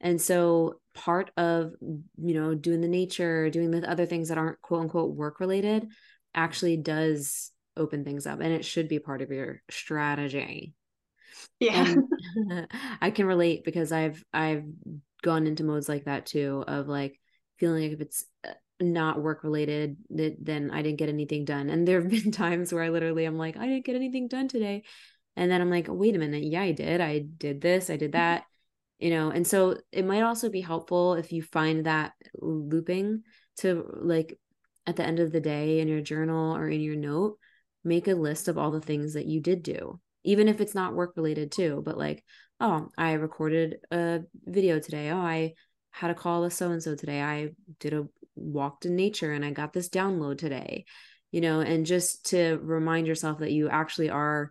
And 0.00 0.20
so 0.20 0.80
part 0.94 1.30
of, 1.38 1.72
you 1.80 2.34
know, 2.34 2.54
doing 2.54 2.82
the 2.82 2.88
nature, 2.88 3.48
doing 3.48 3.70
the 3.70 3.88
other 3.88 4.04
things 4.04 4.28
that 4.28 4.36
aren't 4.36 4.60
quote 4.60 4.82
unquote 4.82 5.14
work 5.14 5.40
related 5.40 5.88
actually 6.34 6.76
does 6.76 7.50
open 7.76 8.04
things 8.04 8.26
up 8.26 8.40
and 8.40 8.52
it 8.52 8.64
should 8.64 8.88
be 8.88 8.98
part 8.98 9.22
of 9.22 9.30
your 9.30 9.62
strategy. 9.70 10.74
Yeah. 11.60 11.94
I 13.00 13.10
can 13.10 13.26
relate 13.26 13.64
because 13.64 13.92
I've 13.92 14.22
I've 14.32 14.64
gone 15.22 15.46
into 15.46 15.64
modes 15.64 15.88
like 15.88 16.04
that 16.04 16.26
too 16.26 16.64
of 16.66 16.88
like 16.88 17.18
feeling 17.58 17.84
like 17.84 17.92
if 17.92 18.00
it's 18.00 18.24
uh, 18.46 18.52
not 18.80 19.22
work 19.22 19.44
related 19.44 19.96
that 20.10 20.36
then 20.40 20.70
I 20.70 20.82
didn't 20.82 20.98
get 20.98 21.08
anything 21.08 21.44
done. 21.44 21.70
And 21.70 21.86
there 21.86 22.00
have 22.00 22.10
been 22.22 22.32
times 22.32 22.72
where 22.72 22.82
I 22.82 22.90
literally 22.90 23.24
I'm 23.24 23.38
like, 23.38 23.56
I 23.56 23.66
didn't 23.66 23.84
get 23.84 23.96
anything 23.96 24.28
done 24.28 24.48
today. 24.48 24.84
And 25.36 25.50
then 25.50 25.60
I'm 25.60 25.70
like, 25.70 25.86
wait 25.88 26.14
a 26.14 26.18
minute, 26.18 26.44
yeah, 26.44 26.62
I 26.62 26.72
did. 26.72 27.00
I 27.00 27.18
did 27.18 27.60
this, 27.60 27.90
I 27.90 27.96
did 27.96 28.12
mm-hmm. 28.12 28.20
that, 28.20 28.44
you 28.98 29.10
know. 29.10 29.30
And 29.30 29.46
so 29.46 29.78
it 29.90 30.04
might 30.04 30.22
also 30.22 30.48
be 30.48 30.60
helpful 30.60 31.14
if 31.14 31.32
you 31.32 31.42
find 31.42 31.86
that 31.86 32.12
looping 32.34 33.22
to 33.58 33.84
like 33.94 34.38
at 34.86 34.96
the 34.96 35.04
end 35.04 35.20
of 35.20 35.32
the 35.32 35.40
day 35.40 35.80
in 35.80 35.88
your 35.88 36.02
journal 36.02 36.54
or 36.54 36.68
in 36.68 36.80
your 36.80 36.96
note, 36.96 37.38
make 37.84 38.08
a 38.08 38.14
list 38.14 38.48
of 38.48 38.58
all 38.58 38.70
the 38.70 38.80
things 38.80 39.14
that 39.14 39.26
you 39.26 39.40
did 39.40 39.62
do, 39.62 40.00
even 40.24 40.48
if 40.48 40.60
it's 40.60 40.74
not 40.74 40.94
work 40.94 41.14
related 41.16 41.52
too. 41.52 41.82
But 41.84 41.98
like, 41.98 42.24
oh, 42.60 42.88
I 42.96 43.12
recorded 43.12 43.76
a 43.90 44.20
video 44.44 44.78
today. 44.78 45.10
Oh, 45.10 45.18
I 45.18 45.54
had 45.90 46.10
a 46.10 46.14
call 46.14 46.42
with 46.42 46.52
so 46.52 46.70
and 46.70 46.82
so 46.82 46.94
today. 46.94 47.22
I 47.22 47.50
did 47.80 47.94
a 47.94 48.06
walked 48.36 48.84
in 48.84 48.96
nature 48.96 49.32
and 49.32 49.44
I 49.44 49.50
got 49.50 49.72
this 49.72 49.88
download 49.88 50.38
today, 50.38 50.84
you 51.30 51.40
know, 51.40 51.60
and 51.60 51.86
just 51.86 52.26
to 52.30 52.58
remind 52.62 53.06
yourself 53.06 53.38
that 53.38 53.52
you 53.52 53.68
actually 53.68 54.10
are 54.10 54.50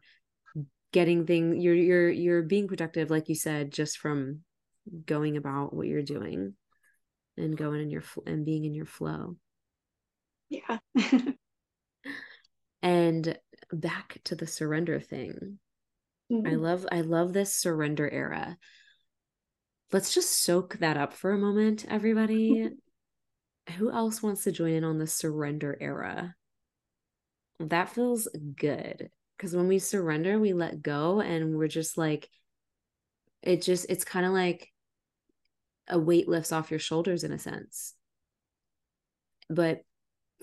getting 0.91 1.25
things 1.25 1.61
you're 1.63 1.73
you're 1.73 2.09
you're 2.11 2.43
being 2.43 2.67
productive 2.67 3.09
like 3.09 3.27
you 3.27 3.34
said 3.34 3.71
just 3.71 3.97
from 3.97 4.41
going 5.07 5.38
about 5.38 5.73
what 5.73 5.88
you're 5.88 6.03
doing 6.03 6.53
and 7.36 7.57
going 7.57 7.81
in 7.81 7.89
your 7.89 8.03
and 8.25 8.45
being 8.45 8.65
in 8.65 8.73
your 8.73 8.86
flow. 8.86 9.36
Yeah. 10.49 10.77
and 12.84 13.36
back 13.71 14.19
to 14.25 14.36
the 14.36 14.45
surrender 14.45 14.99
thing. 14.99 15.57
Mm-hmm. 16.31 16.47
I 16.47 16.55
love 16.55 16.86
I 16.91 17.01
love 17.01 17.34
this 17.34 17.55
surrender 17.55 18.07
era 18.07 18.57
let's 19.93 20.13
just 20.13 20.43
soak 20.43 20.79
that 20.79 20.97
up 20.97 21.13
for 21.13 21.31
a 21.31 21.38
moment, 21.38 21.86
everybody. 21.88 22.69
Who 23.77 23.91
else 23.91 24.21
wants 24.21 24.43
to 24.43 24.51
join 24.51 24.73
in 24.73 24.84
on 24.84 24.97
the 24.97 25.07
surrender 25.07 25.77
era? 25.79 26.36
That 27.59 27.89
feels 27.89 28.27
good 28.57 29.09
because 29.38 29.55
when 29.55 29.67
we 29.67 29.79
surrender, 29.79 30.39
we 30.39 30.53
let 30.53 30.81
go 30.81 31.21
and 31.21 31.55
we're 31.55 31.67
just 31.67 31.97
like, 31.97 32.27
it 33.41 33.61
just, 33.61 33.86
it's 33.88 34.03
kind 34.03 34.25
of 34.25 34.34
like 34.34 34.69
a 35.88 35.99
weight 35.99 36.27
lifts 36.27 36.51
off 36.51 36.71
your 36.71 36.79
shoulders 36.79 37.23
in 37.23 37.31
a 37.31 37.39
sense. 37.39 37.93
But 39.49 39.81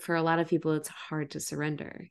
for 0.01 0.14
a 0.14 0.22
lot 0.22 0.38
of 0.38 0.49
people, 0.49 0.72
it's 0.72 0.88
hard 0.88 1.32
to 1.32 1.41
surrender 1.41 2.09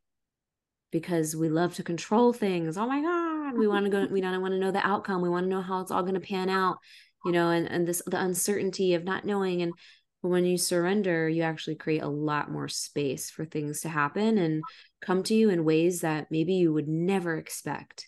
because 0.92 1.36
we 1.36 1.50
love 1.50 1.76
to 1.76 1.84
control 1.84 2.34
things. 2.34 2.78
Oh 2.78 2.88
my 2.88 3.02
God. 3.02 3.58
We 3.58 3.68
want 3.68 3.86
to 3.86 3.92
go, 3.92 4.08
we 4.10 4.22
don't 4.22 4.42
want 4.42 4.54
to 4.54 4.60
know 4.60 4.72
the 4.72 4.86
outcome. 4.86 5.22
We 5.22 5.30
want 5.30 5.46
to 5.46 5.50
know 5.50 5.62
how 5.62 5.82
it's 5.82 5.92
all 5.92 6.02
going 6.04 6.16
to 6.16 6.20
pan 6.20 6.50
out 6.50 6.78
you 7.26 7.32
know 7.32 7.50
and 7.50 7.70
and 7.70 7.88
this 7.88 8.02
the 8.06 8.20
uncertainty 8.20 8.94
of 8.94 9.04
not 9.04 9.26
knowing 9.26 9.62
and 9.62 9.74
when 10.22 10.46
you 10.46 10.58
surrender 10.58 11.30
you 11.30 11.44
actually 11.44 11.76
create 11.76 12.02
a 12.02 12.08
lot 12.08 12.52
more 12.52 12.68
space 12.68 13.30
for 13.30 13.46
things 13.46 13.82
to 13.82 13.90
happen 13.90 14.38
and 14.38 14.64
come 15.02 15.24
to 15.24 15.34
you 15.34 15.50
in 15.50 15.64
ways 15.64 16.02
that 16.02 16.28
maybe 16.30 16.54
you 16.54 16.74
would 16.74 16.88
never 16.88 17.38
expect 17.38 18.08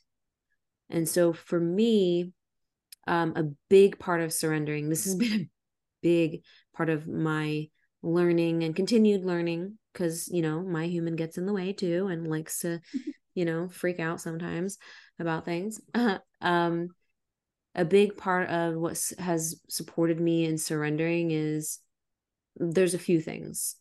and 0.90 1.08
so 1.08 1.34
for 1.34 1.60
me 1.60 2.32
um, 3.08 3.34
a 3.36 3.44
big 3.70 3.98
part 3.98 4.22
of 4.22 4.34
surrendering 4.34 4.90
this 4.90 5.06
has 5.06 5.16
been 5.18 5.34
a 5.34 5.50
big 6.02 6.42
part 6.76 6.90
of 6.90 7.08
my 7.08 7.68
learning 8.04 8.64
and 8.64 8.76
continued 8.76 9.24
learning 9.24 9.78
because 9.94 10.28
you 10.30 10.42
know 10.42 10.62
my 10.62 10.88
human 10.88 11.16
gets 11.16 11.38
in 11.38 11.46
the 11.46 11.54
way 11.54 11.74
too 11.74 12.08
and 12.08 12.28
likes 12.28 12.60
to 12.60 12.80
you 13.36 13.46
know 13.46 13.70
freak 13.70 14.00
out 14.00 14.20
sometimes 14.20 14.78
about 15.20 15.46
things 15.46 15.80
um 16.42 16.89
a 17.76 17.86
big 17.86 18.18
part 18.18 18.50
of 18.50 18.76
what 18.76 19.00
has 19.18 19.60
supported 19.70 20.20
me 20.20 20.46
in 20.46 20.58
surrendering 20.58 21.32
is 21.32 21.80
there's 22.58 22.94
a 22.94 23.00
few 23.00 23.22
things. 23.22 23.76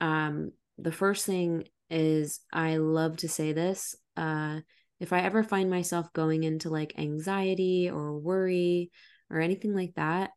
Um, 0.00 0.52
the 0.78 0.92
first 0.92 1.26
thing 1.26 1.64
is 1.90 2.40
I 2.52 2.76
love 2.76 3.16
to 3.18 3.28
say 3.28 3.52
this. 3.52 3.96
Uh, 4.16 4.60
if 5.00 5.12
I 5.12 5.20
ever 5.20 5.42
find 5.42 5.68
myself 5.68 6.12
going 6.12 6.44
into 6.44 6.70
like 6.70 6.98
anxiety 6.98 7.90
or 7.90 8.18
worry 8.18 8.90
or 9.28 9.40
anything 9.40 9.74
like 9.74 9.94
that, 9.96 10.30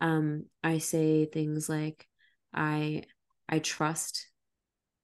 um, 0.00 0.46
I 0.64 0.78
say 0.78 1.26
things 1.26 1.68
like, 1.68 2.06
I 2.52 3.04
I 3.48 3.58
trust, 3.58 4.28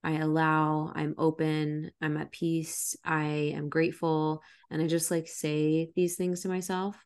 I 0.03 0.19
allow, 0.19 0.93
I'm 0.95 1.15
open, 1.19 1.91
I'm 2.01 2.17
at 2.17 2.33
peace, 2.33 2.97
I 3.05 3.53
am 3.55 3.69
grateful, 3.69 4.43
and 4.71 4.81
I 4.81 4.87
just 4.87 5.11
like 5.11 5.29
say 5.29 5.91
these 5.95 6.17
things 6.17 6.43
to 6.43 6.49
myself. 6.49 6.97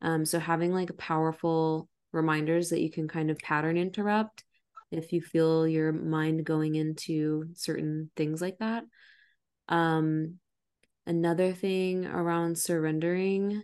Um, 0.00 0.24
so 0.24 0.38
having 0.38 0.72
like 0.72 0.96
powerful 0.96 1.88
reminders 2.12 2.70
that 2.70 2.80
you 2.80 2.90
can 2.90 3.08
kind 3.08 3.30
of 3.30 3.38
pattern 3.38 3.76
interrupt 3.76 4.44
if 4.90 5.12
you 5.12 5.22
feel 5.22 5.66
your 5.66 5.92
mind 5.92 6.44
going 6.44 6.74
into 6.74 7.46
certain 7.54 8.10
things 8.16 8.42
like 8.42 8.58
that. 8.58 8.84
Um, 9.68 10.38
another 11.06 11.52
thing 11.52 12.06
around 12.06 12.58
surrendering, 12.58 13.62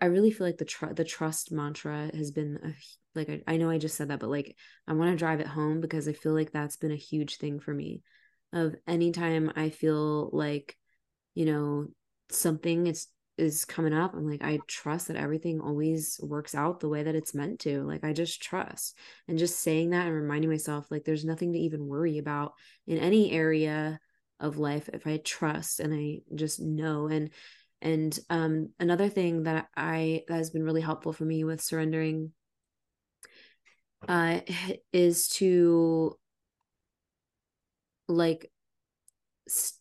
I, 0.00 0.06
really 0.06 0.30
feel 0.30 0.46
like 0.46 0.58
the 0.58 0.64
tr- 0.64 0.92
the 0.94 1.04
trust 1.04 1.52
mantra 1.52 2.10
has 2.14 2.30
been 2.30 2.58
a 2.62 2.72
like 3.14 3.28
I, 3.28 3.42
I 3.46 3.56
know 3.56 3.70
I 3.70 3.78
just 3.78 3.96
said 3.96 4.08
that, 4.08 4.20
but 4.20 4.30
like 4.30 4.56
I 4.86 4.92
want 4.94 5.10
to 5.10 5.16
drive 5.16 5.40
it 5.40 5.46
home 5.46 5.80
because 5.80 6.08
I 6.08 6.12
feel 6.12 6.32
like 6.32 6.52
that's 6.52 6.76
been 6.76 6.92
a 6.92 6.96
huge 6.96 7.36
thing 7.36 7.60
for 7.60 7.72
me. 7.72 8.02
Of 8.52 8.74
anytime 8.86 9.52
I 9.56 9.70
feel 9.70 10.30
like, 10.32 10.76
you 11.34 11.46
know, 11.46 11.88
something 12.30 12.86
is 12.86 13.08
is 13.36 13.64
coming 13.64 13.92
up, 13.92 14.14
I'm 14.14 14.28
like, 14.28 14.44
I 14.44 14.60
trust 14.68 15.08
that 15.08 15.16
everything 15.16 15.60
always 15.60 16.20
works 16.22 16.54
out 16.54 16.78
the 16.78 16.88
way 16.88 17.02
that 17.02 17.16
it's 17.16 17.34
meant 17.34 17.60
to. 17.60 17.82
Like 17.82 18.04
I 18.04 18.12
just 18.12 18.40
trust. 18.40 18.96
And 19.26 19.38
just 19.38 19.58
saying 19.58 19.90
that 19.90 20.06
and 20.06 20.14
reminding 20.14 20.50
myself 20.50 20.86
like 20.90 21.04
there's 21.04 21.24
nothing 21.24 21.52
to 21.52 21.58
even 21.58 21.86
worry 21.86 22.18
about 22.18 22.52
in 22.86 22.98
any 22.98 23.32
area 23.32 23.98
of 24.38 24.58
life 24.58 24.88
if 24.92 25.06
I 25.06 25.16
trust 25.18 25.80
and 25.80 25.92
I 25.92 26.18
just 26.34 26.60
know. 26.60 27.08
And 27.08 27.30
and 27.82 28.18
um 28.30 28.70
another 28.78 29.08
thing 29.08 29.44
that 29.44 29.68
I 29.76 30.22
that 30.28 30.36
has 30.36 30.50
been 30.50 30.64
really 30.64 30.80
helpful 30.80 31.12
for 31.12 31.24
me 31.24 31.44
with 31.44 31.60
surrendering 31.60 32.32
uh 34.08 34.40
is 34.92 35.28
to 35.28 36.16
like 38.08 38.50
st- 39.48 39.80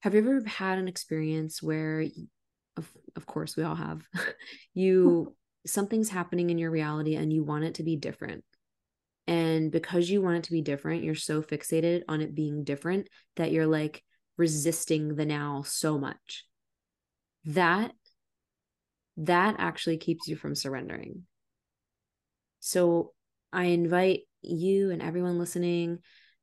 have 0.00 0.14
you 0.14 0.20
ever 0.20 0.42
had 0.46 0.78
an 0.78 0.86
experience 0.86 1.62
where 1.62 2.04
of, 2.76 2.88
of 3.16 3.26
course 3.26 3.56
we 3.56 3.62
all 3.62 3.74
have 3.74 4.02
you 4.74 5.34
something's 5.66 6.10
happening 6.10 6.50
in 6.50 6.58
your 6.58 6.70
reality 6.70 7.16
and 7.16 7.32
you 7.32 7.42
want 7.42 7.64
it 7.64 7.74
to 7.74 7.82
be 7.82 7.96
different. 7.96 8.44
And 9.26 9.72
because 9.72 10.10
you 10.10 10.20
want 10.20 10.36
it 10.36 10.44
to 10.44 10.52
be 10.52 10.60
different 10.60 11.04
you're 11.04 11.14
so 11.14 11.42
fixated 11.42 12.02
on 12.08 12.20
it 12.20 12.34
being 12.34 12.64
different 12.64 13.08
that 13.36 13.50
you're 13.50 13.66
like 13.66 14.02
resisting 14.36 15.14
the 15.14 15.24
now 15.24 15.62
so 15.62 15.98
much. 15.98 16.44
That 17.46 17.92
that 19.16 19.56
actually 19.58 19.98
keeps 19.98 20.28
you 20.28 20.36
from 20.36 20.54
surrendering 20.54 21.22
so 22.64 23.12
I 23.52 23.64
invite 23.64 24.22
you 24.40 24.90
and 24.90 25.02
everyone 25.02 25.38
listening, 25.38 25.98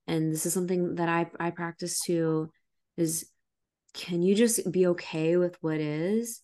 and 0.05 0.31
this 0.31 0.45
is 0.45 0.53
something 0.53 0.95
that 0.95 1.09
I, 1.09 1.25
I 1.39 1.49
practice 1.49 1.99
too, 1.99 2.51
is 2.95 3.27
can 3.95 4.21
you 4.21 4.35
just 4.35 4.71
be 4.71 4.85
okay 4.85 5.35
with 5.37 5.57
what 5.61 5.79
is 5.79 6.41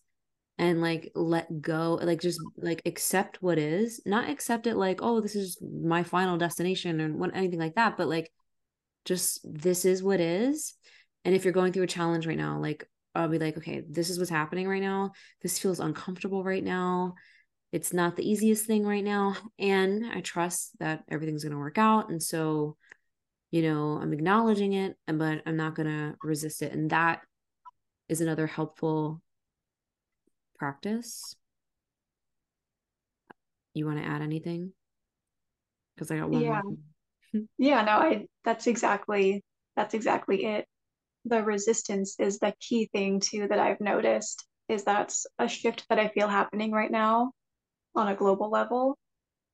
and 0.58 0.80
like 0.80 1.12
let 1.14 1.62
go 1.62 2.00
like 2.02 2.20
just 2.20 2.40
like 2.56 2.82
accept 2.86 3.40
what 3.40 3.56
is? 3.56 4.02
Not 4.04 4.28
accept 4.28 4.66
it 4.66 4.74
like 4.74 4.98
oh 5.00 5.20
this 5.20 5.36
is 5.36 5.62
my 5.62 6.02
final 6.02 6.36
destination 6.38 7.00
or 7.00 7.12
what 7.12 7.36
anything 7.36 7.60
like 7.60 7.76
that 7.76 7.96
but 7.96 8.08
like 8.08 8.32
just 9.04 9.40
this 9.44 9.84
is 9.84 10.02
what 10.02 10.18
is. 10.18 10.74
And 11.24 11.36
if 11.36 11.44
you're 11.44 11.52
going 11.52 11.72
through 11.72 11.84
a 11.84 11.86
challenge 11.86 12.26
right 12.26 12.36
now 12.36 12.58
like 12.58 12.84
i'll 13.14 13.28
be 13.28 13.38
like 13.38 13.56
okay 13.56 13.82
this 13.88 14.10
is 14.10 14.18
what's 14.18 14.28
happening 14.28 14.66
right 14.66 14.82
now. 14.82 15.12
This 15.40 15.60
feels 15.60 15.78
uncomfortable 15.78 16.42
right 16.42 16.64
now 16.64 17.14
it's 17.72 17.92
not 17.92 18.16
the 18.16 18.28
easiest 18.28 18.66
thing 18.66 18.86
right 18.86 19.04
now 19.04 19.34
and 19.58 20.04
i 20.12 20.20
trust 20.20 20.70
that 20.78 21.04
everything's 21.08 21.44
going 21.44 21.52
to 21.52 21.58
work 21.58 21.78
out 21.78 22.08
and 22.10 22.22
so 22.22 22.76
you 23.50 23.62
know 23.62 23.98
i'm 24.00 24.12
acknowledging 24.12 24.72
it 24.72 24.96
but 25.06 25.42
i'm 25.46 25.56
not 25.56 25.74
going 25.74 25.88
to 25.88 26.14
resist 26.22 26.62
it 26.62 26.72
and 26.72 26.90
that 26.90 27.20
is 28.08 28.20
another 28.20 28.46
helpful 28.46 29.22
practice. 30.58 31.36
You 33.74 33.86
want 33.86 33.98
to 33.98 34.04
add 34.04 34.22
anything? 34.22 34.72
Because 35.94 36.10
i 36.10 36.18
got 36.18 36.30
one 36.30 36.42
yeah. 36.42 37.40
yeah 37.58 37.82
no 37.82 37.92
i 37.92 38.26
that's 38.44 38.66
exactly 38.66 39.42
that's 39.76 39.94
exactly 39.94 40.44
it. 40.44 40.66
The 41.24 41.42
resistance 41.42 42.16
is 42.18 42.38
the 42.38 42.54
key 42.60 42.88
thing 42.92 43.20
too 43.20 43.48
that 43.48 43.58
i've 43.58 43.80
noticed 43.80 44.46
is 44.68 44.84
that's 44.84 45.26
a 45.40 45.48
shift 45.48 45.84
that 45.88 45.98
i 45.98 46.08
feel 46.08 46.28
happening 46.28 46.70
right 46.70 46.90
now 46.90 47.32
on 47.98 48.08
a 48.08 48.16
global 48.16 48.50
level 48.50 48.96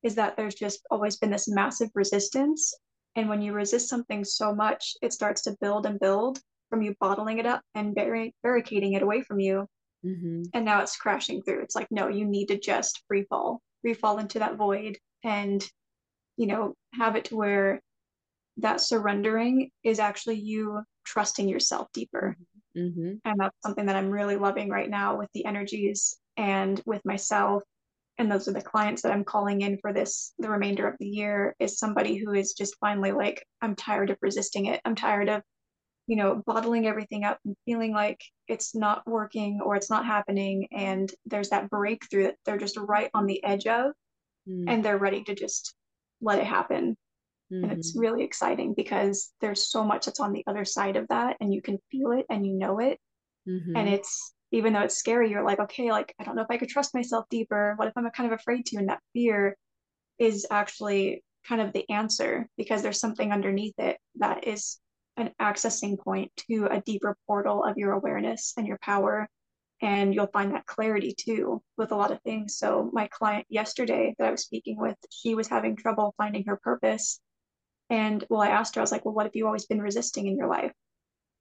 is 0.02 0.14
that 0.16 0.36
there's 0.36 0.54
just 0.54 0.80
always 0.90 1.16
been 1.16 1.30
this 1.30 1.48
massive 1.48 1.90
resistance. 1.94 2.74
And 3.16 3.28
when 3.28 3.40
you 3.40 3.52
resist 3.52 3.88
something 3.88 4.24
so 4.24 4.54
much, 4.54 4.94
it 5.02 5.12
starts 5.12 5.42
to 5.42 5.56
build 5.60 5.86
and 5.86 5.98
build 5.98 6.38
from 6.68 6.82
you 6.82 6.94
bottling 7.00 7.38
it 7.38 7.46
up 7.46 7.62
and 7.74 7.94
bar- 7.94 8.30
barricading 8.42 8.92
it 8.92 9.02
away 9.02 9.22
from 9.22 9.40
you. 9.40 9.66
Mm-hmm. 10.04 10.42
And 10.52 10.64
now 10.64 10.82
it's 10.82 10.96
crashing 10.96 11.42
through. 11.42 11.62
It's 11.62 11.74
like, 11.74 11.88
no, 11.90 12.08
you 12.08 12.26
need 12.26 12.46
to 12.46 12.58
just 12.58 13.02
free 13.08 13.24
fall, 13.28 13.62
free 13.82 13.94
fall 13.94 14.18
into 14.18 14.40
that 14.40 14.56
void 14.56 14.98
and, 15.22 15.66
you 16.36 16.46
know, 16.46 16.74
have 16.92 17.16
it 17.16 17.26
to 17.26 17.36
where 17.36 17.80
that 18.58 18.80
surrendering 18.80 19.70
is 19.82 19.98
actually 19.98 20.38
you 20.38 20.82
trusting 21.04 21.48
yourself 21.48 21.88
deeper. 21.94 22.36
Mm-hmm. 22.76 23.14
And 23.24 23.40
that's 23.40 23.56
something 23.62 23.86
that 23.86 23.96
I'm 23.96 24.10
really 24.10 24.36
loving 24.36 24.68
right 24.68 24.90
now 24.90 25.16
with 25.16 25.28
the 25.32 25.46
energies 25.46 26.16
and 26.36 26.80
with 26.84 27.04
myself 27.04 27.62
and 28.18 28.30
those 28.30 28.46
are 28.48 28.52
the 28.52 28.62
clients 28.62 29.02
that 29.02 29.12
I'm 29.12 29.24
calling 29.24 29.62
in 29.62 29.78
for 29.78 29.92
this 29.92 30.32
the 30.38 30.48
remainder 30.48 30.88
of 30.88 30.96
the 30.98 31.08
year 31.08 31.54
is 31.58 31.78
somebody 31.78 32.16
who 32.16 32.32
is 32.32 32.52
just 32.52 32.76
finally 32.80 33.12
like 33.12 33.44
I'm 33.60 33.74
tired 33.74 34.10
of 34.10 34.18
resisting 34.20 34.66
it. 34.66 34.80
I'm 34.84 34.94
tired 34.94 35.28
of 35.28 35.42
you 36.06 36.16
know 36.16 36.42
bottling 36.46 36.86
everything 36.86 37.24
up 37.24 37.38
and 37.44 37.56
feeling 37.64 37.92
like 37.92 38.20
it's 38.46 38.74
not 38.74 39.06
working 39.06 39.60
or 39.64 39.74
it's 39.74 39.90
not 39.90 40.04
happening 40.04 40.68
and 40.70 41.10
there's 41.26 41.48
that 41.48 41.70
breakthrough 41.70 42.24
that 42.24 42.36
they're 42.44 42.58
just 42.58 42.76
right 42.76 43.10
on 43.14 43.26
the 43.26 43.42
edge 43.42 43.66
of 43.66 43.92
mm. 44.48 44.64
and 44.68 44.84
they're 44.84 44.98
ready 44.98 45.22
to 45.24 45.34
just 45.34 45.74
let 46.20 46.38
it 46.38 46.46
happen. 46.46 46.96
Mm-hmm. 47.52 47.64
And 47.64 47.72
it's 47.72 47.92
mm-hmm. 47.92 48.00
really 48.00 48.24
exciting 48.24 48.74
because 48.74 49.32
there's 49.40 49.68
so 49.68 49.84
much 49.84 50.06
that's 50.06 50.20
on 50.20 50.32
the 50.32 50.44
other 50.46 50.64
side 50.64 50.96
of 50.96 51.08
that 51.08 51.36
and 51.40 51.52
you 51.52 51.62
can 51.62 51.78
feel 51.90 52.12
it 52.12 52.26
and 52.30 52.46
you 52.46 52.54
know 52.54 52.78
it. 52.78 52.98
Mm-hmm. 53.48 53.76
And 53.76 53.88
it's 53.88 54.32
even 54.54 54.72
though 54.72 54.82
it's 54.82 54.96
scary, 54.96 55.30
you're 55.30 55.44
like, 55.44 55.58
okay, 55.58 55.90
like, 55.90 56.14
I 56.20 56.24
don't 56.24 56.36
know 56.36 56.42
if 56.42 56.50
I 56.50 56.58
could 56.58 56.68
trust 56.68 56.94
myself 56.94 57.24
deeper. 57.28 57.74
What 57.76 57.88
if 57.88 57.94
I'm 57.96 58.08
kind 58.10 58.32
of 58.32 58.38
afraid 58.38 58.66
to? 58.66 58.76
And 58.76 58.88
that 58.88 59.02
fear 59.12 59.56
is 60.18 60.46
actually 60.48 61.24
kind 61.48 61.60
of 61.60 61.72
the 61.72 61.90
answer 61.90 62.48
because 62.56 62.80
there's 62.80 63.00
something 63.00 63.32
underneath 63.32 63.74
it 63.78 63.98
that 64.16 64.46
is 64.46 64.78
an 65.16 65.30
accessing 65.40 65.98
point 65.98 66.30
to 66.48 66.68
a 66.70 66.80
deeper 66.80 67.16
portal 67.26 67.64
of 67.64 67.76
your 67.76 67.92
awareness 67.92 68.54
and 68.56 68.66
your 68.66 68.78
power. 68.80 69.28
And 69.82 70.14
you'll 70.14 70.28
find 70.28 70.54
that 70.54 70.66
clarity 70.66 71.16
too 71.18 71.60
with 71.76 71.90
a 71.90 71.96
lot 71.96 72.12
of 72.12 72.22
things. 72.22 72.56
So, 72.56 72.90
my 72.92 73.08
client 73.08 73.46
yesterday 73.48 74.14
that 74.18 74.28
I 74.28 74.30
was 74.30 74.44
speaking 74.44 74.78
with, 74.78 74.96
she 75.10 75.34
was 75.34 75.48
having 75.48 75.74
trouble 75.74 76.14
finding 76.16 76.44
her 76.46 76.56
purpose. 76.62 77.20
And 77.90 78.24
well, 78.30 78.40
I 78.40 78.48
asked 78.48 78.76
her, 78.76 78.80
I 78.80 78.84
was 78.84 78.92
like, 78.92 79.04
well, 79.04 79.14
what 79.14 79.26
have 79.26 79.34
you 79.34 79.46
always 79.46 79.66
been 79.66 79.82
resisting 79.82 80.28
in 80.28 80.38
your 80.38 80.48
life? 80.48 80.72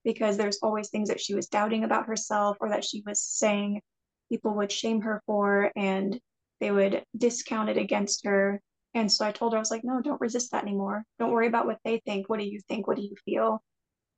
Because 0.03 0.37
there's 0.37 0.59
always 0.61 0.89
things 0.89 1.09
that 1.09 1.21
she 1.21 1.35
was 1.35 1.47
doubting 1.47 1.83
about 1.83 2.07
herself 2.07 2.57
or 2.59 2.69
that 2.69 2.83
she 2.83 3.03
was 3.05 3.21
saying 3.21 3.81
people 4.29 4.55
would 4.55 4.71
shame 4.71 5.01
her 5.01 5.21
for 5.25 5.71
and 5.75 6.19
they 6.59 6.71
would 6.71 7.03
discount 7.17 7.69
it 7.69 7.77
against 7.77 8.25
her. 8.25 8.61
And 8.93 9.11
so 9.11 9.25
I 9.25 9.31
told 9.31 9.53
her, 9.53 9.57
I 9.57 9.59
was 9.59 9.71
like, 9.71 9.83
no, 9.83 10.01
don't 10.01 10.21
resist 10.21 10.51
that 10.51 10.63
anymore. 10.63 11.03
Don't 11.19 11.31
worry 11.31 11.47
about 11.47 11.65
what 11.65 11.79
they 11.83 12.01
think. 12.05 12.29
What 12.29 12.39
do 12.39 12.45
you 12.45 12.59
think? 12.67 12.87
What 12.87 12.97
do 12.97 13.03
you 13.03 13.15
feel? 13.25 13.61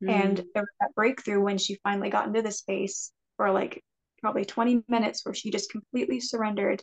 Mm. 0.03 0.09
And 0.09 0.37
there 0.53 0.63
was 0.63 0.75
that 0.79 0.95
breakthrough 0.95 1.41
when 1.41 1.57
she 1.57 1.79
finally 1.83 2.09
got 2.09 2.27
into 2.27 2.41
the 2.41 2.51
space 2.51 3.11
for 3.37 3.51
like 3.51 3.81
probably 4.21 4.45
20 4.45 4.83
minutes 4.87 5.25
where 5.25 5.33
she 5.33 5.51
just 5.51 5.71
completely 5.71 6.19
surrendered, 6.19 6.81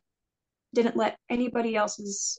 didn't 0.74 0.96
let 0.96 1.16
anybody 1.28 1.76
else's 1.76 2.38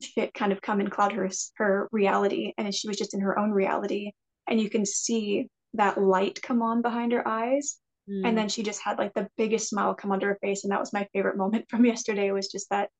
shit 0.00 0.34
kind 0.34 0.52
of 0.52 0.62
come 0.62 0.80
and 0.80 0.90
cloud 0.90 1.12
her 1.12 1.30
her 1.56 1.88
reality. 1.92 2.52
And 2.58 2.74
she 2.74 2.88
was 2.88 2.96
just 2.96 3.14
in 3.14 3.20
her 3.20 3.38
own 3.38 3.50
reality. 3.50 4.12
And 4.48 4.60
you 4.60 4.70
can 4.70 4.84
see 4.84 5.48
that 5.74 6.00
light 6.00 6.40
come 6.42 6.62
on 6.62 6.82
behind 6.82 7.12
her 7.12 7.26
eyes. 7.26 7.78
Mm. 8.08 8.28
And 8.28 8.38
then 8.38 8.48
she 8.48 8.62
just 8.62 8.82
had 8.82 8.98
like 8.98 9.14
the 9.14 9.28
biggest 9.36 9.68
smile 9.68 9.94
come 9.94 10.12
onto 10.12 10.26
her 10.26 10.38
face. 10.40 10.64
And 10.64 10.72
that 10.72 10.80
was 10.80 10.92
my 10.92 11.06
favorite 11.12 11.36
moment 11.36 11.66
from 11.68 11.84
yesterday 11.84 12.30
was 12.30 12.48
just 12.48 12.70
that 12.70 12.90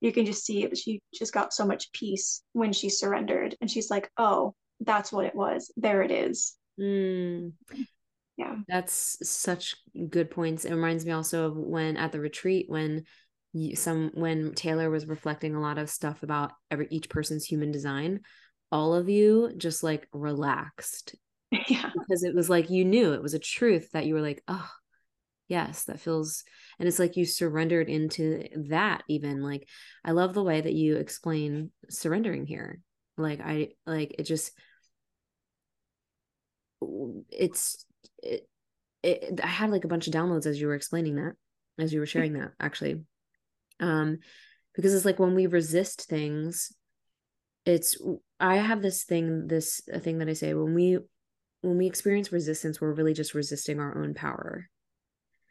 you 0.00 0.12
can 0.12 0.26
just 0.26 0.44
see 0.44 0.64
it. 0.64 0.76
She 0.76 1.00
just 1.14 1.32
got 1.32 1.52
so 1.52 1.64
much 1.64 1.92
peace 1.92 2.42
when 2.52 2.72
she 2.72 2.88
surrendered. 2.88 3.56
And 3.60 3.70
she's 3.70 3.90
like, 3.90 4.10
oh, 4.16 4.54
that's 4.80 5.12
what 5.12 5.26
it 5.26 5.34
was. 5.34 5.72
There 5.76 6.02
it 6.02 6.10
is. 6.10 6.56
Mm. 6.80 7.52
Yeah. 8.36 8.56
That's 8.66 9.18
such 9.28 9.76
good 10.08 10.30
points. 10.30 10.64
It 10.64 10.74
reminds 10.74 11.04
me 11.04 11.12
also 11.12 11.46
of 11.46 11.56
when 11.56 11.96
at 11.96 12.10
the 12.10 12.20
retreat, 12.20 12.66
when 12.68 13.04
you, 13.52 13.76
some 13.76 14.10
when 14.14 14.54
Taylor 14.54 14.90
was 14.90 15.06
reflecting 15.06 15.54
a 15.54 15.60
lot 15.60 15.78
of 15.78 15.90
stuff 15.90 16.22
about 16.22 16.52
every 16.70 16.88
each 16.90 17.08
person's 17.08 17.44
human 17.44 17.70
design, 17.70 18.20
all 18.72 18.94
of 18.94 19.08
you 19.08 19.52
just 19.56 19.82
like 19.82 20.08
relaxed 20.12 21.14
yeah. 21.68 21.90
because 21.92 22.22
it 22.22 22.34
was 22.34 22.48
like 22.48 22.70
you 22.70 22.84
knew 22.84 23.12
it 23.12 23.22
was 23.22 23.34
a 23.34 23.38
truth 23.38 23.90
that 23.92 24.06
you 24.06 24.14
were 24.14 24.20
like 24.20 24.42
oh 24.48 24.70
yes 25.48 25.84
that 25.84 26.00
feels 26.00 26.44
and 26.78 26.88
it's 26.88 26.98
like 26.98 27.16
you 27.16 27.26
surrendered 27.26 27.88
into 27.88 28.44
that 28.68 29.02
even 29.08 29.42
like 29.42 29.68
i 30.04 30.12
love 30.12 30.32
the 30.32 30.42
way 30.42 30.60
that 30.60 30.72
you 30.72 30.96
explain 30.96 31.70
surrendering 31.90 32.46
here 32.46 32.80
like 33.18 33.40
i 33.40 33.68
like 33.86 34.14
it 34.18 34.22
just 34.22 34.52
it's 37.30 37.84
it, 38.22 38.48
it 39.02 39.40
i 39.42 39.46
had 39.46 39.70
like 39.70 39.84
a 39.84 39.88
bunch 39.88 40.06
of 40.06 40.14
downloads 40.14 40.46
as 40.46 40.58
you 40.58 40.66
were 40.66 40.74
explaining 40.74 41.16
that 41.16 41.32
as 41.78 41.92
you 41.92 42.00
were 42.00 42.06
sharing 42.06 42.32
that 42.32 42.52
actually 42.58 43.02
um 43.80 44.18
because 44.74 44.94
it's 44.94 45.04
like 45.04 45.18
when 45.18 45.34
we 45.34 45.46
resist 45.46 46.08
things 46.08 46.72
it's 47.66 48.00
i 48.40 48.56
have 48.56 48.80
this 48.80 49.04
thing 49.04 49.46
this 49.48 49.82
thing 50.00 50.18
that 50.18 50.28
i 50.28 50.32
say 50.32 50.54
when 50.54 50.74
we 50.74 50.98
when 51.62 51.78
we 51.78 51.86
experience 51.86 52.32
resistance, 52.32 52.80
we're 52.80 52.92
really 52.92 53.14
just 53.14 53.34
resisting 53.34 53.80
our 53.80 54.02
own 54.02 54.14
power. 54.14 54.68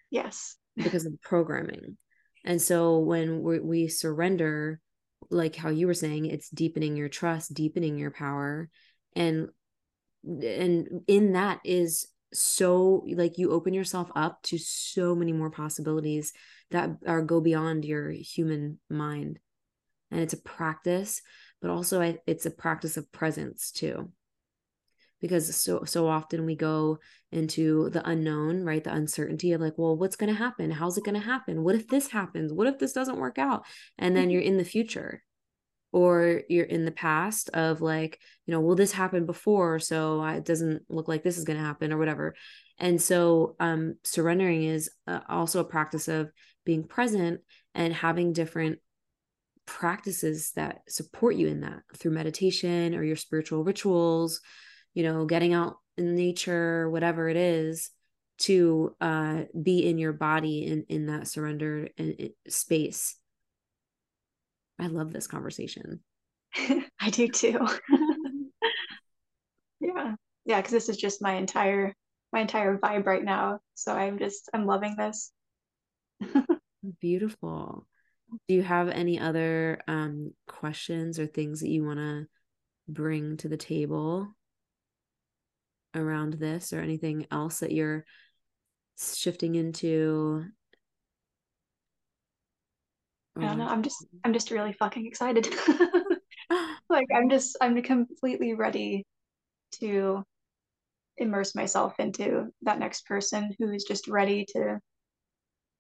Yes. 0.09 0.57
because 0.75 1.05
of 1.05 1.21
programming. 1.21 1.97
And 2.45 2.61
so 2.61 2.99
when 2.99 3.41
we, 3.41 3.59
we 3.59 3.87
surrender, 3.87 4.79
like 5.29 5.55
how 5.55 5.69
you 5.69 5.87
were 5.87 5.93
saying 5.93 6.25
it's 6.25 6.49
deepening 6.49 6.97
your 6.97 7.09
trust 7.09 7.53
deepening 7.53 7.97
your 7.97 8.11
power 8.11 8.69
and 9.15 9.49
and 10.23 10.87
in 11.07 11.33
that 11.33 11.59
is 11.63 12.07
so 12.33 13.05
like 13.15 13.37
you 13.37 13.51
open 13.51 13.73
yourself 13.73 14.09
up 14.15 14.41
to 14.43 14.57
so 14.57 15.13
many 15.13 15.31
more 15.31 15.51
possibilities 15.51 16.33
that 16.71 16.89
are 17.05 17.21
go 17.21 17.39
beyond 17.41 17.85
your 17.85 18.09
human 18.09 18.79
mind 18.89 19.39
and 20.09 20.21
it's 20.21 20.33
a 20.33 20.41
practice 20.41 21.21
but 21.61 21.69
also 21.69 22.15
it's 22.25 22.45
a 22.45 22.51
practice 22.51 22.97
of 22.97 23.11
presence 23.11 23.71
too 23.71 24.11
because 25.21 25.55
so 25.55 25.83
so 25.85 26.07
often 26.07 26.45
we 26.45 26.55
go 26.55 26.97
into 27.31 27.89
the 27.91 28.07
unknown 28.07 28.63
right? 28.63 28.83
The 28.83 28.93
uncertainty 28.93 29.53
of 29.53 29.61
like 29.61 29.77
well 29.77 29.95
what's 29.95 30.15
going 30.15 30.31
to 30.31 30.37
happen? 30.37 30.71
How's 30.71 30.97
it 30.97 31.05
going 31.05 31.15
to 31.15 31.25
happen? 31.25 31.63
What 31.63 31.75
if 31.75 31.87
this 31.87 32.07
happens? 32.07 32.51
What 32.51 32.67
if 32.67 32.79
this 32.79 32.93
doesn't 32.93 33.19
work 33.19 33.37
out? 33.37 33.65
And 33.97 34.15
then 34.15 34.25
mm-hmm. 34.25 34.31
you're 34.31 34.41
in 34.41 34.57
the 34.57 34.65
future 34.65 35.23
or 35.93 36.41
you're 36.49 36.65
in 36.65 36.85
the 36.85 36.91
past 36.91 37.49
of 37.53 37.81
like 37.81 38.19
you 38.45 38.53
know 38.53 38.61
will 38.61 38.75
this 38.75 38.93
happen 38.93 39.25
before 39.25 39.77
so 39.77 40.23
it 40.23 40.45
doesn't 40.45 40.83
look 40.89 41.07
like 41.07 41.21
this 41.21 41.37
is 41.37 41.43
going 41.43 41.57
to 41.57 41.65
happen 41.65 41.93
or 41.93 41.97
whatever. 41.97 42.35
And 42.77 43.01
so 43.01 43.55
um 43.59 43.95
surrendering 44.03 44.63
is 44.63 44.89
uh, 45.07 45.19
also 45.29 45.59
a 45.59 45.65
practice 45.65 46.07
of 46.07 46.31
being 46.65 46.83
present 46.83 47.41
and 47.73 47.93
having 47.93 48.33
different 48.33 48.79
practices 49.65 50.51
that 50.55 50.81
support 50.89 51.35
you 51.35 51.47
in 51.47 51.61
that 51.61 51.81
through 51.95 52.11
meditation 52.11 52.95
or 52.95 53.03
your 53.03 53.15
spiritual 53.15 53.63
rituals 53.63 54.41
you 54.93 55.03
know 55.03 55.25
getting 55.25 55.53
out 55.53 55.77
in 55.97 56.15
nature 56.15 56.89
whatever 56.89 57.29
it 57.29 57.37
is 57.37 57.89
to 58.37 58.95
uh 59.01 59.43
be 59.61 59.87
in 59.87 59.97
your 59.97 60.13
body 60.13 60.65
in 60.65 60.85
in 60.89 61.05
that 61.07 61.27
surrender 61.27 61.89
space 62.47 63.15
I 64.81 64.87
love 64.87 65.13
this 65.13 65.27
conversation. 65.27 65.99
I 66.99 67.11
do 67.11 67.27
too. 67.27 67.59
yeah. 69.79 70.15
Yeah, 70.43 70.57
because 70.57 70.71
this 70.71 70.89
is 70.89 70.97
just 70.97 71.21
my 71.21 71.33
entire 71.33 71.93
my 72.33 72.39
entire 72.41 72.77
vibe 72.77 73.05
right 73.05 73.23
now. 73.23 73.59
So 73.75 73.93
I'm 73.93 74.17
just 74.17 74.49
I'm 74.53 74.65
loving 74.65 74.95
this. 74.97 75.31
Beautiful. 76.99 77.85
Do 78.47 78.55
you 78.55 78.63
have 78.63 78.89
any 78.89 79.19
other 79.19 79.81
um 79.87 80.33
questions 80.47 81.19
or 81.19 81.27
things 81.27 81.59
that 81.59 81.69
you 81.69 81.85
want 81.85 81.99
to 81.99 82.25
bring 82.87 83.37
to 83.37 83.49
the 83.49 83.57
table 83.57 84.33
around 85.95 86.33
this 86.33 86.73
or 86.73 86.79
anything 86.79 87.27
else 87.31 87.59
that 87.59 87.71
you're 87.71 88.05
shifting 88.97 89.55
into 89.55 90.45
I 93.37 93.45
don't 93.45 93.57
know. 93.59 93.67
I'm 93.67 93.81
just 93.81 94.05
I'm 94.25 94.33
just 94.33 94.51
really 94.51 94.73
fucking 94.73 95.05
excited. 95.05 95.47
like 96.89 97.07
I'm 97.13 97.29
just 97.29 97.57
I'm 97.61 97.81
completely 97.81 98.53
ready 98.53 99.05
to 99.79 100.23
immerse 101.17 101.55
myself 101.55 101.93
into 101.99 102.47
that 102.63 102.79
next 102.79 103.05
person 103.05 103.55
who 103.59 103.71
is 103.71 103.83
just 103.83 104.07
ready 104.07 104.45
to 104.55 104.79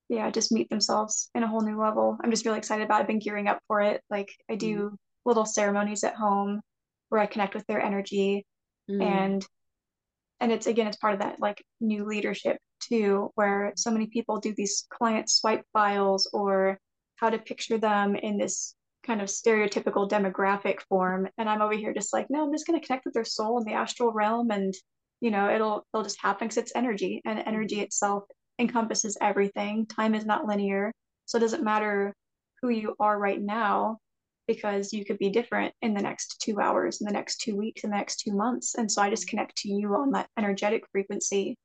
yeah, 0.09 0.29
just 0.29 0.51
meet 0.51 0.69
themselves 0.69 1.29
in 1.35 1.43
a 1.43 1.47
whole 1.47 1.61
new 1.61 1.79
level. 1.79 2.17
I'm 2.21 2.31
just 2.31 2.45
really 2.45 2.57
excited 2.57 2.83
about 2.83 2.99
it. 2.99 3.01
I've 3.03 3.07
been 3.07 3.19
gearing 3.19 3.47
up 3.47 3.59
for 3.67 3.79
it. 3.79 4.01
Like 4.09 4.29
I 4.49 4.55
do 4.55 4.89
mm. 4.89 4.95
little 5.25 5.45
ceremonies 5.45 6.03
at 6.03 6.15
home 6.15 6.59
where 7.07 7.21
I 7.21 7.27
connect 7.27 7.55
with 7.55 7.65
their 7.67 7.81
energy 7.81 8.45
mm. 8.89 9.01
and 9.01 9.45
and 10.41 10.51
it's 10.51 10.67
again 10.67 10.87
it's 10.87 10.97
part 10.97 11.13
of 11.13 11.19
that 11.19 11.39
like 11.39 11.63
new 11.79 12.05
leadership 12.05 12.57
too 12.81 13.31
where 13.35 13.71
so 13.75 13.91
many 13.91 14.07
people 14.07 14.39
do 14.39 14.53
these 14.55 14.85
client 14.89 15.29
swipe 15.29 15.63
files 15.71 16.29
or 16.33 16.77
how 17.15 17.29
to 17.29 17.37
picture 17.37 17.77
them 17.77 18.15
in 18.15 18.37
this 18.37 18.75
kind 19.05 19.21
of 19.21 19.29
stereotypical 19.29 20.09
demographic 20.09 20.81
form. 20.89 21.27
And 21.37 21.47
i'm 21.47 21.61
over 21.61 21.75
here 21.75 21.93
just 21.93 22.13
like 22.13 22.27
no 22.29 22.43
i'm 22.43 22.51
just 22.51 22.67
going 22.67 22.79
to 22.79 22.85
connect 22.85 23.05
with 23.05 23.13
their 23.13 23.25
soul 23.25 23.59
in 23.59 23.65
the 23.65 23.73
astral 23.73 24.11
realm 24.11 24.51
and 24.51 24.73
you 25.21 25.31
know 25.31 25.49
it'll 25.53 25.85
it'll 25.93 26.03
just 26.03 26.21
happen 26.21 26.47
because 26.47 26.57
it's 26.57 26.73
energy 26.75 27.21
and 27.25 27.39
energy 27.39 27.79
itself 27.79 28.23
encompasses 28.59 29.17
everything. 29.21 29.85
Time 29.87 30.15
is 30.15 30.25
not 30.25 30.45
linear. 30.45 30.93
So 31.25 31.37
it 31.37 31.41
doesn't 31.41 31.63
matter 31.63 32.13
who 32.61 32.69
you 32.69 32.95
are 32.99 33.17
right 33.17 33.41
now 33.41 33.97
because 34.53 34.93
you 34.93 35.05
could 35.05 35.17
be 35.17 35.29
different 35.29 35.73
in 35.81 35.93
the 35.93 36.01
next 36.01 36.41
two 36.41 36.59
hours 36.59 37.01
in 37.01 37.05
the 37.05 37.13
next 37.13 37.37
two 37.37 37.55
weeks 37.55 37.83
in 37.83 37.89
the 37.89 37.95
next 37.95 38.17
two 38.17 38.33
months 38.33 38.75
and 38.75 38.91
so 38.91 39.01
i 39.01 39.09
just 39.09 39.27
connect 39.27 39.55
to 39.55 39.69
you 39.69 39.93
on 39.95 40.11
that 40.11 40.29
energetic 40.37 40.83
frequency 40.91 41.57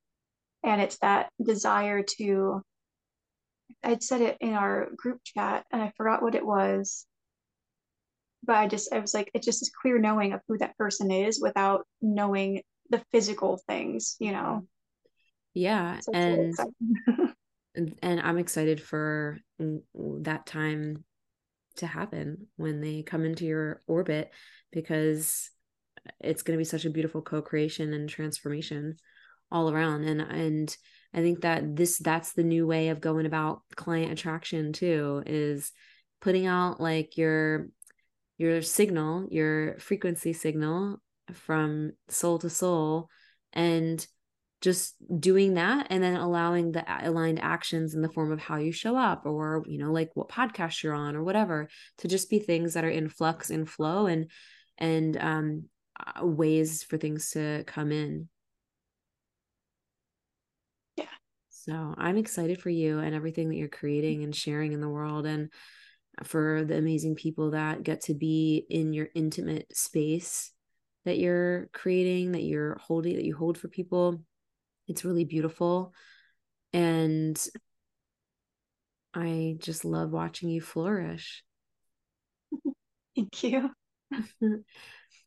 and 0.65 0.81
it's 0.81 0.99
that 0.99 1.31
desire 1.43 2.03
to 2.03 2.63
I'd 3.83 4.03
said 4.03 4.21
it 4.21 4.37
in 4.41 4.55
our 4.55 4.89
group 4.97 5.21
chat 5.25 5.65
and 5.71 5.83
I 5.83 5.93
forgot 5.97 6.23
what 6.23 6.35
it 6.35 6.45
was. 6.45 7.07
But 8.45 8.57
I 8.57 8.69
just, 8.69 8.93
I 8.93 9.01
was 9.01 9.15
like, 9.15 9.31
it's 9.35 9.47
just 9.47 9.61
this 9.61 9.71
clear 9.71 9.99
knowing 9.99 10.33
of 10.33 10.41
who 10.47 10.59
that 10.59 10.77
person 10.77 11.11
is 11.11 11.41
without 11.41 11.85
knowing 12.01 12.63
the 12.91 13.03
physical 13.11 13.61
things, 13.67 14.17
you 14.21 14.33
know? 14.33 14.67
Yeah. 15.55 16.01
So 16.01 16.13
and, 16.13 16.55
and 18.03 18.21
I'm 18.21 18.39
excited 18.39 18.81
for 18.81 19.39
that 19.95 20.47
time 20.47 21.05
to 21.77 21.87
happen 21.87 22.47
when 22.57 22.81
they 22.81 23.03
come 23.03 23.25
into 23.25 23.45
your 23.45 23.83
orbit 23.87 24.31
because 24.73 25.51
it's 26.21 26.43
going 26.43 26.57
to 26.57 26.61
be 26.61 26.65
such 26.65 26.85
a 26.85 26.91
beautiful 26.91 27.23
co-creation 27.23 27.93
and 27.93 28.09
transformation 28.09 28.97
all 29.51 29.71
around. 29.71 30.05
And 30.05 30.21
and 30.21 30.77
I 31.15 31.21
think 31.21 31.43
that 31.43 31.77
this 31.77 31.99
that's 31.99 32.33
the 32.33 32.43
new 32.43 32.67
way 32.67 32.89
of 32.89 33.01
going 33.01 33.27
about 33.27 33.63
client 33.75 34.13
attraction 34.13 34.73
too 34.73 35.23
is 35.27 35.73
putting 36.21 36.47
out 36.47 36.81
like 36.81 37.17
your 37.17 37.69
your 38.39 38.61
signal, 38.63 39.27
your 39.31 39.79
frequency 39.79 40.33
signal 40.33 41.01
from 41.33 41.93
soul 42.09 42.39
to 42.41 42.51
soul 42.51 43.09
and 43.53 44.07
just 44.61 44.95
doing 45.21 45.55
that 45.55 45.87
and 45.91 46.03
then 46.03 46.17
allowing 46.17 46.73
the 46.73 46.85
aligned 47.07 47.41
actions 47.41 47.95
in 47.95 48.03
the 48.03 48.09
form 48.09 48.33
of 48.33 48.41
how 48.41 48.57
you 48.57 48.73
show 48.73 48.97
up 48.97 49.27
or 49.27 49.63
you 49.67 49.79
know 49.79 49.93
like 49.93 50.11
what 50.15 50.29
podcast 50.29 50.83
you're 50.83 50.95
on 50.95 51.15
or 51.15 51.23
whatever 51.23 51.69
to 51.99 52.09
just 52.09 52.31
be 52.31 52.39
things 52.39 52.75
that 52.75 52.85
are 52.85 52.91
in 52.91 53.09
flux 53.09 53.51
and 53.51 53.69
flow 53.69 54.07
and 54.07 54.31
and 54.79 55.17
um 55.19 55.65
ways 56.23 56.83
for 56.83 56.97
things 56.97 57.31
to 57.31 57.65
come 57.67 57.93
in 57.93 58.29
Yeah. 60.97 61.05
So 61.51 61.95
I'm 61.97 62.17
excited 62.17 62.61
for 62.61 62.71
you 62.71 62.99
and 62.99 63.15
everything 63.15 63.49
that 63.49 63.57
you're 63.57 63.69
creating 63.69 64.25
and 64.25 64.35
sharing 64.35 64.73
in 64.73 64.81
the 64.81 64.89
world 64.89 65.27
and 65.27 65.51
for 66.25 66.65
the 66.65 66.79
amazing 66.79 67.15
people 67.15 67.51
that 67.51 67.83
get 67.83 68.03
to 68.03 68.15
be 68.15 68.65
in 68.71 68.93
your 68.93 69.09
intimate 69.15 69.77
space 69.77 70.51
that 71.05 71.19
you're 71.19 71.69
creating, 71.73 72.33
that 72.33 72.43
you're 72.43 72.79
holding, 72.79 73.15
that 73.15 73.25
you 73.25 73.37
hold 73.37 73.57
for 73.57 73.69
people. 73.69 74.23
It's 74.89 75.05
really 75.05 75.25
beautiful. 75.25 75.93
And 76.73 77.39
I 79.15 79.57
just 79.59 79.85
love 79.85 80.11
watching 80.11 80.49
you 80.51 80.61
flourish. 80.61 81.43
Thank 83.17 83.43
you. 83.43 83.71
and 84.41 84.65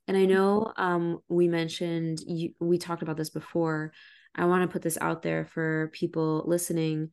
I 0.07 0.25
know 0.25 0.71
um, 0.77 1.19
we 1.27 1.47
mentioned 1.47 2.19
you, 2.25 2.53
we 2.59 2.77
talked 2.77 3.01
about 3.01 3.17
this 3.17 3.29
before 3.29 3.91
I 4.35 4.45
want 4.45 4.63
to 4.63 4.71
put 4.71 4.81
this 4.81 4.97
out 5.01 5.21
there 5.21 5.45
for 5.45 5.89
people 5.93 6.43
listening. 6.45 7.09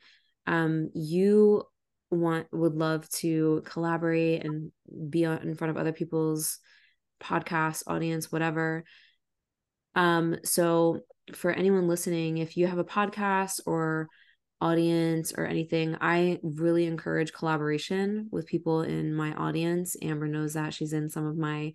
Um, 0.47 0.91
you 0.95 1.65
want 2.11 2.47
would 2.53 2.75
love 2.75 3.09
to 3.11 3.63
collaborate 3.65 4.45
and 4.45 4.71
be 5.11 5.25
in 5.25 5.55
front 5.55 5.71
of 5.71 5.77
other 5.77 5.93
people's 5.93 6.59
podcast 7.21 7.83
audience, 7.87 8.31
whatever. 8.31 8.85
Um, 9.95 10.37
so 10.45 11.01
for 11.35 11.51
anyone 11.51 11.89
listening, 11.89 12.39
if 12.39 12.57
you 12.57 12.67
have 12.67 12.79
a 12.79 12.85
podcast 12.85 13.61
or 13.67 14.09
audience 14.61 15.33
or 15.37 15.45
anything, 15.45 15.97
I 16.01 16.39
really 16.43 16.87
encourage 16.87 17.33
collaboration 17.33 18.29
with 18.31 18.47
people 18.47 18.83
in 18.83 19.15
my 19.15 19.35
audience. 19.35 19.97
Amber 20.01 20.29
knows 20.29 20.55
that 20.55 20.73
she's 20.73 20.93
in 20.93 21.11
some 21.11 21.27
of 21.27 21.37
my 21.37 21.73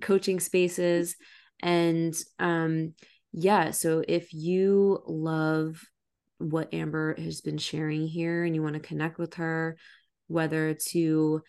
coaching 0.00 0.40
spaces. 0.40 1.16
And 1.60 2.14
um, 2.38 2.94
yeah, 3.32 3.70
so 3.70 4.02
if 4.06 4.32
you 4.32 5.02
love 5.06 5.82
what 6.38 6.72
Amber 6.72 7.14
has 7.18 7.40
been 7.40 7.58
sharing 7.58 8.06
here 8.06 8.44
and 8.44 8.54
you 8.54 8.62
want 8.62 8.74
to 8.74 8.80
connect 8.80 9.18
with 9.18 9.34
her, 9.34 9.76
whether 10.28 10.74
to 10.88 11.42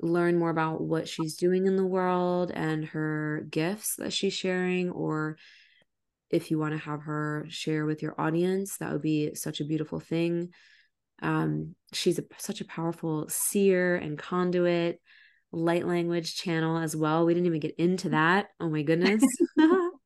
learn 0.00 0.38
more 0.38 0.50
about 0.50 0.80
what 0.80 1.08
she's 1.08 1.36
doing 1.36 1.66
in 1.66 1.76
the 1.76 1.86
world 1.86 2.50
and 2.52 2.84
her 2.86 3.46
gifts 3.50 3.96
that 3.96 4.12
she's 4.12 4.32
sharing, 4.32 4.90
or 4.90 5.36
if 6.30 6.50
you 6.50 6.58
want 6.58 6.72
to 6.72 6.78
have 6.78 7.02
her 7.02 7.46
share 7.48 7.84
with 7.86 8.02
your 8.02 8.14
audience, 8.20 8.76
that 8.78 8.92
would 8.92 9.02
be 9.02 9.34
such 9.34 9.60
a 9.60 9.64
beautiful 9.64 10.00
thing. 10.00 10.50
Um, 11.22 11.74
she's 11.92 12.18
a, 12.18 12.24
such 12.38 12.60
a 12.60 12.64
powerful 12.64 13.28
seer 13.28 13.96
and 13.96 14.18
conduit, 14.18 15.00
light 15.52 15.86
language 15.86 16.34
channel 16.36 16.78
as 16.78 16.96
well. 16.96 17.26
We 17.26 17.34
didn't 17.34 17.46
even 17.46 17.60
get 17.60 17.74
into 17.76 18.10
that. 18.10 18.48
Oh 18.60 18.70
my 18.70 18.82
goodness. 18.82 19.24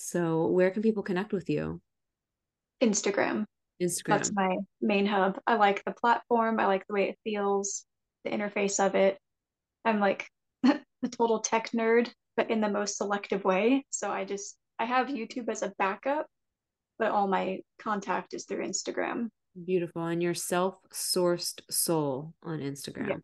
So, 0.00 0.46
where 0.46 0.70
can 0.70 0.82
people 0.82 1.02
connect 1.02 1.32
with 1.32 1.50
you? 1.50 1.82
Instagram. 2.80 3.44
Instagram. 3.82 4.06
That's 4.06 4.32
my 4.32 4.56
main 4.80 5.06
hub. 5.06 5.38
I 5.46 5.56
like 5.56 5.82
the 5.84 5.90
platform. 5.92 6.60
I 6.60 6.66
like 6.66 6.86
the 6.86 6.94
way 6.94 7.08
it 7.08 7.18
feels. 7.24 7.84
the 8.24 8.30
interface 8.30 8.84
of 8.84 8.94
it. 8.94 9.18
I'm 9.84 10.00
like 10.00 10.28
the 10.62 11.08
total 11.10 11.40
tech 11.40 11.70
nerd, 11.72 12.10
but 12.38 12.50
in 12.50 12.60
the 12.60 12.70
most 12.70 12.96
selective 12.96 13.42
way. 13.42 13.84
So 13.90 14.12
I 14.12 14.24
just 14.24 14.56
I 14.78 14.84
have 14.84 15.08
YouTube 15.08 15.48
as 15.48 15.62
a 15.62 15.72
backup, 15.76 16.26
but 16.96 17.10
all 17.10 17.26
my 17.26 17.58
contact 17.80 18.32
is 18.32 18.44
through 18.44 18.64
Instagram. 18.64 19.26
Beautiful. 19.66 20.06
And 20.06 20.22
your 20.22 20.34
self-sourced 20.34 21.62
soul 21.68 22.34
on 22.44 22.60
Instagram. 22.60 23.08
Yeah. 23.08 23.16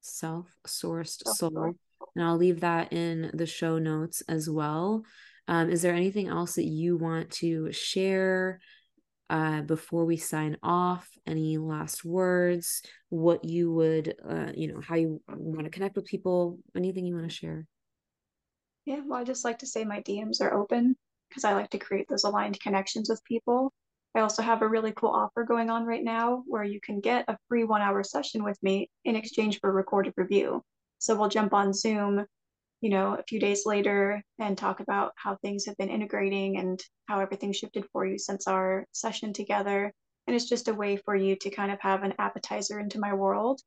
Self-sourced 0.00 1.28
soul. 1.36 1.74
And 2.16 2.24
I'll 2.24 2.38
leave 2.38 2.60
that 2.60 2.94
in 2.94 3.30
the 3.34 3.44
show 3.44 3.78
notes 3.78 4.22
as 4.26 4.48
well. 4.48 5.04
Um, 5.46 5.68
is 5.68 5.82
there 5.82 5.94
anything 5.94 6.28
else 6.28 6.54
that 6.54 6.64
you 6.64 6.96
want 6.96 7.30
to 7.42 7.70
share 7.72 8.60
uh, 9.28 9.60
before 9.62 10.06
we 10.06 10.16
sign 10.16 10.56
off? 10.62 11.06
Any 11.26 11.58
last 11.58 12.06
words? 12.06 12.80
What 13.10 13.44
you 13.44 13.70
would, 13.74 14.14
uh, 14.26 14.52
you 14.54 14.72
know, 14.72 14.80
how 14.80 14.94
you 14.94 15.20
want 15.28 15.64
to 15.64 15.70
connect 15.70 15.96
with 15.96 16.06
people? 16.06 16.58
Anything 16.74 17.04
you 17.04 17.14
want 17.14 17.28
to 17.28 17.36
share? 17.36 17.66
Yeah, 18.88 19.02
well, 19.04 19.20
I 19.20 19.24
just 19.24 19.44
like 19.44 19.58
to 19.58 19.66
say 19.66 19.84
my 19.84 20.00
DMs 20.00 20.40
are 20.40 20.54
open 20.54 20.96
because 21.28 21.44
I 21.44 21.52
like 21.52 21.68
to 21.72 21.78
create 21.78 22.08
those 22.08 22.24
aligned 22.24 22.58
connections 22.58 23.10
with 23.10 23.22
people. 23.24 23.70
I 24.14 24.20
also 24.20 24.40
have 24.40 24.62
a 24.62 24.68
really 24.68 24.92
cool 24.92 25.10
offer 25.10 25.44
going 25.44 25.68
on 25.68 25.84
right 25.84 26.02
now 26.02 26.42
where 26.46 26.64
you 26.64 26.80
can 26.80 27.00
get 27.00 27.26
a 27.28 27.36
free 27.50 27.64
one 27.64 27.82
hour 27.82 28.02
session 28.02 28.42
with 28.42 28.56
me 28.62 28.88
in 29.04 29.14
exchange 29.14 29.60
for 29.60 29.68
a 29.68 29.74
recorded 29.74 30.14
review. 30.16 30.62
So 31.00 31.14
we'll 31.14 31.28
jump 31.28 31.52
on 31.52 31.74
Zoom, 31.74 32.24
you 32.80 32.88
know, 32.88 33.12
a 33.12 33.22
few 33.24 33.38
days 33.38 33.66
later 33.66 34.22
and 34.38 34.56
talk 34.56 34.80
about 34.80 35.12
how 35.16 35.36
things 35.36 35.66
have 35.66 35.76
been 35.76 35.90
integrating 35.90 36.56
and 36.56 36.82
how 37.08 37.20
everything 37.20 37.52
shifted 37.52 37.84
for 37.92 38.06
you 38.06 38.18
since 38.18 38.48
our 38.48 38.86
session 38.92 39.34
together. 39.34 39.92
And 40.26 40.34
it's 40.34 40.48
just 40.48 40.68
a 40.68 40.72
way 40.72 40.96
for 40.96 41.14
you 41.14 41.36
to 41.36 41.50
kind 41.50 41.70
of 41.70 41.78
have 41.82 42.04
an 42.04 42.14
appetizer 42.18 42.80
into 42.80 42.98
my 42.98 43.12
world. 43.12 43.60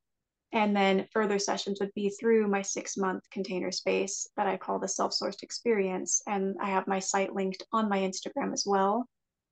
And 0.53 0.75
then 0.75 1.07
further 1.13 1.39
sessions 1.39 1.79
would 1.79 1.93
be 1.93 2.09
through 2.09 2.47
my 2.47 2.61
six 2.61 2.97
month 2.97 3.23
container 3.31 3.71
space 3.71 4.27
that 4.35 4.47
I 4.47 4.57
call 4.57 4.79
the 4.79 4.87
self 4.87 5.13
sourced 5.13 5.43
experience. 5.43 6.21
And 6.27 6.55
I 6.61 6.69
have 6.69 6.87
my 6.87 6.99
site 6.99 7.33
linked 7.33 7.63
on 7.71 7.89
my 7.89 7.99
Instagram 7.99 8.51
as 8.51 8.63
well. 8.65 9.05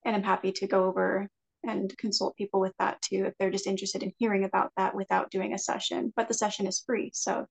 And 0.06 0.16
I'm 0.16 0.24
happy 0.24 0.52
to 0.54 0.68
go 0.68 0.86
over 0.86 1.30
and 1.64 1.96
consult 1.98 2.36
people 2.38 2.60
with 2.60 2.74
that 2.80 3.02
too 3.02 3.26
if 3.26 3.34
they're 3.38 3.52
just 3.52 3.68
interested 3.68 4.02
in 4.02 4.14
hearing 4.18 4.46
about 4.46 4.72
that 4.78 4.96
without 4.96 5.32
doing 5.32 5.54
a 5.54 5.58
session. 5.58 6.12
But 6.16 6.28
the 6.28 6.34
session 6.34 6.68
is 6.68 6.84
free. 6.86 7.12
So 7.14 7.46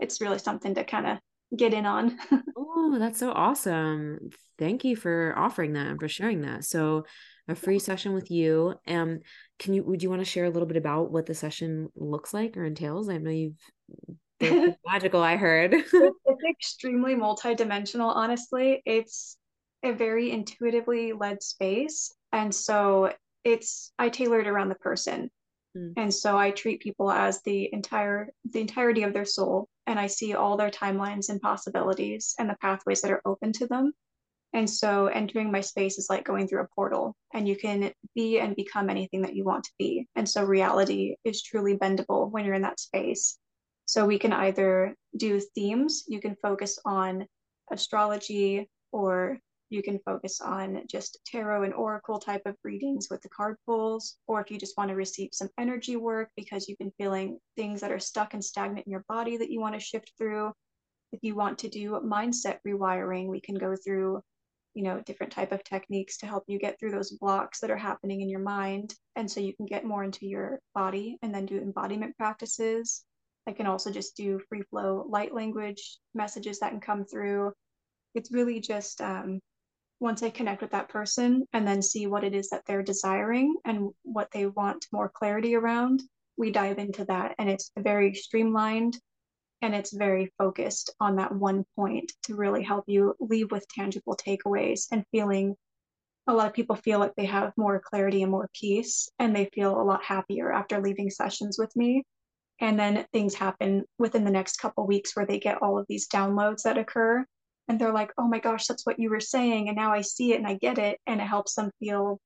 it's 0.00 0.20
really 0.20 0.38
something 0.38 0.74
to 0.74 0.84
kind 0.84 1.06
of 1.06 1.18
get 1.56 1.74
in 1.74 1.86
on. 1.86 2.18
oh, 2.56 2.96
that's 2.98 3.18
so 3.18 3.32
awesome. 3.32 4.30
Thank 4.58 4.84
you 4.84 4.96
for 4.96 5.34
offering 5.36 5.74
that 5.74 5.86
and 5.86 6.00
for 6.00 6.08
sharing 6.08 6.42
that. 6.42 6.64
So 6.64 7.04
a 7.48 7.54
free 7.54 7.78
session 7.78 8.12
with 8.12 8.30
you. 8.30 8.74
Um, 8.86 9.20
can 9.58 9.74
you 9.74 9.82
would 9.82 10.02
you 10.02 10.10
want 10.10 10.20
to 10.20 10.30
share 10.30 10.44
a 10.44 10.50
little 10.50 10.68
bit 10.68 10.76
about 10.76 11.10
what 11.10 11.26
the 11.26 11.34
session 11.34 11.88
looks 11.96 12.34
like 12.34 12.56
or 12.56 12.64
entails? 12.64 13.08
I 13.08 13.18
know 13.18 13.30
you've 13.30 13.56
magical, 14.86 15.22
I 15.22 15.36
heard. 15.36 15.74
it's, 15.92 16.44
extremely 16.48 17.14
multidimensional, 17.14 18.14
honestly. 18.14 18.82
It's 18.84 19.36
a 19.82 19.92
very 19.92 20.30
intuitively 20.30 21.12
led 21.12 21.42
space. 21.42 22.14
And 22.32 22.54
so 22.54 23.12
it's 23.44 23.92
I 23.98 24.08
tailor 24.08 24.40
it 24.40 24.46
around 24.46 24.68
the 24.68 24.74
person. 24.76 25.30
Mm. 25.76 25.94
And 25.96 26.14
so 26.14 26.36
I 26.36 26.50
treat 26.50 26.80
people 26.80 27.10
as 27.10 27.42
the 27.42 27.68
entire 27.72 28.28
the 28.50 28.60
entirety 28.60 29.02
of 29.02 29.12
their 29.12 29.24
soul 29.24 29.68
and 29.86 29.98
I 29.98 30.06
see 30.06 30.34
all 30.34 30.56
their 30.56 30.70
timelines 30.70 31.30
and 31.30 31.40
possibilities 31.40 32.34
and 32.38 32.48
the 32.50 32.56
pathways 32.60 33.00
that 33.00 33.10
are 33.10 33.22
open 33.24 33.52
to 33.54 33.66
them. 33.66 33.92
And 34.54 34.68
so 34.68 35.06
entering 35.06 35.52
my 35.52 35.60
space 35.60 35.98
is 35.98 36.08
like 36.08 36.24
going 36.24 36.48
through 36.48 36.62
a 36.62 36.68
portal 36.74 37.14
and 37.34 37.46
you 37.46 37.56
can 37.56 37.92
be 38.14 38.40
and 38.40 38.56
become 38.56 38.88
anything 38.88 39.22
that 39.22 39.36
you 39.36 39.44
want 39.44 39.64
to 39.64 39.72
be. 39.78 40.08
And 40.16 40.28
so 40.28 40.42
reality 40.42 41.16
is 41.24 41.42
truly 41.42 41.76
bendable 41.76 42.30
when 42.30 42.44
you're 42.44 42.54
in 42.54 42.62
that 42.62 42.80
space. 42.80 43.38
So 43.84 44.06
we 44.06 44.18
can 44.18 44.32
either 44.32 44.94
do 45.16 45.40
themes, 45.54 46.04
you 46.08 46.20
can 46.20 46.36
focus 46.42 46.78
on 46.84 47.26
astrology 47.70 48.68
or 48.92 49.38
you 49.70 49.82
can 49.82 49.98
focus 50.04 50.40
on 50.40 50.82
just 50.90 51.18
tarot 51.26 51.64
and 51.64 51.74
oracle 51.74 52.18
type 52.18 52.42
of 52.46 52.56
readings 52.64 53.08
with 53.10 53.20
the 53.20 53.28
card 53.28 53.56
pulls, 53.66 54.16
or 54.26 54.40
if 54.40 54.50
you 54.50 54.58
just 54.58 54.76
want 54.78 54.88
to 54.88 54.94
receive 54.94 55.28
some 55.32 55.50
energy 55.58 55.96
work 55.96 56.30
because 56.36 56.68
you've 56.68 56.78
been 56.78 56.92
feeling 56.96 57.38
things 57.56 57.80
that 57.80 57.92
are 57.92 57.98
stuck 57.98 58.34
and 58.34 58.42
stagnant 58.42 58.86
in 58.86 58.90
your 58.90 59.04
body 59.08 59.36
that 59.36 59.50
you 59.50 59.60
want 59.60 59.74
to 59.74 59.80
shift 59.80 60.12
through. 60.16 60.52
If 61.12 61.20
you 61.22 61.34
want 61.34 61.58
to 61.58 61.68
do 61.68 62.00
mindset 62.04 62.58
rewiring, 62.66 63.28
we 63.28 63.40
can 63.40 63.56
go 63.56 63.74
through, 63.76 64.22
you 64.78 64.84
know, 64.84 65.00
different 65.00 65.32
type 65.32 65.50
of 65.50 65.64
techniques 65.64 66.18
to 66.18 66.26
help 66.26 66.44
you 66.46 66.56
get 66.56 66.78
through 66.78 66.92
those 66.92 67.10
blocks 67.10 67.58
that 67.58 67.70
are 67.72 67.76
happening 67.76 68.20
in 68.20 68.28
your 68.28 68.38
mind. 68.38 68.94
And 69.16 69.28
so 69.28 69.40
you 69.40 69.52
can 69.56 69.66
get 69.66 69.84
more 69.84 70.04
into 70.04 70.24
your 70.24 70.60
body 70.72 71.18
and 71.20 71.34
then 71.34 71.46
do 71.46 71.56
embodiment 71.56 72.16
practices. 72.16 73.02
I 73.48 73.54
can 73.54 73.66
also 73.66 73.90
just 73.90 74.14
do 74.14 74.38
free 74.48 74.62
flow 74.70 75.04
light 75.10 75.34
language 75.34 75.98
messages 76.14 76.60
that 76.60 76.70
can 76.70 76.80
come 76.80 77.04
through. 77.04 77.54
It's 78.14 78.30
really 78.30 78.60
just 78.60 79.00
um, 79.00 79.40
once 79.98 80.22
I 80.22 80.30
connect 80.30 80.62
with 80.62 80.70
that 80.70 80.90
person 80.90 81.44
and 81.52 81.66
then 81.66 81.82
see 81.82 82.06
what 82.06 82.22
it 82.22 82.32
is 82.32 82.50
that 82.50 82.62
they're 82.64 82.84
desiring 82.84 83.56
and 83.64 83.90
what 84.04 84.30
they 84.30 84.46
want 84.46 84.86
more 84.92 85.10
clarity 85.12 85.56
around, 85.56 86.04
we 86.36 86.52
dive 86.52 86.78
into 86.78 87.04
that. 87.06 87.34
And 87.40 87.50
it's 87.50 87.72
very 87.76 88.14
streamlined 88.14 88.96
and 89.62 89.74
it's 89.74 89.92
very 89.92 90.32
focused 90.38 90.94
on 91.00 91.16
that 91.16 91.34
one 91.34 91.64
point 91.76 92.12
to 92.24 92.34
really 92.34 92.62
help 92.62 92.84
you 92.86 93.14
leave 93.20 93.50
with 93.50 93.68
tangible 93.68 94.16
takeaways 94.16 94.86
and 94.92 95.04
feeling. 95.10 95.54
A 96.26 96.34
lot 96.34 96.46
of 96.46 96.52
people 96.52 96.76
feel 96.76 96.98
like 96.98 97.14
they 97.16 97.26
have 97.26 97.52
more 97.56 97.80
clarity 97.80 98.22
and 98.22 98.30
more 98.30 98.50
peace, 98.54 99.08
and 99.18 99.34
they 99.34 99.50
feel 99.54 99.80
a 99.80 99.82
lot 99.82 100.04
happier 100.04 100.52
after 100.52 100.80
leaving 100.80 101.10
sessions 101.10 101.58
with 101.58 101.74
me. 101.74 102.04
And 102.60 102.78
then 102.78 103.06
things 103.12 103.34
happen 103.34 103.84
within 103.98 104.24
the 104.24 104.30
next 104.30 104.56
couple 104.56 104.86
weeks 104.86 105.14
where 105.14 105.26
they 105.26 105.38
get 105.38 105.62
all 105.62 105.78
of 105.78 105.86
these 105.88 106.08
downloads 106.08 106.62
that 106.62 106.76
occur 106.76 107.24
and 107.68 107.78
they're 107.78 107.92
like, 107.92 108.12
oh 108.18 108.26
my 108.26 108.38
gosh, 108.38 108.66
that's 108.66 108.86
what 108.86 108.98
you 108.98 109.10
were 109.10 109.20
saying. 109.20 109.68
And 109.68 109.76
now 109.76 109.92
I 109.92 110.00
see 110.00 110.32
it 110.32 110.38
and 110.38 110.46
I 110.46 110.54
get 110.54 110.78
it. 110.78 110.98
And 111.06 111.20
it 111.20 111.26
helps 111.26 111.54
them 111.54 111.70
feel 111.78 112.18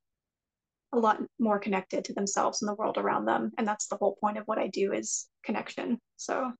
a 0.92 0.98
lot 0.98 1.20
more 1.38 1.58
connected 1.58 2.04
to 2.04 2.14
themselves 2.14 2.62
and 2.62 2.68
the 2.68 2.74
world 2.74 2.96
around 2.96 3.24
them. 3.24 3.50
And 3.58 3.66
that's 3.66 3.88
the 3.88 3.96
whole 3.96 4.16
point 4.20 4.38
of 4.38 4.44
what 4.46 4.58
I 4.58 4.68
do 4.68 4.92
is 4.92 5.28
connection. 5.44 5.98
So 6.16 6.52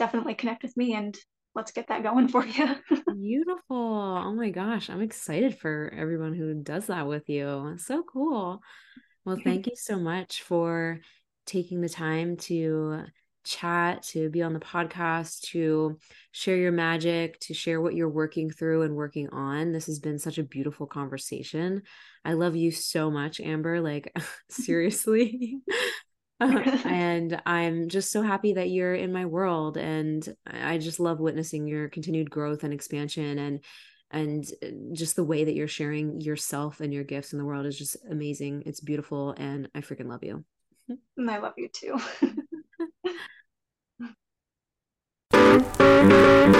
definitely 0.00 0.34
connect 0.34 0.62
with 0.62 0.74
me 0.78 0.94
and 0.94 1.14
let's 1.54 1.72
get 1.72 1.88
that 1.88 2.02
going 2.02 2.26
for 2.26 2.44
you. 2.44 2.74
Beautiful. 3.20 3.76
Oh 3.76 4.32
my 4.32 4.50
gosh. 4.50 4.88
I'm 4.88 5.02
excited 5.02 5.58
for 5.58 5.92
everyone 5.96 6.34
who 6.34 6.54
does 6.54 6.86
that 6.86 7.06
with 7.06 7.28
you. 7.28 7.76
So 7.78 8.02
cool. 8.02 8.60
Well, 9.24 9.38
thank 9.44 9.66
you 9.66 9.74
so 9.76 9.98
much 9.98 10.42
for 10.42 11.00
taking 11.44 11.82
the 11.82 11.88
time 11.88 12.38
to 12.38 13.04
chat, 13.44 14.02
to 14.04 14.30
be 14.30 14.42
on 14.42 14.54
the 14.54 14.60
podcast, 14.60 15.42
to 15.50 15.98
share 16.32 16.56
your 16.56 16.72
magic, 16.72 17.38
to 17.40 17.54
share 17.54 17.80
what 17.80 17.94
you're 17.94 18.08
working 18.08 18.50
through 18.50 18.82
and 18.82 18.94
working 18.94 19.28
on. 19.30 19.72
This 19.72 19.86
has 19.86 19.98
been 19.98 20.18
such 20.18 20.38
a 20.38 20.44
beautiful 20.44 20.86
conversation. 20.86 21.82
I 22.24 22.34
love 22.34 22.56
you 22.56 22.70
so 22.70 23.10
much, 23.10 23.38
Amber. 23.38 23.80
Like, 23.82 24.14
seriously. 24.50 25.58
and 26.84 27.40
I'm 27.44 27.88
just 27.88 28.10
so 28.10 28.22
happy 28.22 28.54
that 28.54 28.70
you're 28.70 28.94
in 28.94 29.12
my 29.12 29.26
world. 29.26 29.76
And 29.76 30.26
I 30.46 30.78
just 30.78 30.98
love 30.98 31.20
witnessing 31.20 31.66
your 31.66 31.88
continued 31.88 32.30
growth 32.30 32.64
and 32.64 32.72
expansion 32.72 33.38
and 33.38 33.60
and 34.12 34.44
uh, 34.62 34.66
just 34.92 35.14
the 35.14 35.22
way 35.22 35.44
that 35.44 35.54
you're 35.54 35.68
sharing 35.68 36.20
yourself 36.20 36.80
and 36.80 36.92
your 36.92 37.04
gifts 37.04 37.32
in 37.32 37.38
the 37.38 37.44
world 37.44 37.66
is 37.66 37.78
just 37.78 37.96
amazing. 38.10 38.64
It's 38.66 38.80
beautiful 38.80 39.34
and 39.36 39.68
I 39.74 39.82
freaking 39.82 40.08
love 40.08 40.24
you. 40.24 40.44
And 41.16 41.30
I 41.30 41.38
love 41.38 41.54
you 41.56 41.68
too. 41.72 41.96